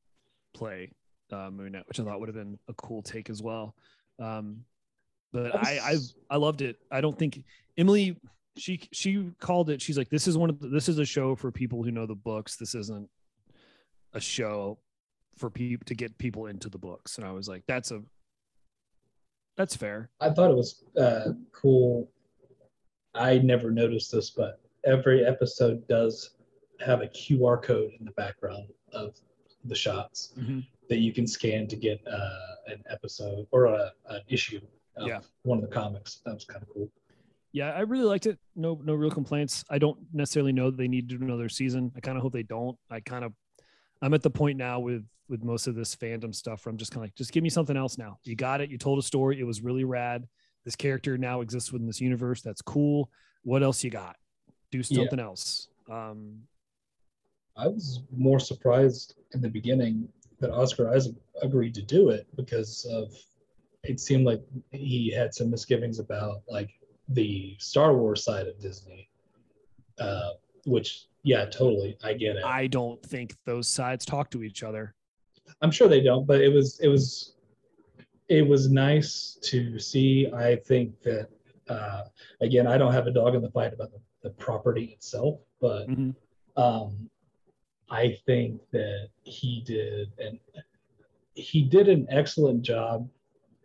[0.55, 0.91] play
[1.33, 3.75] uh, moon knight which i thought would have been a cool take as well
[4.21, 4.65] um,
[5.33, 5.97] but I, I
[6.31, 6.77] I loved it.
[6.91, 7.45] I don't think
[7.77, 8.17] Emily
[8.57, 9.83] she she called it.
[9.83, 12.07] She's like, this is one of the, this is a show for people who know
[12.07, 12.57] the books.
[12.57, 13.09] This isn't
[14.13, 14.79] a show
[15.37, 17.19] for people to get people into the books.
[17.19, 18.03] And I was like, that's a
[19.57, 20.11] that's fair.
[20.21, 22.09] I thought it was uh, cool.
[23.15, 26.31] I never noticed this, but every episode does
[26.85, 29.15] have a QR code in the background of
[29.65, 30.35] the shots
[30.89, 34.61] that you can scan to get uh, an episode or a, an issue
[34.97, 35.21] of Yeah.
[35.45, 36.21] one of the comics.
[36.27, 36.91] That was kind of cool.
[37.53, 38.39] Yeah, I really liked it.
[38.57, 39.65] No, no real complaints.
[39.71, 41.93] I don't necessarily know that they need to do another season.
[41.97, 42.77] I kind of hope they don't.
[42.91, 43.33] I kind of,
[44.03, 47.03] I'm at the point now with with most of this fandom stuff I'm just kind
[47.03, 48.19] of like, just give me something else now.
[48.25, 48.71] You got it.
[48.71, 49.41] You told a story.
[49.41, 50.27] It was really rad.
[50.65, 52.43] This character now exists within this universe.
[52.43, 53.11] That's cool.
[53.43, 54.17] What else you got?
[54.71, 54.83] Do Yeah.
[55.03, 55.69] something else.
[55.91, 56.43] Um,
[57.57, 60.09] I was more surprised in the beginning
[60.41, 63.13] that Oscar Isaac agreed to do it because of
[63.85, 64.43] it seemed like
[64.73, 66.71] he had some misgivings about like
[67.09, 69.09] the Star Wars side of Disney,
[69.99, 70.31] uh,
[70.67, 72.45] which yeah, totally, I get it.
[72.45, 74.95] I don't think those sides talk to each other.
[75.63, 77.35] I'm sure they don't, but it was it was
[78.29, 80.31] it was nice to see.
[80.33, 81.29] I think that
[81.69, 82.03] uh,
[82.41, 85.89] again, I don't have a dog in the fight about the, the property itself, but
[85.89, 86.15] Mhm.
[86.57, 87.09] um,
[87.91, 90.39] I think that he did and
[91.35, 93.09] he did an excellent job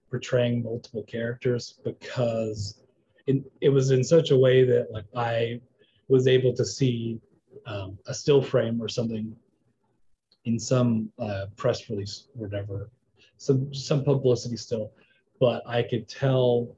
[0.09, 2.81] portraying multiple characters because
[3.27, 5.61] it, it was in such a way that like I
[6.07, 7.19] was able to see
[7.67, 9.35] um, a still frame or something
[10.49, 12.89] in some uh, press release or whatever,
[13.38, 14.91] some some publicity still,
[15.39, 16.76] but I could tell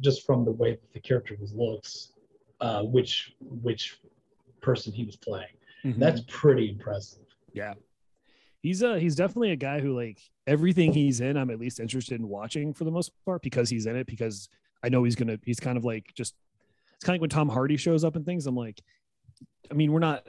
[0.00, 2.12] just from the way that the character was looks,
[2.60, 3.98] uh, which which
[4.60, 5.54] person he was playing.
[5.84, 5.98] Mhm.
[5.98, 7.24] That's pretty impressive.
[7.52, 7.74] Yeah.
[8.62, 12.20] He's a he's definitely a guy who like everything he's in, I'm at least interested
[12.20, 14.48] in watching for the most part because he's in it because
[14.82, 16.34] I know he's gonna he's kind of like just
[16.94, 18.46] it's kind of like when Tom Hardy shows up and things.
[18.46, 18.80] I'm like,
[19.70, 20.26] I mean, we're not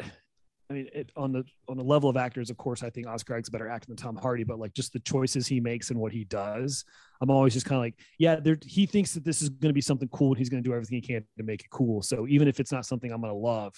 [0.72, 3.36] I mean, it, on the on the level of actors, of course, I think Oscar
[3.36, 6.14] Isaac's better actor than Tom Hardy, but like just the choices he makes and what
[6.14, 6.86] he does,
[7.20, 9.74] I'm always just kind of like, yeah, there, he thinks that this is going to
[9.74, 12.02] be something cool, and he's going to do everything he can to make it cool.
[12.02, 13.74] So even if it's not something I'm going to love,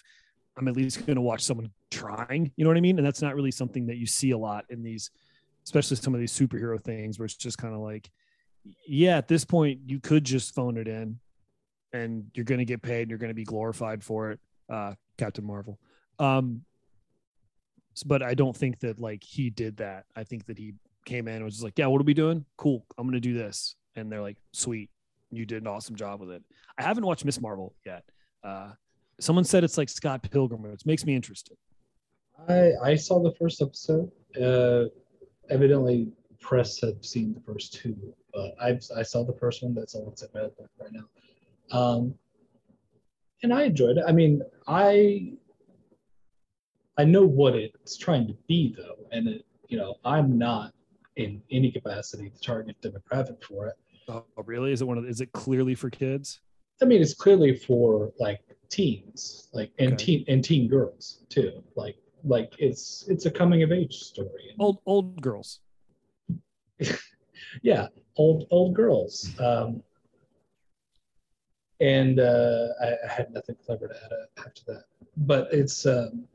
[0.56, 2.52] I'm at least going to watch someone trying.
[2.56, 3.00] You know what I mean?
[3.00, 5.10] And that's not really something that you see a lot in these,
[5.64, 8.12] especially some of these superhero things, where it's just kind of like,
[8.88, 11.20] yeah, at this point, you could just phone it in,
[11.92, 14.40] and you're going to get paid, and you're going to be glorified for it.
[14.70, 15.78] Uh, Captain Marvel.
[16.20, 16.64] Um,
[18.02, 20.06] but I don't think that like he did that.
[20.16, 20.74] I think that he
[21.06, 22.46] came in and was just like, yeah, what are we doing?
[22.58, 24.90] Cool, I'm going to do this, and they're like, sweet,
[25.32, 26.44] you did an awesome job with it.
[26.78, 28.04] I haven't watched Miss Marvel yet.
[28.44, 28.72] Uh,
[29.20, 31.58] someone said it's like Scott Pilgrim, which makes me interested.
[32.50, 34.12] I I saw the first episode.
[34.42, 34.86] Uh,
[35.50, 37.96] evidently, press had seen the first two,
[38.34, 39.74] but I I saw the first one.
[39.74, 41.78] That's all that's right now.
[41.78, 42.16] Um,
[43.44, 44.04] and I enjoyed it.
[44.08, 45.34] I mean, I
[46.98, 50.74] I know what it's trying to be though, and it, you know, I'm not
[51.16, 53.76] in any capacity the target demographic for it.
[54.08, 54.72] Oh, really?
[54.72, 55.06] Is it one of?
[55.06, 56.42] Is it clearly for kids?
[56.82, 60.06] I mean, it's clearly for like teens, like and Okay.
[60.06, 61.64] teen and teen girls too.
[61.76, 64.56] Like like it's it's a coming of age story.
[64.60, 65.62] Old old girls.
[67.64, 67.88] yeah,
[68.18, 69.34] old old girls.
[69.40, 69.82] Um,
[71.80, 74.84] and uh, I, I had nothing clever to add uh, after that,
[75.18, 76.26] but it's um,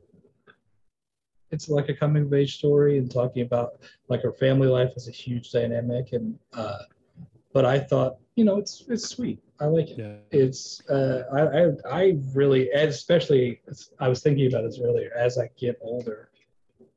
[1.51, 5.07] it's like a coming of age story and talking about like her family life is
[5.07, 6.79] a huge dynamic and uh,
[7.53, 9.39] but I thought you know it's it's sweet.
[9.59, 9.99] I like it.
[9.99, 10.15] Yeah.
[10.31, 13.61] It's uh, I, I I really especially
[13.99, 16.29] I was thinking about this earlier as I get older,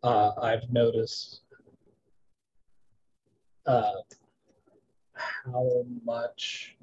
[0.02, 1.40] uh, I've noticed
[3.66, 3.92] uh,
[5.14, 6.76] how much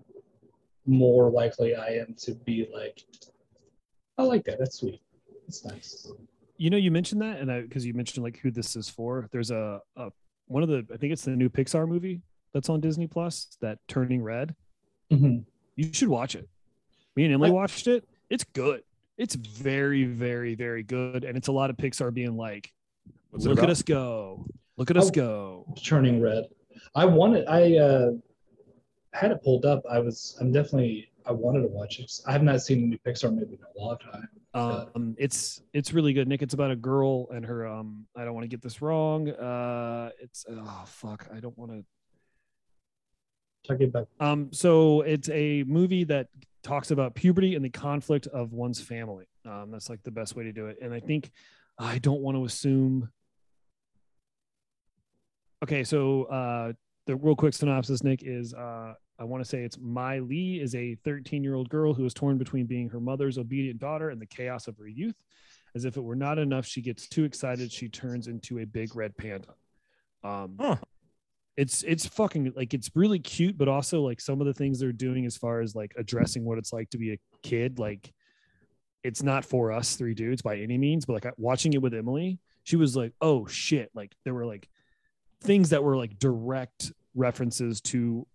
[0.85, 3.03] more likely I am to be like,
[4.17, 4.59] I like that.
[4.59, 5.01] That's sweet.
[5.47, 6.11] It's nice.
[6.59, 9.29] You know, you mentioned that, and I because you mentioned like who this is for.
[9.31, 10.11] There's a, a
[10.47, 12.21] one of the I think it's the new Pixar movie
[12.53, 14.53] that's on Disney Plus, that Turning Red.
[15.09, 15.45] Mhm.
[15.77, 16.49] You should watch it.
[17.15, 18.07] Me and Emily I- watched it.
[18.29, 18.83] It's good.
[19.17, 22.71] It's very, very, very good, and it's a lot of Pixar being like,
[23.31, 24.45] What's "Look at us go!
[24.75, 26.43] Look at us go!" Turning red.
[26.93, 27.45] I wanted.
[27.47, 28.11] I uh,
[29.13, 29.81] had it pulled up.
[29.89, 30.37] I was.
[30.41, 31.09] I'm definitely.
[31.25, 32.11] I wanted to watch it.
[32.27, 34.27] I have not seen a new Pixar movie in a long time.
[34.53, 36.41] Um, it's it's really good, Nick.
[36.41, 37.67] It's about a girl and her.
[37.67, 39.29] Um, I don't want to get this wrong.
[39.29, 41.85] Uh, it's oh fuck, I don't want to.
[43.67, 44.07] Talking about.
[44.19, 46.27] Um, so it's a movie that
[46.63, 49.27] talks about puberty and the conflict of one's family.
[49.45, 50.77] Um, that's like the best way to do it.
[50.81, 51.31] And I think
[51.77, 53.09] I don't want to assume.
[55.63, 56.73] Okay, so uh,
[57.05, 60.73] the real quick synopsis, Nick, is uh, I want to say it's Mei Lee is
[60.75, 64.21] a 13 year old girl who is torn between being her mother's obedient daughter and
[64.21, 65.21] the chaos of her youth.
[65.75, 67.71] As if it were not enough, she gets too excited.
[67.71, 69.49] She turns into a big red panda.
[70.23, 70.77] Um, Huh.
[71.57, 74.91] it's it's fucking like it's really cute, but also like some of the things they're
[74.91, 78.11] doing as far as like addressing what it's like to be a kid, like
[79.03, 82.39] it's not for us three dudes by any means, but like watching it with Emily,
[82.63, 84.67] she was like, "Oh shit!" Like there were like
[85.41, 88.25] things that were like direct references to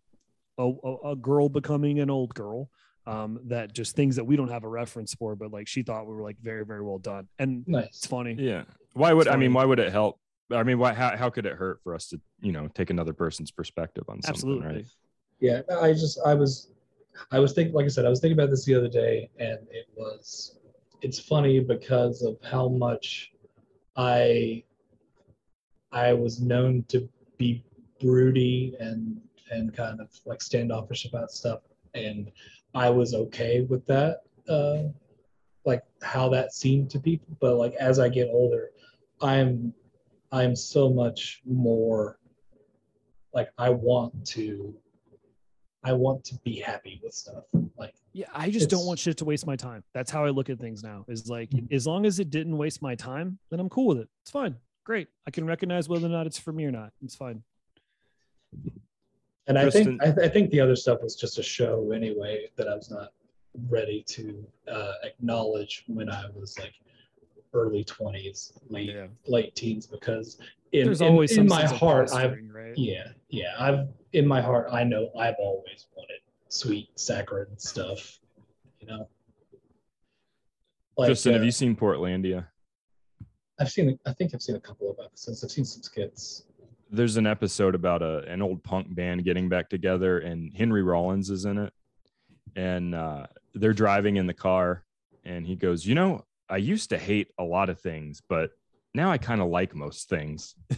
[0.59, 2.71] a, a, a girl becoming an old girl.
[3.07, 6.07] Um, that just things that we don't have a reference for, but like she thought
[6.07, 8.35] we were like very very well done, and it's funny.
[8.39, 8.65] Yeah.
[8.95, 9.53] Why would I mean?
[9.53, 10.19] Why would it help?
[10.51, 10.95] I mean, why?
[10.95, 14.23] How, how could it hurt for us to you know take another person's perspective on
[14.23, 14.35] something?
[14.35, 14.67] Absolutely.
[14.67, 14.87] Right.
[15.41, 15.61] Yeah.
[15.81, 16.19] I just.
[16.25, 16.71] I was.
[17.31, 17.75] I was thinking.
[17.75, 20.59] Like I said, I was thinking about this the other day, and it was.
[21.03, 23.33] It's funny because of how much
[23.97, 24.63] I.
[25.93, 27.09] I was known to
[27.39, 27.65] be
[28.01, 31.61] broody and and kind of like standoffish about stuff,
[31.95, 32.31] and
[32.75, 34.85] I was okay with that, uh,
[35.65, 37.37] like how that seemed to people.
[37.41, 38.71] But like as I get older,
[39.21, 39.73] I'm
[40.33, 42.19] I'm so much more
[43.33, 44.75] like I want to
[45.85, 47.45] I want to be happy with stuff.
[47.79, 49.85] Like Yeah, I just don't want shit to waste my time.
[49.93, 51.05] That's how I look at things now.
[51.09, 51.73] Is like Mhm.
[51.73, 54.09] as long as it didn't waste my time, then I'm cool with it.
[54.23, 54.57] It's fine.
[54.85, 55.09] Great.
[55.27, 56.93] I can recognize whether or not it's for me or not.
[57.03, 57.43] It's fine.
[59.47, 62.69] And I think I, I think the other stuff was just a show anyway that
[62.69, 63.11] I was not
[63.69, 66.75] ready to uh, acknowledge when I was like
[67.53, 69.07] early twenties, late Yeah.
[69.27, 70.39] late teens because
[70.73, 72.77] in, There's in, always in my heart I've right?
[72.77, 78.19] yeah yeah I've in my heart I know I've always wanted sweet saccharine stuff,
[78.81, 79.09] you know.
[80.97, 82.47] Like, Justin, have uh, you seen Portlandia?
[83.61, 85.45] I've seen I think I've seen a couple of episodes.
[85.45, 86.45] I've seen some skits.
[86.95, 91.31] There's an episode about a an old punk band getting back together, and Henry Rollins
[91.31, 91.73] is in it.
[92.57, 94.85] And uh, they're driving in the car,
[95.25, 98.51] and he goes, "You know, I used to hate a lot of things, but
[98.95, 100.55] now I kind of like most things."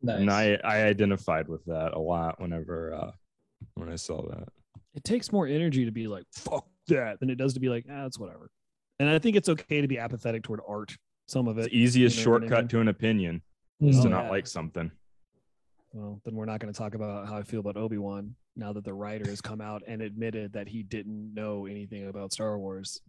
[0.00, 0.20] Nice.
[0.20, 3.10] And I I identified with that a lot whenever uh,
[3.74, 4.48] when I saw that.
[4.94, 7.84] It takes more energy to be like, fuck that, than it does to be like,
[7.90, 8.48] ah, it's whatever.
[9.00, 10.96] And I think it's okay to be apathetic toward art.
[11.26, 11.70] Some of It's it.
[11.70, 12.68] the easiest you know what I shortcut mean?
[12.68, 13.42] to an opinion
[13.80, 14.30] is Oh, to not yeah.
[14.30, 14.90] like something.
[15.92, 18.72] Well, then we're not going to talk about how I feel about Obi Wan now
[18.72, 22.58] that the writer has come out and admitted that he didn't know anything about Star
[22.58, 23.00] Wars.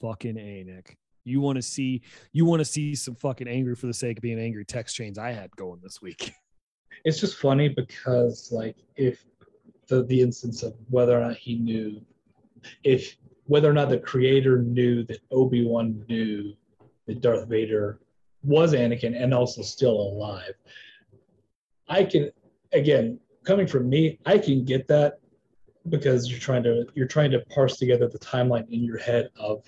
[0.00, 0.96] Fucking a Nick.
[1.24, 2.02] You want to see
[2.32, 5.18] you want to see some fucking angry for the sake of being angry text chains
[5.18, 6.32] I had going this week.
[7.04, 9.24] it's just funny because like if
[9.88, 12.00] the the instance of whether or not he knew
[12.84, 16.52] if whether or not the creator knew that Obi-Wan knew
[17.06, 18.00] that Darth Vader
[18.42, 20.54] was Anakin and also still alive.
[21.88, 22.30] I can
[22.72, 25.20] again coming from me, I can get that
[25.88, 29.62] because you're trying to you're trying to parse together the timeline in your head of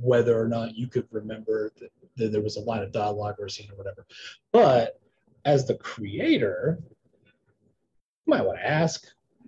[0.00, 3.46] whether or not you could remember that, that there was a line of dialogue or
[3.46, 4.06] a scene or whatever.
[4.52, 5.00] But
[5.44, 9.06] as the creator, you might want to ask.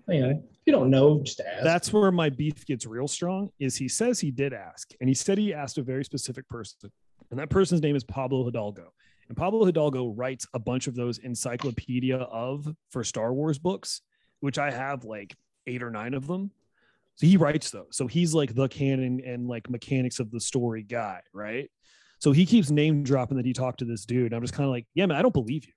[0.09, 1.65] You know, if you don't know, just ask.
[1.65, 3.51] That's where my beef gets real strong.
[3.59, 6.93] Is he says he did ask, and he said he asked a very specific person,
[7.31, 8.93] and that person's name is Pablo Hidalgo.
[9.29, 14.03] And Pablo Hidalgo writes a bunch of those encyclopedia of for Star Wars books,
[14.41, 15.35] which I have like
[15.67, 16.53] eight or nine of them.
[17.17, 17.89] So he writes those.
[17.93, 21.71] So he's like the canon and like mechanics of the story guy, right?
[22.19, 24.33] So he keeps name dropping that he talked to this dude.
[24.33, 25.73] I'm just kind of like, yeah, man, I don't believe you.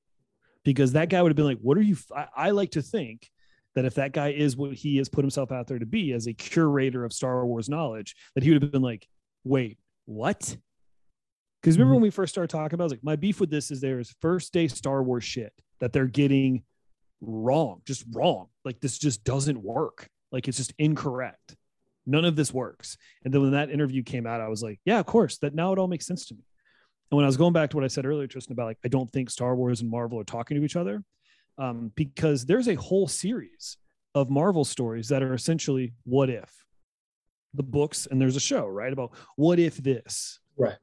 [0.63, 1.95] Because that guy would have been like, what are you?
[1.95, 3.29] f- I, I like to think
[3.75, 6.27] that if that guy is what he has put himself out there to be as
[6.27, 9.07] a curator of Star Wars knowledge, that he would have been like,
[9.43, 10.57] wait, what?
[11.61, 13.49] Because remember when we first started talking about, it, I was like, my beef with
[13.49, 16.63] this is there's first day Star Wars shit that they're getting
[17.21, 18.47] wrong, just wrong.
[18.63, 20.09] Like this just doesn't work.
[20.31, 21.55] Like it's just incorrect.
[22.05, 22.97] None of this works.
[23.23, 25.37] And then when that interview came out, I was like, yeah, of course.
[25.39, 26.43] That now it all makes sense to me.
[27.11, 28.87] And when I was going back to what I said earlier, Tristan, about like, I
[28.87, 31.03] don't think Star Wars and Marvel are talking to each other
[31.57, 33.77] um, because there's a whole series
[34.15, 36.65] of Marvel stories that are essentially what if
[37.53, 38.93] the books, and there's a show, right?
[38.93, 40.39] About what if this.
[40.57, 40.77] Right.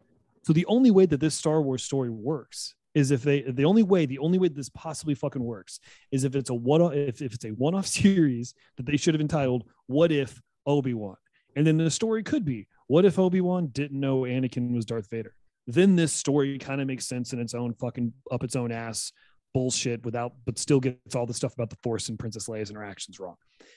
[0.46, 3.82] So the only way that this Star Wars story works is if they the only
[3.82, 5.80] way the only way this possibly fucking works
[6.12, 9.20] is if it's a one if, if it's a one-off series that they should have
[9.20, 11.16] entitled what if Obi-Wan?
[11.56, 15.34] And then the story could be what if Obi-Wan didn't know Anakin was Darth Vader?
[15.66, 19.10] Then this story kind of makes sense in its own fucking up its own ass
[19.52, 23.18] bullshit without but still gets all the stuff about the force and Princess Leia's interactions
[23.18, 23.34] wrong.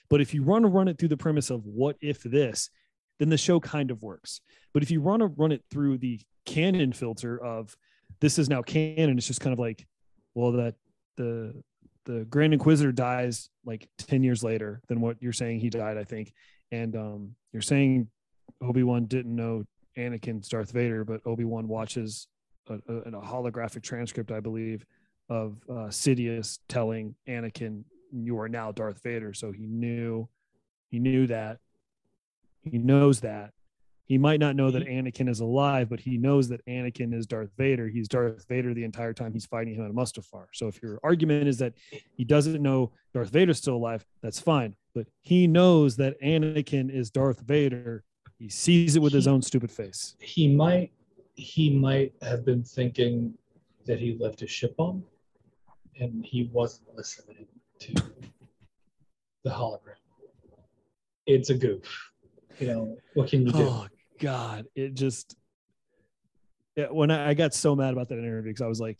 [0.07, 2.69] But if you run run it through the premise of what if this
[3.19, 4.41] then the show kind of works
[4.73, 7.75] but if you run to run it through the canon filter of
[8.19, 9.17] this is now canon.
[9.17, 9.85] It's just kind of like,
[10.33, 10.75] well, that
[11.17, 11.61] the
[12.05, 16.03] the Grand Inquisitor dies like ten years later than what you're saying he died, I
[16.03, 16.33] think,
[16.71, 18.07] and um, you're saying
[18.61, 19.63] Obi Wan didn't know
[19.97, 22.27] Anakin's Darth Vader, but Obi Wan watches
[22.67, 24.85] a, a, a holographic transcript, I believe,
[25.29, 30.27] of uh, Sidious telling Anakin, "You are now Darth Vader." So he knew,
[30.89, 31.59] he knew that,
[32.63, 33.51] he knows that,
[34.05, 37.51] he might not know that Anakin is alive, but he knows that Anakin is Darth
[37.57, 37.87] Vader.
[37.87, 40.45] He's Darth Vader the entire time he's fighting him at Mustafar.
[40.51, 41.73] So if your argument is that
[42.15, 44.75] he doesn't know Darth Vader's still alive, that's fine.
[44.95, 48.03] But he knows that Anakin is Darth Vader.
[48.39, 50.15] He sees it with his own stupid face.
[50.19, 50.91] he might
[51.35, 53.33] he might have been thinking
[53.85, 55.03] that he left his ship on
[55.99, 57.47] and he wasn't listening
[57.79, 57.93] to
[59.43, 59.95] the hologram
[61.25, 62.08] it's a goof
[62.59, 63.87] you know what can you do Oh
[64.19, 65.35] God, it just
[66.75, 68.99] yeah, when I, I got so mad about that interview because I was like,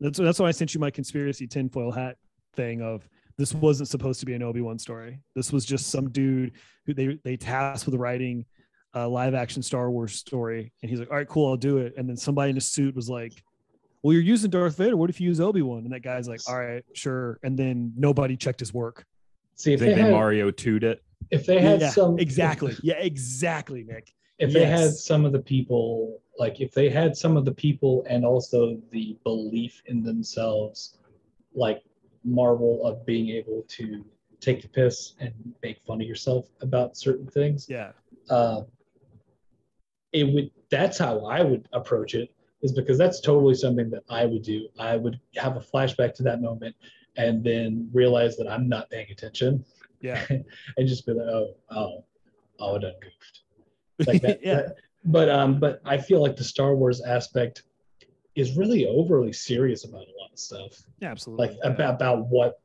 [0.00, 2.16] that's that's why I sent you my conspiracy tinfoil hat
[2.54, 5.20] thing of this wasn't supposed to be an Obi-Wan story.
[5.34, 6.52] This was just some dude
[6.86, 8.44] who they they tasked with writing
[8.94, 10.72] a live action Star Wars story.
[10.82, 11.94] And he's like, all right, cool, I'll do it.
[11.96, 13.42] And then somebody in a suit was like,
[14.02, 14.96] well, you're using Darth Vader.
[14.96, 15.84] What if you use Obi-Wan?
[15.84, 17.38] And that guy's like, all right, sure.
[17.42, 19.04] And then nobody checked his work.
[19.56, 21.02] See, I if think they they had, Mario 2'd it.
[21.30, 22.74] If they had yeah, some exactly.
[22.82, 24.14] Yeah, exactly, Nick.
[24.38, 28.04] if they had some of the people like if they had some of the people
[28.08, 30.98] and also the belief in themselves
[31.54, 31.82] like
[32.24, 34.04] marvel of being able to
[34.40, 35.32] take the piss and
[35.62, 37.90] make fun of yourself about certain things Yeah.
[38.30, 38.62] uh,
[40.12, 42.30] it would that's how i would approach it
[42.62, 46.22] is because that's totally something that i would do i would have a flashback to
[46.22, 46.74] that moment
[47.16, 49.64] and then realize that i'm not paying attention
[50.00, 50.24] Yeah.
[50.76, 52.04] and just be like oh oh
[52.60, 53.40] oh i done goofed
[54.06, 54.54] like that, yeah.
[54.56, 57.62] that- but um but i feel like the star wars aspect
[58.34, 61.46] is really overly serious about a lot of stuff Yeah, absolutely.
[61.48, 61.70] like Yeah.
[61.70, 62.60] about about what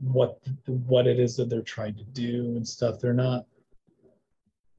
[0.00, 3.46] what what it is that they're trying to do and stuff they're not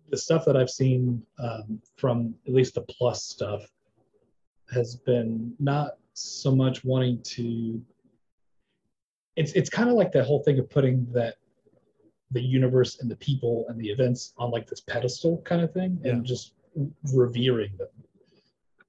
[0.09, 3.63] the stuff that i've seen um, from at least the plus stuff
[4.73, 7.81] has been not so much wanting to
[9.35, 11.35] it's it's kind of like that whole thing of putting that
[12.35, 15.97] the universe and the people and the events on like this pedestal kind of thing
[16.03, 16.11] Yeah.
[16.11, 16.53] and just
[17.13, 17.87] revering them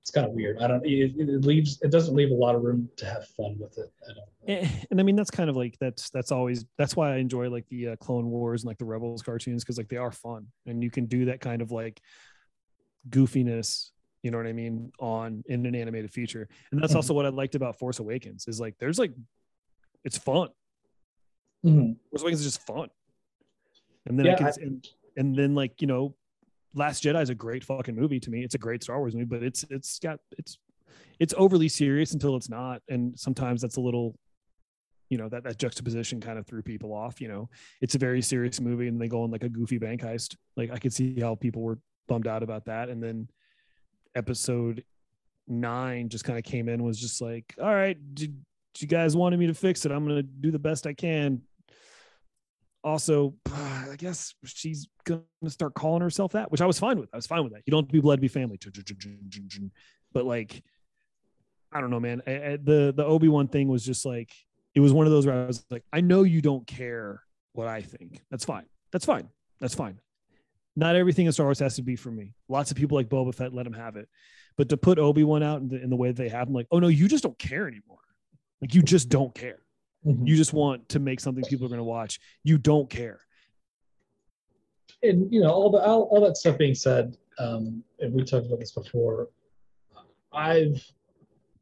[0.00, 2.62] it's kind of weird i don't it, it leaves it doesn't leave a lot of
[2.62, 5.56] room to have fun with it i don't Eh, and I mean that's kind of
[5.56, 8.78] like that's that's always that's why I enjoy like the uh, Clone Wars and like
[8.78, 11.72] the Rebels cartoons because like they are fun and you can do that kind of
[11.72, 12.00] like
[13.08, 13.90] goofiness,
[14.22, 16.48] you know what I mean, on in an animated feature.
[16.70, 16.96] And that's Mhm.
[16.96, 19.12] also what I liked about Force Awakens is like there's like
[20.04, 20.50] it's fun.
[21.64, 21.96] Mhm.
[22.10, 22.88] Force Awakens is just fun.
[24.06, 26.14] And then Yeah, I can I- and, and then like you know,
[26.74, 28.44] Last Jedi is a great fucking movie to me.
[28.44, 30.58] It's a great Star Wars movie, but it's it's got it's
[31.18, 34.18] it's overly serious until it's not, and sometimes that's a little,
[35.08, 37.20] you know, that that juxtaposition kind of threw people off.
[37.20, 37.48] You know,
[37.80, 40.36] it's a very serious movie, and they go on like a goofy bank heist.
[40.56, 41.78] Like I could see how people were
[42.08, 43.28] bummed out about that, and then
[44.14, 44.84] episode
[45.48, 48.34] nine just kind of came in was just like, all right, did,
[48.74, 49.92] did you guys wanted me to fix it?
[49.92, 51.40] I'm gonna do the best I can
[52.84, 57.08] also i guess she's gonna start calling herself that which i was fine with.
[57.12, 57.62] I was fine with that.
[57.66, 58.58] You don't have to be blood to be family
[60.12, 60.62] but like
[61.72, 62.22] i don't know man.
[62.26, 64.30] I, I- the the obi-wan thing was just like
[64.74, 67.22] it was one of those where i was like i know you don't care
[67.52, 68.22] what i think.
[68.30, 68.66] That's fine.
[68.92, 69.28] That's fine.
[69.60, 69.98] That's fine.
[70.76, 72.34] Not everything in star wars has to be for me.
[72.48, 74.08] Lots of people like boba fett let him have it.
[74.58, 76.78] But to put obi-wan out in the, in the way they have him like oh
[76.78, 77.98] no you just don't care anymore.
[78.60, 79.58] Like you just don't care
[80.04, 80.26] Mhm.
[80.26, 82.20] you just want to make something people are going to watch.
[82.44, 83.20] You don't care.
[85.02, 88.46] And you know all the all, all that stuff being said um and we talked
[88.46, 89.28] about this before
[90.32, 90.82] i've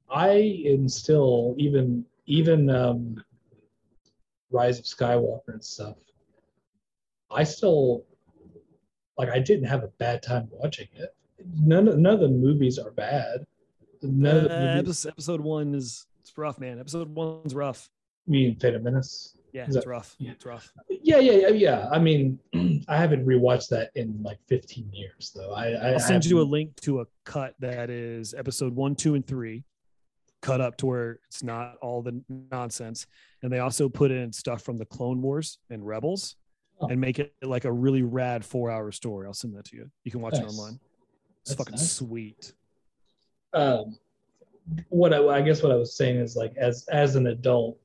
[0.09, 0.31] i
[0.66, 3.23] am still even even um
[4.51, 5.97] rise of skywalker and stuff
[7.31, 8.05] i still
[9.19, 11.15] like i didn't have a bad time watching it.
[11.56, 13.44] None of, none of the movies are bad.
[14.01, 16.78] None of the Uh, movies, episode, episode one is it's rough man.
[16.78, 17.90] Episode one's rough.
[17.90, 17.94] I
[18.27, 20.17] mean Phantom Menace yeah Is it's rough.
[20.19, 20.33] Yeah.
[20.33, 20.73] it's rough.
[20.91, 21.89] Yeah yeah yeah yeah.
[21.93, 22.39] I mean
[22.89, 25.53] i haven't rewatched that in like 15 years though.
[25.53, 29.15] I, I i'll send you a link to a cut that is episode one two
[29.15, 29.65] and three
[30.43, 32.21] cut up to where it's not all the
[32.51, 33.07] nonsense.
[33.43, 36.37] And they also put in stuff from the clone wars and rebels
[36.81, 36.89] Oh.
[36.89, 39.29] and make it like a really rad four hour story.
[39.29, 39.89] I'll send that to you.
[40.03, 40.81] You can watch it online.
[41.43, 41.93] It's That's fucking nice.
[41.93, 42.53] sweet.
[43.53, 43.97] Um,
[44.89, 47.79] what I, I guess what I was saying is like as as an adult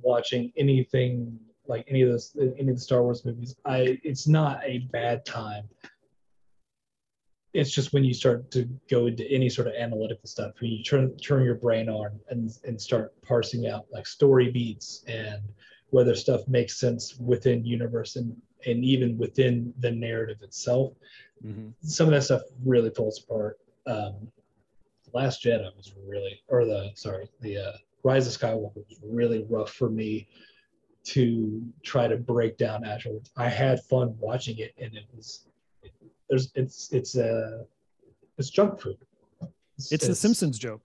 [0.00, 4.60] watching anything like any of those any of the Star Wars movies, I it's not
[4.64, 5.68] a bad time.
[7.52, 10.82] It's just when you start to go into any sort of analytical stuff, when you
[10.82, 15.42] turn turn your brain on and and start parsing out like story beats and
[15.90, 18.34] whether stuff makes sense within universe and
[18.66, 20.94] and even within the narrative itself
[21.82, 23.58] some of that stuff really falls apart.
[23.86, 24.14] Um,
[25.12, 27.72] Last Jedi was really, or the sorry, the uh,
[28.04, 30.28] Rise of Skywalker was really rough for me
[31.04, 33.30] to try to break down afterwards.
[33.36, 35.46] I had fun watching it, and it was
[36.28, 37.64] there's it's it's uh
[38.38, 38.96] it's junk food.
[39.90, 40.82] It's the Simpsons joke.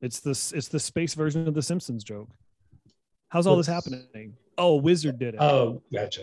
[0.00, 0.52] It's this.
[0.52, 2.28] It's the space version of the Simpsons joke.
[3.28, 4.34] How's all this happening?
[4.58, 5.40] Oh, wizard did it.
[5.40, 6.22] Oh, gotcha.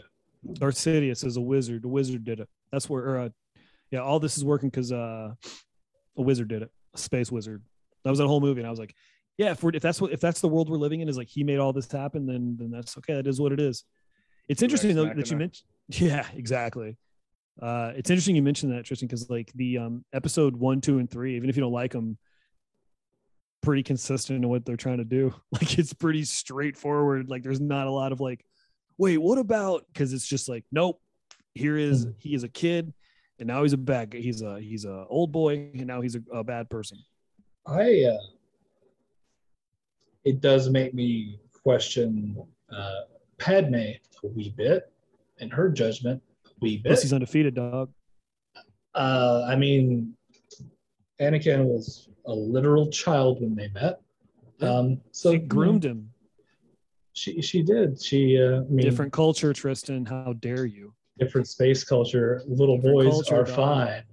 [0.53, 1.83] Darth Sidious is a wizard.
[1.83, 2.47] A wizard did it.
[2.71, 3.03] That's where.
[3.03, 3.29] Or, uh,
[3.89, 5.33] yeah, all this is working because uh,
[6.17, 6.71] a wizard did it.
[6.93, 7.63] A space wizard.
[8.03, 8.95] That was that whole movie, and I was like,
[9.41, 11.27] yeah, if we're if that's what if that's the world we're living in is like
[11.27, 13.15] he made all this happen, then then that's okay.
[13.15, 13.83] That is what it is.
[14.47, 15.63] It's interesting though that you mentioned.
[15.89, 16.95] Yeah, exactly.
[17.59, 21.09] Uh, it's interesting you mentioned that Tristan because like the um episode one, two, and
[21.09, 22.19] three, even if you don't like them,
[23.63, 25.33] pretty consistent in what they're trying to do.
[25.51, 27.27] Like it's pretty straightforward.
[27.27, 28.45] Like there's not a lot of like,
[28.99, 29.85] wait, what about?
[29.91, 31.01] Because it's just like, nope.
[31.55, 32.93] Here is he is a kid,
[33.39, 34.13] and now he's a bad.
[34.13, 36.99] He's a he's a old boy, and now he's a, a bad person.
[37.65, 38.17] I uh,
[40.23, 42.37] it does make me question
[42.71, 43.01] uh,
[43.37, 44.91] Padme a wee bit
[45.39, 46.89] and her judgment a wee bit.
[46.89, 47.91] Plus he's undefeated, dog.
[48.93, 50.13] Uh, I mean,
[51.19, 54.01] Anakin was a literal child when they met.
[54.61, 56.09] Um, so She groomed him.
[57.13, 58.01] She she did.
[58.01, 60.05] She uh, I mean, Different culture, Tristan.
[60.05, 60.93] How dare you?
[61.19, 62.41] different space culture.
[62.47, 63.55] Little Different boys culture, are dog.
[63.55, 64.03] fine.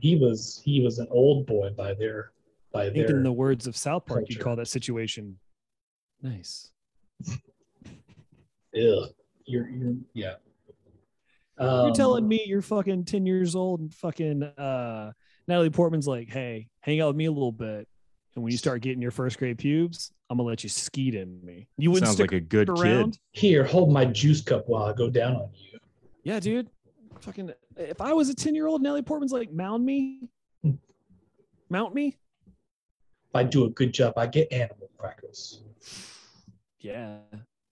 [0.00, 2.32] He was he was an old boy by their
[2.74, 5.38] by I think their in the words of South Park, you'd call that situation
[6.20, 6.70] nice.
[8.76, 9.08] Ugh.
[9.46, 10.34] You're you're yeah.
[11.58, 15.12] You're Um, telling me you're fucking 10 years old and fucking uh
[15.46, 17.86] Natalie Portman's like, hey, hang out with me a little bit.
[18.34, 21.44] And when you start getting your first grade pubes, I'm gonna let you skeet in
[21.44, 21.68] me.
[21.78, 23.12] You wouldn't Sounds stick like a good around.
[23.32, 23.40] kid.
[23.40, 25.78] Here, hold my juice cup while I go down on you.
[26.24, 26.68] Yeah, dude.
[27.20, 30.28] Fucking if I was a 10 year old, Natalie Portman's like, mount me.
[31.70, 32.16] Mount me.
[33.34, 35.60] If I do a good job, I get animal crackers.
[36.78, 37.16] Yeah.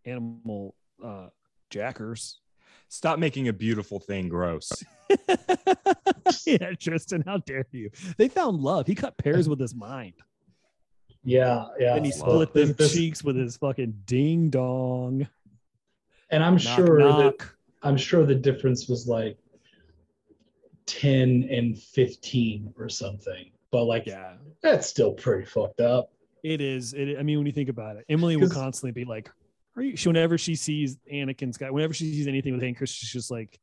[0.05, 1.29] Animal uh
[1.71, 2.41] jackers.
[2.89, 4.73] Stop making a beautiful thing gross.
[6.47, 7.91] yeah, Tristan, how dare you?
[8.19, 8.89] They found love.
[8.89, 10.15] He cut pears with his mind.
[11.23, 11.95] Yeah, yeah.
[11.95, 15.29] and he split the This- this- cheeks with his fucking ding dong.
[16.31, 17.37] And I'm Knock, sure that.
[17.85, 19.39] I'm sure the difference was like
[20.87, 23.53] 10 and 15 or something.
[23.73, 26.11] But like Yeah, that's still pretty fucked up.
[26.44, 26.93] it is.
[26.93, 27.19] It.
[27.19, 29.31] I mean, when you think about it, Emily will constantly be like,
[29.77, 33.07] "Are you?" She, whenever she sees Anakin's guy, whenever she sees anything with Hayden Christensen,
[33.07, 33.59] she's just like,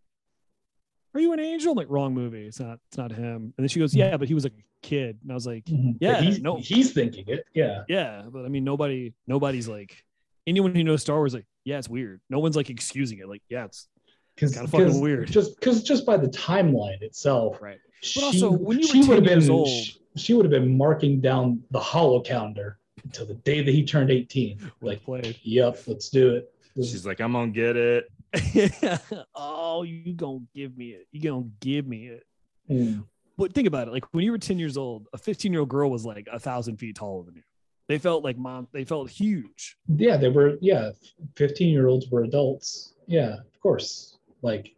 [1.14, 2.46] "Are you an angel?" I'm like, wrong movie.
[2.48, 2.80] It's not.
[2.90, 3.36] It's not him.
[3.36, 5.92] And then she goes, "Yeah, but he was a kid." And I was like, mm-hmm.
[5.94, 6.58] But Yeah, he's, no.
[6.58, 7.46] he's thinking it.
[7.54, 7.84] Yeah.
[7.88, 9.14] "Yeah," but I mean, nobody.
[9.28, 10.04] Nobody's like
[10.48, 11.34] anyone who knows Star Wars.
[11.36, 12.22] Like, yeah, it's weird.
[12.30, 13.28] No one's like excusing it.
[13.30, 13.88] Like, yeah, it's
[14.36, 15.28] Because kinda fucking weird.
[15.30, 17.78] Just because just by the timeline itself, right.
[18.02, 20.46] she, also, when you were she 10 would have years been old- she, she would
[20.46, 24.72] have been marking down the hollow calendar until the day that he turned 18.
[24.82, 25.02] Like,
[25.44, 26.54] yep, let's do it.
[26.76, 28.10] This- She's like, I'm gonna get it.
[29.36, 31.08] oh, you gonna give me it?
[31.12, 32.24] You gonna give me it?
[32.70, 33.06] Mm.
[33.38, 33.92] But think about it.
[33.92, 36.40] Like when you were 10 years old, a 15 year old girl was like a
[36.40, 37.44] thousand feet taller than you.
[37.88, 39.78] They felt like mom, they felt huge.
[39.88, 40.92] yeah, they were, yeah,
[41.36, 42.94] 15 year olds were adults.
[43.08, 44.18] Yeah, of course.
[44.44, 44.76] Like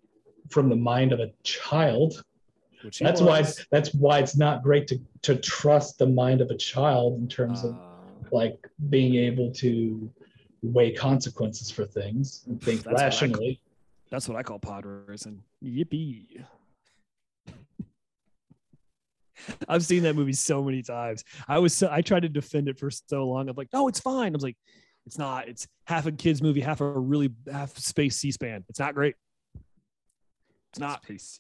[0.50, 2.24] from the mind of a child.
[2.84, 3.60] Which she That's why was.
[3.60, 7.28] it's, that's why it's not great to to trust the mind of a child in
[7.28, 7.78] terms of Uh,
[8.32, 8.58] like
[8.90, 10.10] being able to
[10.64, 13.62] weigh consequences for things and think That's what I rationally.
[14.10, 15.42] that's what I call pod racing.
[15.64, 16.44] Yippee.
[19.68, 21.24] I've seen that movie so many times.
[21.48, 23.50] I was so, I tried to defend it for so long.
[23.50, 24.34] I'm like, no, it's fine.
[24.34, 24.58] I was like,
[25.08, 25.48] it's not.
[25.48, 28.66] It's half a kids movie, half a really half space C-SPAN.
[28.70, 29.16] It's not great.
[30.72, 31.04] It's not.
[31.04, 31.40] Space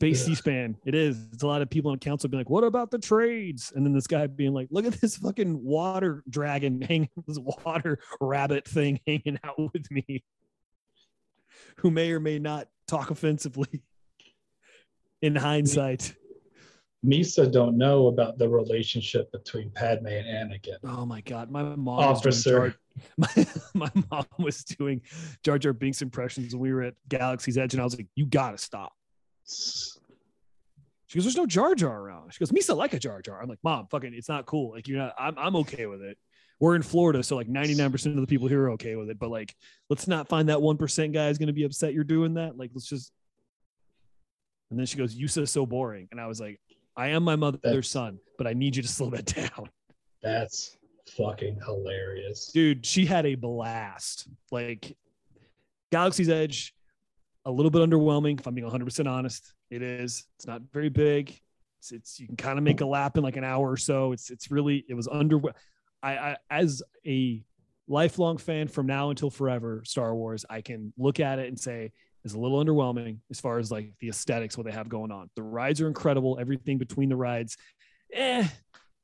[0.00, 0.14] Yeah.
[0.14, 0.76] C-SPAN.
[0.86, 1.28] It is.
[1.32, 3.92] It's a lot of people on council being like, "What about the trades?" And then
[3.92, 9.00] this guy being like, "Look at this fucking water dragon hanging, this water rabbit thing
[9.06, 10.24] hanging out with me,
[11.78, 13.82] who may or may not talk offensively."
[15.22, 16.16] In hindsight,
[17.04, 20.78] Misa don't know about the relationship between Padme and Anakin.
[20.84, 22.60] oh my god, my mom Officer.
[22.60, 22.74] Was
[23.18, 25.02] doing Jar, my, my mom was doing
[25.44, 28.26] Jar Jar Binks impressions when we were at Galaxy's Edge, and I was like, "You
[28.26, 28.92] gotta stop."
[29.46, 33.48] She goes, "There's no Jar Jar around." She goes, "Misa like a Jar Jar." I'm
[33.48, 34.70] like, "Mom, fucking, it's not cool.
[34.72, 35.14] Like, you're not.
[35.18, 36.16] I'm, I'm okay with it.
[36.60, 39.18] We're in Florida, so like 99% of the people here are okay with it.
[39.18, 39.54] But like,
[39.90, 42.56] let's not find that one percent guy is going to be upset you're doing that.
[42.56, 43.12] Like, let's just."
[44.70, 46.60] And then she goes, "You said so boring," and I was like,
[46.96, 49.68] "I am my mother's That's- son, but I need you to slow that down."
[50.22, 50.76] That's
[51.16, 52.46] fucking hilarious.
[52.54, 54.96] dude she had a blast like
[55.90, 56.74] galaxy's edge
[57.44, 59.52] a little bit underwhelming if i'm being 100% honest.
[59.70, 60.26] It is.
[60.36, 61.38] It's not very big.
[61.80, 64.12] It's, it's you can kind of make a lap in like an hour or so.
[64.12, 65.40] It's it's really it was under
[66.02, 67.42] I, I as a
[67.88, 71.90] lifelong fan from now until forever star wars i can look at it and say
[72.24, 75.28] it's a little underwhelming as far as like the aesthetics what they have going on.
[75.34, 76.38] The rides are incredible.
[76.40, 77.56] Everything between the rides
[78.12, 78.46] eh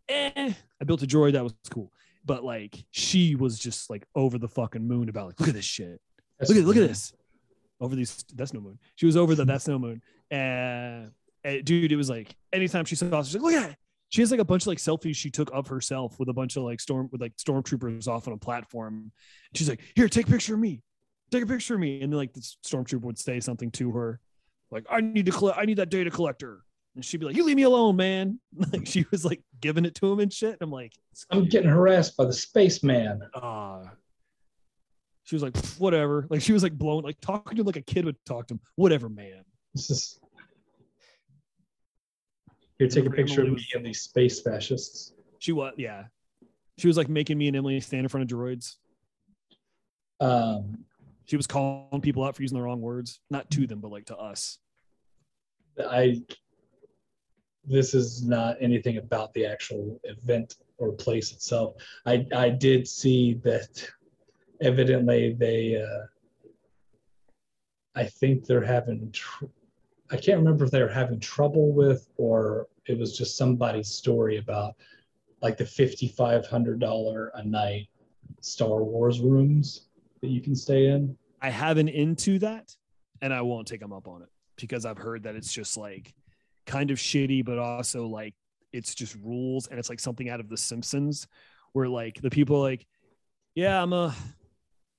[0.08, 0.52] eh.
[0.80, 1.90] I built a droid that was cool.
[2.24, 5.64] But like she was just like over the fucking moon about like look at this
[5.64, 6.00] shit.
[6.40, 7.12] Look at look at this
[7.80, 8.78] over these that's no moon.
[8.96, 10.02] She was over the that's no moon.
[10.30, 11.12] And,
[11.44, 13.76] and dude it was like anytime she saw us she's like look at it
[14.10, 16.56] she has like a bunch of like selfies she took of herself with a bunch
[16.56, 19.12] of like storm with like stormtroopers off on a platform.
[19.54, 20.82] She's like here take a picture of me.
[21.30, 22.02] Take a picture of me.
[22.02, 24.20] And then like the stormtrooper would say something to her
[24.70, 26.62] like i need to collect i need that data collector.
[26.94, 28.40] And she'd be like, "You leave me alone, man!"
[28.72, 30.56] Like she was like giving it to him and shit.
[30.60, 30.92] I'm like,
[31.30, 33.20] I'm getting harassed by the spaceman.
[33.34, 33.84] uh
[35.28, 36.26] she was like, whatever.
[36.30, 38.54] Like she was like blown, like talking to him like a kid would talk to
[38.54, 38.60] him.
[38.76, 39.44] Whatever, man.
[39.74, 40.20] This is.
[42.78, 45.12] Here, take a picture of me and these space fascists.
[45.38, 46.04] She was, yeah.
[46.78, 48.76] She was like making me and Emily stand in front of droids.
[50.18, 50.84] Um,
[51.26, 54.06] She was calling people out for using the wrong words, not to them, but like
[54.06, 54.58] to us.
[55.78, 56.22] I.
[57.66, 61.74] This is not anything about the actual event or place itself.
[62.06, 63.86] I I did see that,
[64.60, 65.82] evidently they.
[65.82, 66.06] Uh,
[67.94, 69.10] I think they're having.
[69.12, 69.46] Tr-
[70.10, 74.74] I can't remember if they're having trouble with or it was just somebody's story about
[75.42, 77.88] like the fifty five hundred dollar a night
[78.40, 79.88] Star Wars rooms
[80.20, 81.16] that you can stay in.
[81.40, 82.74] I haven't into that,
[83.20, 86.14] and I won't take them up on it because I've heard that it's just like
[86.66, 88.34] kind of shitty, but also like
[88.72, 91.26] it's just rules, and it's like something out of The Simpsons,
[91.72, 92.86] where like the people like,
[93.54, 94.14] yeah, I'm a,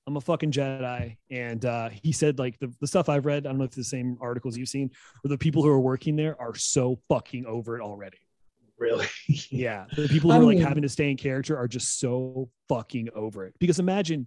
[0.10, 3.46] I'm a fucking Jedi, and uh, he said like the, the stuff I've read.
[3.46, 4.90] I don't know if it's the same articles you've seen,
[5.24, 8.18] or the people who are working there are so fucking over it already.
[8.80, 9.06] Really?
[9.52, 12.00] Yeah, the people who I are like mean- having to stay in character are just
[12.00, 13.54] so fucking over it.
[13.60, 14.26] Because imagine,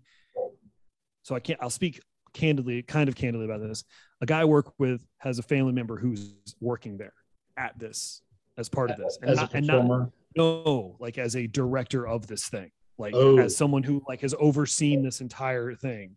[1.24, 1.58] so I can't.
[1.60, 2.00] I'll speak
[2.32, 3.82] candidly, kind of candidly about this.
[4.20, 7.14] A guy I work with has a family member who's working there
[7.56, 8.22] at this
[8.56, 12.06] as part of this, and As a not, and not no, like as a director
[12.06, 13.38] of this thing, like Oh.
[13.38, 16.16] as someone who like has overseen this entire thing.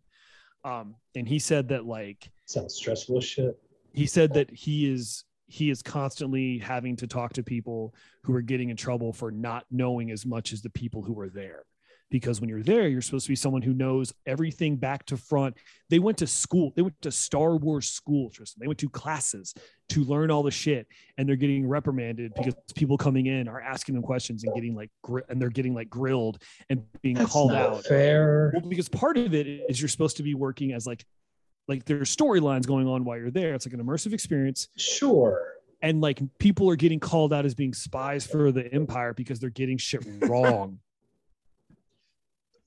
[0.64, 3.58] Um, and he said that like Sounds stressful as shit.
[3.92, 8.42] he said that he is he is constantly having to talk to people who are
[8.42, 11.64] getting in trouble for not knowing as much as the people who are there
[12.10, 15.56] because when you're there you're supposed to be someone who knows everything back to front
[15.90, 19.54] they went to school they went to star wars school tristan they went to classes
[19.88, 20.86] to learn all the shit
[21.18, 24.90] and they're getting reprimanded because people coming in are asking them questions and getting like
[25.02, 28.50] gri- and they're getting like grilled and being That's called not out fair.
[28.54, 31.04] well, because part of it is you're supposed to be working as like
[31.68, 33.54] like there's storylines going on while you're there.
[33.54, 34.68] It's like an immersive experience.
[34.76, 35.54] Sure.
[35.82, 39.50] And like people are getting called out as being spies for the empire because they're
[39.50, 40.78] getting shit wrong.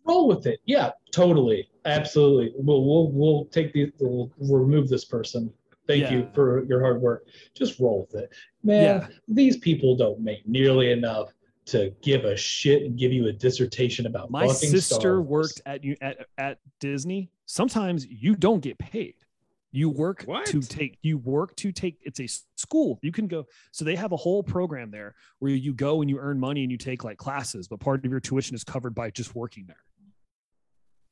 [0.10, 0.60] Roll with it.
[0.65, 1.69] Yeah, totally.
[1.86, 2.52] Absolutely.
[2.57, 5.52] We'll we'll we'll take the we'll remove this person.
[5.88, 7.26] Thank you for your hard work.
[7.56, 8.30] Just roll with it.
[8.64, 9.07] Man, Yeah.
[9.27, 11.30] these people don't make nearly enough
[11.65, 15.95] to give a shit and give you a dissertation about My sister worked at you
[16.02, 17.31] at, at Disney.
[17.45, 19.15] Sometimes you don't get paid.
[19.72, 20.48] You work What?
[20.48, 22.98] to take you work to take it's a school.
[23.03, 26.18] You can go so they have a whole program there where you go and you
[26.19, 29.11] earn money and you take like classes, but part of your tuition is covered by
[29.11, 29.84] just working there.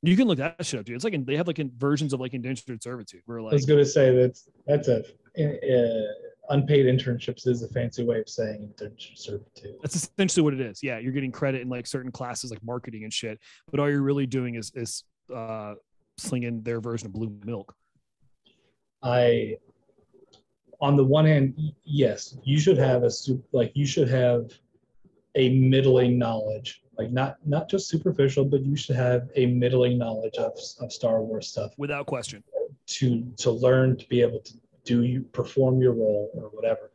[0.03, 0.95] You can look that shit up, dude.
[0.95, 3.55] It's like in, they have like in versions of like indentured servitude where like I
[3.55, 6.13] was going to say that's that's a uh,
[6.49, 9.75] unpaid internships is a fancy way of saying internship servitude.
[9.81, 10.81] That's essentially what it is.
[10.83, 13.39] Yeah, you're getting credit in like certain classes like marketing and shit,
[13.71, 15.03] but all you're really doing is is
[15.33, 15.73] uh,
[16.17, 17.73] slinging their version of blue milk.
[19.03, 19.57] I,
[20.81, 24.51] on the one hand, yes, you should have a soup like you should have
[25.37, 30.35] a middling knowledge, like not not just superficial, but you should have a middling knowledge
[30.35, 30.51] of
[30.81, 32.43] of Star Wars stuff Without question.
[32.87, 34.53] to to learn to be able to
[34.83, 36.91] do you perform your role or whatever.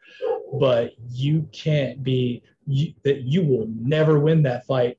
[0.60, 4.98] But you can't be you, that you will never win that fight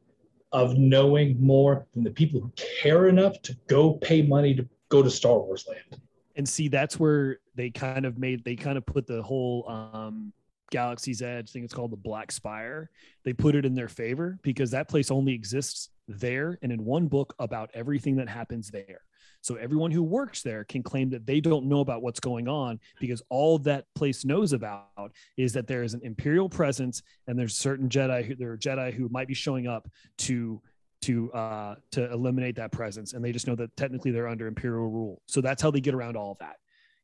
[0.52, 2.52] of knowing more than the people who
[2.82, 6.02] care enough to go pay money to go to Star Wars land.
[6.36, 10.32] and see that's where they kind of made they kind of put the whole um
[10.74, 12.90] galaxy's edge I think it's called the black spire.
[13.24, 17.08] They put it in their favor because that place only exists there and in one
[17.08, 19.02] book about everything that happens there.
[19.42, 22.80] So everyone who works there can claim that they don't know about what's going on
[23.00, 27.56] because all that place knows about is that there is an imperial presence and there's
[27.56, 29.88] certain jedi who there are jedi who might be showing up
[30.18, 30.60] to
[31.02, 33.14] to uh to eliminate that presence.
[33.14, 35.22] And they just know that technically they're under imperial rule.
[35.28, 36.56] So that's how they get around all of that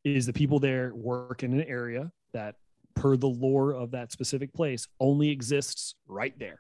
[0.04, 2.56] is the people there work in an area that
[3.00, 6.60] per the lore of that specific place only exists right there.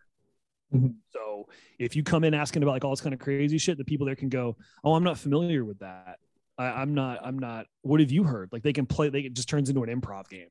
[0.73, 0.93] Mhm.
[1.11, 1.47] so
[1.79, 4.05] if you come in asking about like all this kind of crazy shit the people
[4.05, 6.19] there can go oh i'm not familiar with that.
[6.59, 8.49] I, i'm not i'm not what have you heard?
[8.51, 10.49] Like they can play they it just turns into an improv game.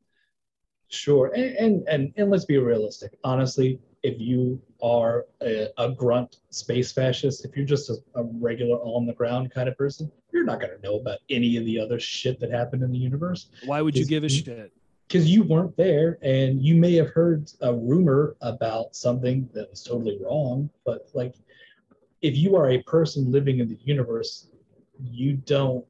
[0.88, 3.16] Sure, and and and, and let's be realistic.
[3.22, 8.78] Honestly, if you are a, a grunt space fascist, if you're just a, a regular
[8.78, 11.78] on the ground kind of person, you're not going to know about any of the
[11.78, 13.50] other shit that happened in the universe.
[13.66, 14.72] Why would you give a shit
[15.08, 19.82] because you weren't there, and you may have heard a rumor about something that was
[19.82, 20.68] totally wrong.
[20.84, 21.34] But like,
[22.20, 24.48] if you are a person living in the universe,
[25.02, 25.84] you don't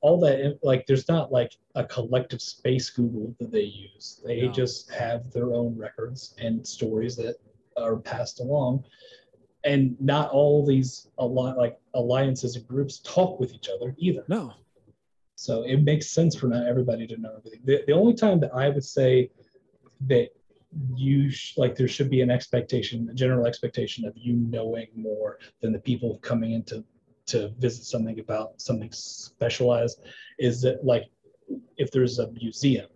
[0.00, 4.52] all that like there's not like a collective space google that they use they No.
[4.52, 7.36] just have their own records and stories that
[7.76, 8.84] are passed along
[9.64, 14.54] and not all these like alliances and groups talk with each other either No.
[15.40, 18.50] So it makes sense for not everybody to know everything the, the only time that
[18.54, 19.30] i would say
[20.06, 20.28] that
[20.94, 25.38] you sh- like there should be an expectation a general expectation of you knowing more
[25.62, 26.84] than the people coming into
[27.26, 30.02] to visit something about something specialized
[30.38, 31.04] is that like
[31.78, 32.86] if there's a museum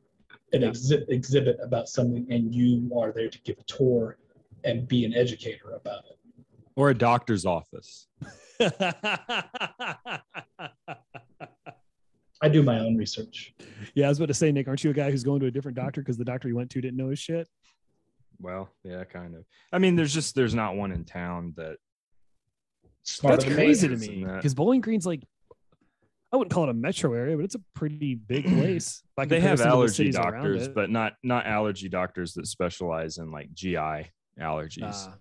[0.53, 0.69] an Yeah.
[0.69, 4.19] exhi- exhibit about something and you are there to give a tour
[4.65, 6.19] and be an educator about it
[6.77, 8.07] Or a doctor's office.
[12.45, 13.55] i do my own research
[13.95, 15.51] yeah, I was about to say, Nick, aren't you a guy who's going to a
[15.51, 17.49] different doctor because the doctor you went to didn't know his shit?
[18.41, 19.45] Well, yeah, kind of.
[19.73, 21.77] I mean, there's just there's not one in town that
[23.03, 25.23] Smarter That's crazy to me because Bowling Green's like,
[26.33, 29.03] I wouldn't call it a metro area, but it's a pretty big place.
[29.15, 33.19] by they have comparison to the allergy doctors, but not not allergy doctors that specialize
[33.19, 34.11] in like GI
[34.41, 35.07] allergies.
[35.07, 35.13] Uh,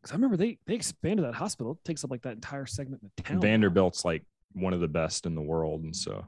[0.00, 1.72] because I remember they they expanded that hospital.
[1.72, 3.40] It takes up like that entire segment of town.
[3.40, 6.24] Vanderbilt's like one of the best in the world, and so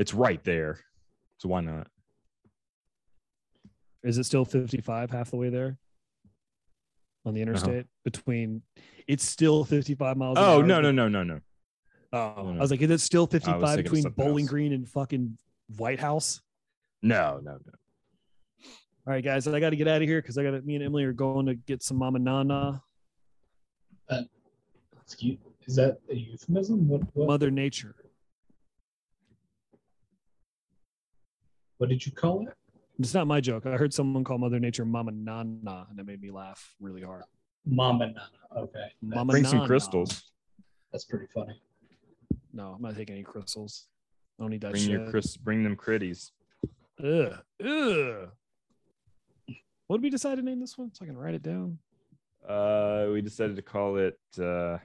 [0.00, 0.80] it's right there.
[1.38, 1.86] So why not?
[4.02, 5.76] Is it still 55 half the way there
[7.24, 8.62] on the interstate between?
[9.06, 10.38] It's still 55 miles.
[10.38, 10.54] Uh-huh.
[10.54, 11.40] Oh no no no no no.
[12.12, 12.58] Oh, no, no.
[12.58, 14.50] I was like, is it still 55 between Bowling else.
[14.50, 15.38] Green and fucking
[15.76, 16.40] White House?
[17.02, 17.72] No, no, no.
[19.06, 20.62] All right, guys, I got to get out of here because I got to.
[20.62, 22.82] Me and Emily are going to get some mama nana,
[25.02, 27.94] Excuse, is that a euphemism what what, Mother Nature.
[31.80, 32.54] What did you call it
[32.98, 33.64] It's not my joke.
[33.64, 37.22] I heard someone call Mother Nature Mama Nana, and it made me laugh really hard.
[37.66, 38.22] mama nana
[38.56, 40.30] okay That- Mama Bring some crystals.
[40.92, 41.58] that's pretty funny
[42.52, 43.86] No, I'm not taking any crystals.
[44.38, 44.90] I don't need that Bring shit.
[44.92, 45.36] your Chris.
[45.36, 46.30] Bring them critties.
[47.02, 47.32] Ugh.
[47.64, 48.28] Ugh.
[49.86, 50.92] What did we decide to name this one?
[50.94, 51.78] So I can write it down.
[52.48, 54.78] Uh, we decided to call it uh,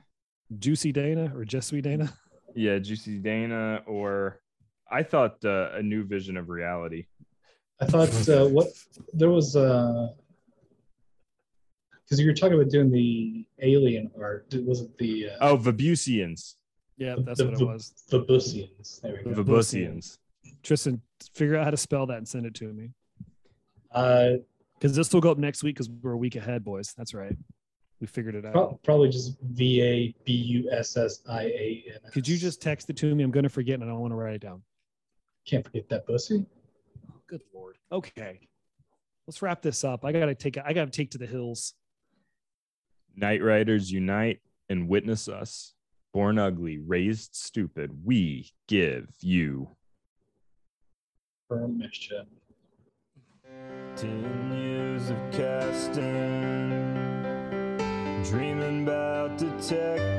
[0.60, 2.12] Juicy Dana or Jesui Dana?
[2.56, 4.42] yeah, Juicy Dana, or
[4.92, 7.06] I thought uh, a new vision of reality.
[7.82, 8.68] I thought uh, what
[9.14, 10.10] there was uh
[12.04, 14.50] because you were talking about doing the alien art.
[14.50, 16.56] Did- Was it the uh, Oh, Vabusians.
[16.98, 17.94] Yeah, that's the- what it was.
[18.12, 19.02] Vabusians?
[19.02, 19.44] There we go.
[19.44, 20.18] Vabusians.
[20.62, 21.02] Tristan,
[21.34, 22.92] figure out how to spell that and send it to me.
[23.92, 24.34] Uh,
[24.78, 26.94] Because this will go up next week because we're a week ahead, boys.
[26.98, 27.36] That's right.
[28.02, 28.84] We figured it out.
[28.84, 32.00] probably just V A B U S S I A N.
[32.06, 32.12] S.
[32.12, 33.24] Could you just text it to me?
[33.24, 34.62] I'm going to forget and I don't want to write it down.
[35.46, 36.46] Can't forget that pussy?
[37.28, 37.78] Good lord.
[37.92, 38.48] Okay.
[39.28, 40.06] Let's wrap this up.
[40.06, 41.74] I gotta take I gotta take to the hills.
[43.16, 44.40] Night Riders unite
[44.70, 45.74] and witness us.
[46.14, 48.06] Born ugly, raised stupid.
[48.06, 49.70] We give you.
[51.50, 52.26] Permission.
[53.96, 56.70] Ten years of casting,
[58.24, 60.15] dreaming about detectives,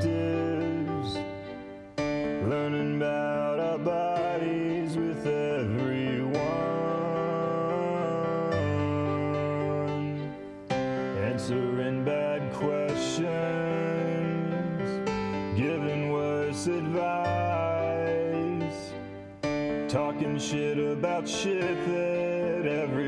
[20.39, 23.06] shit about shit that everyone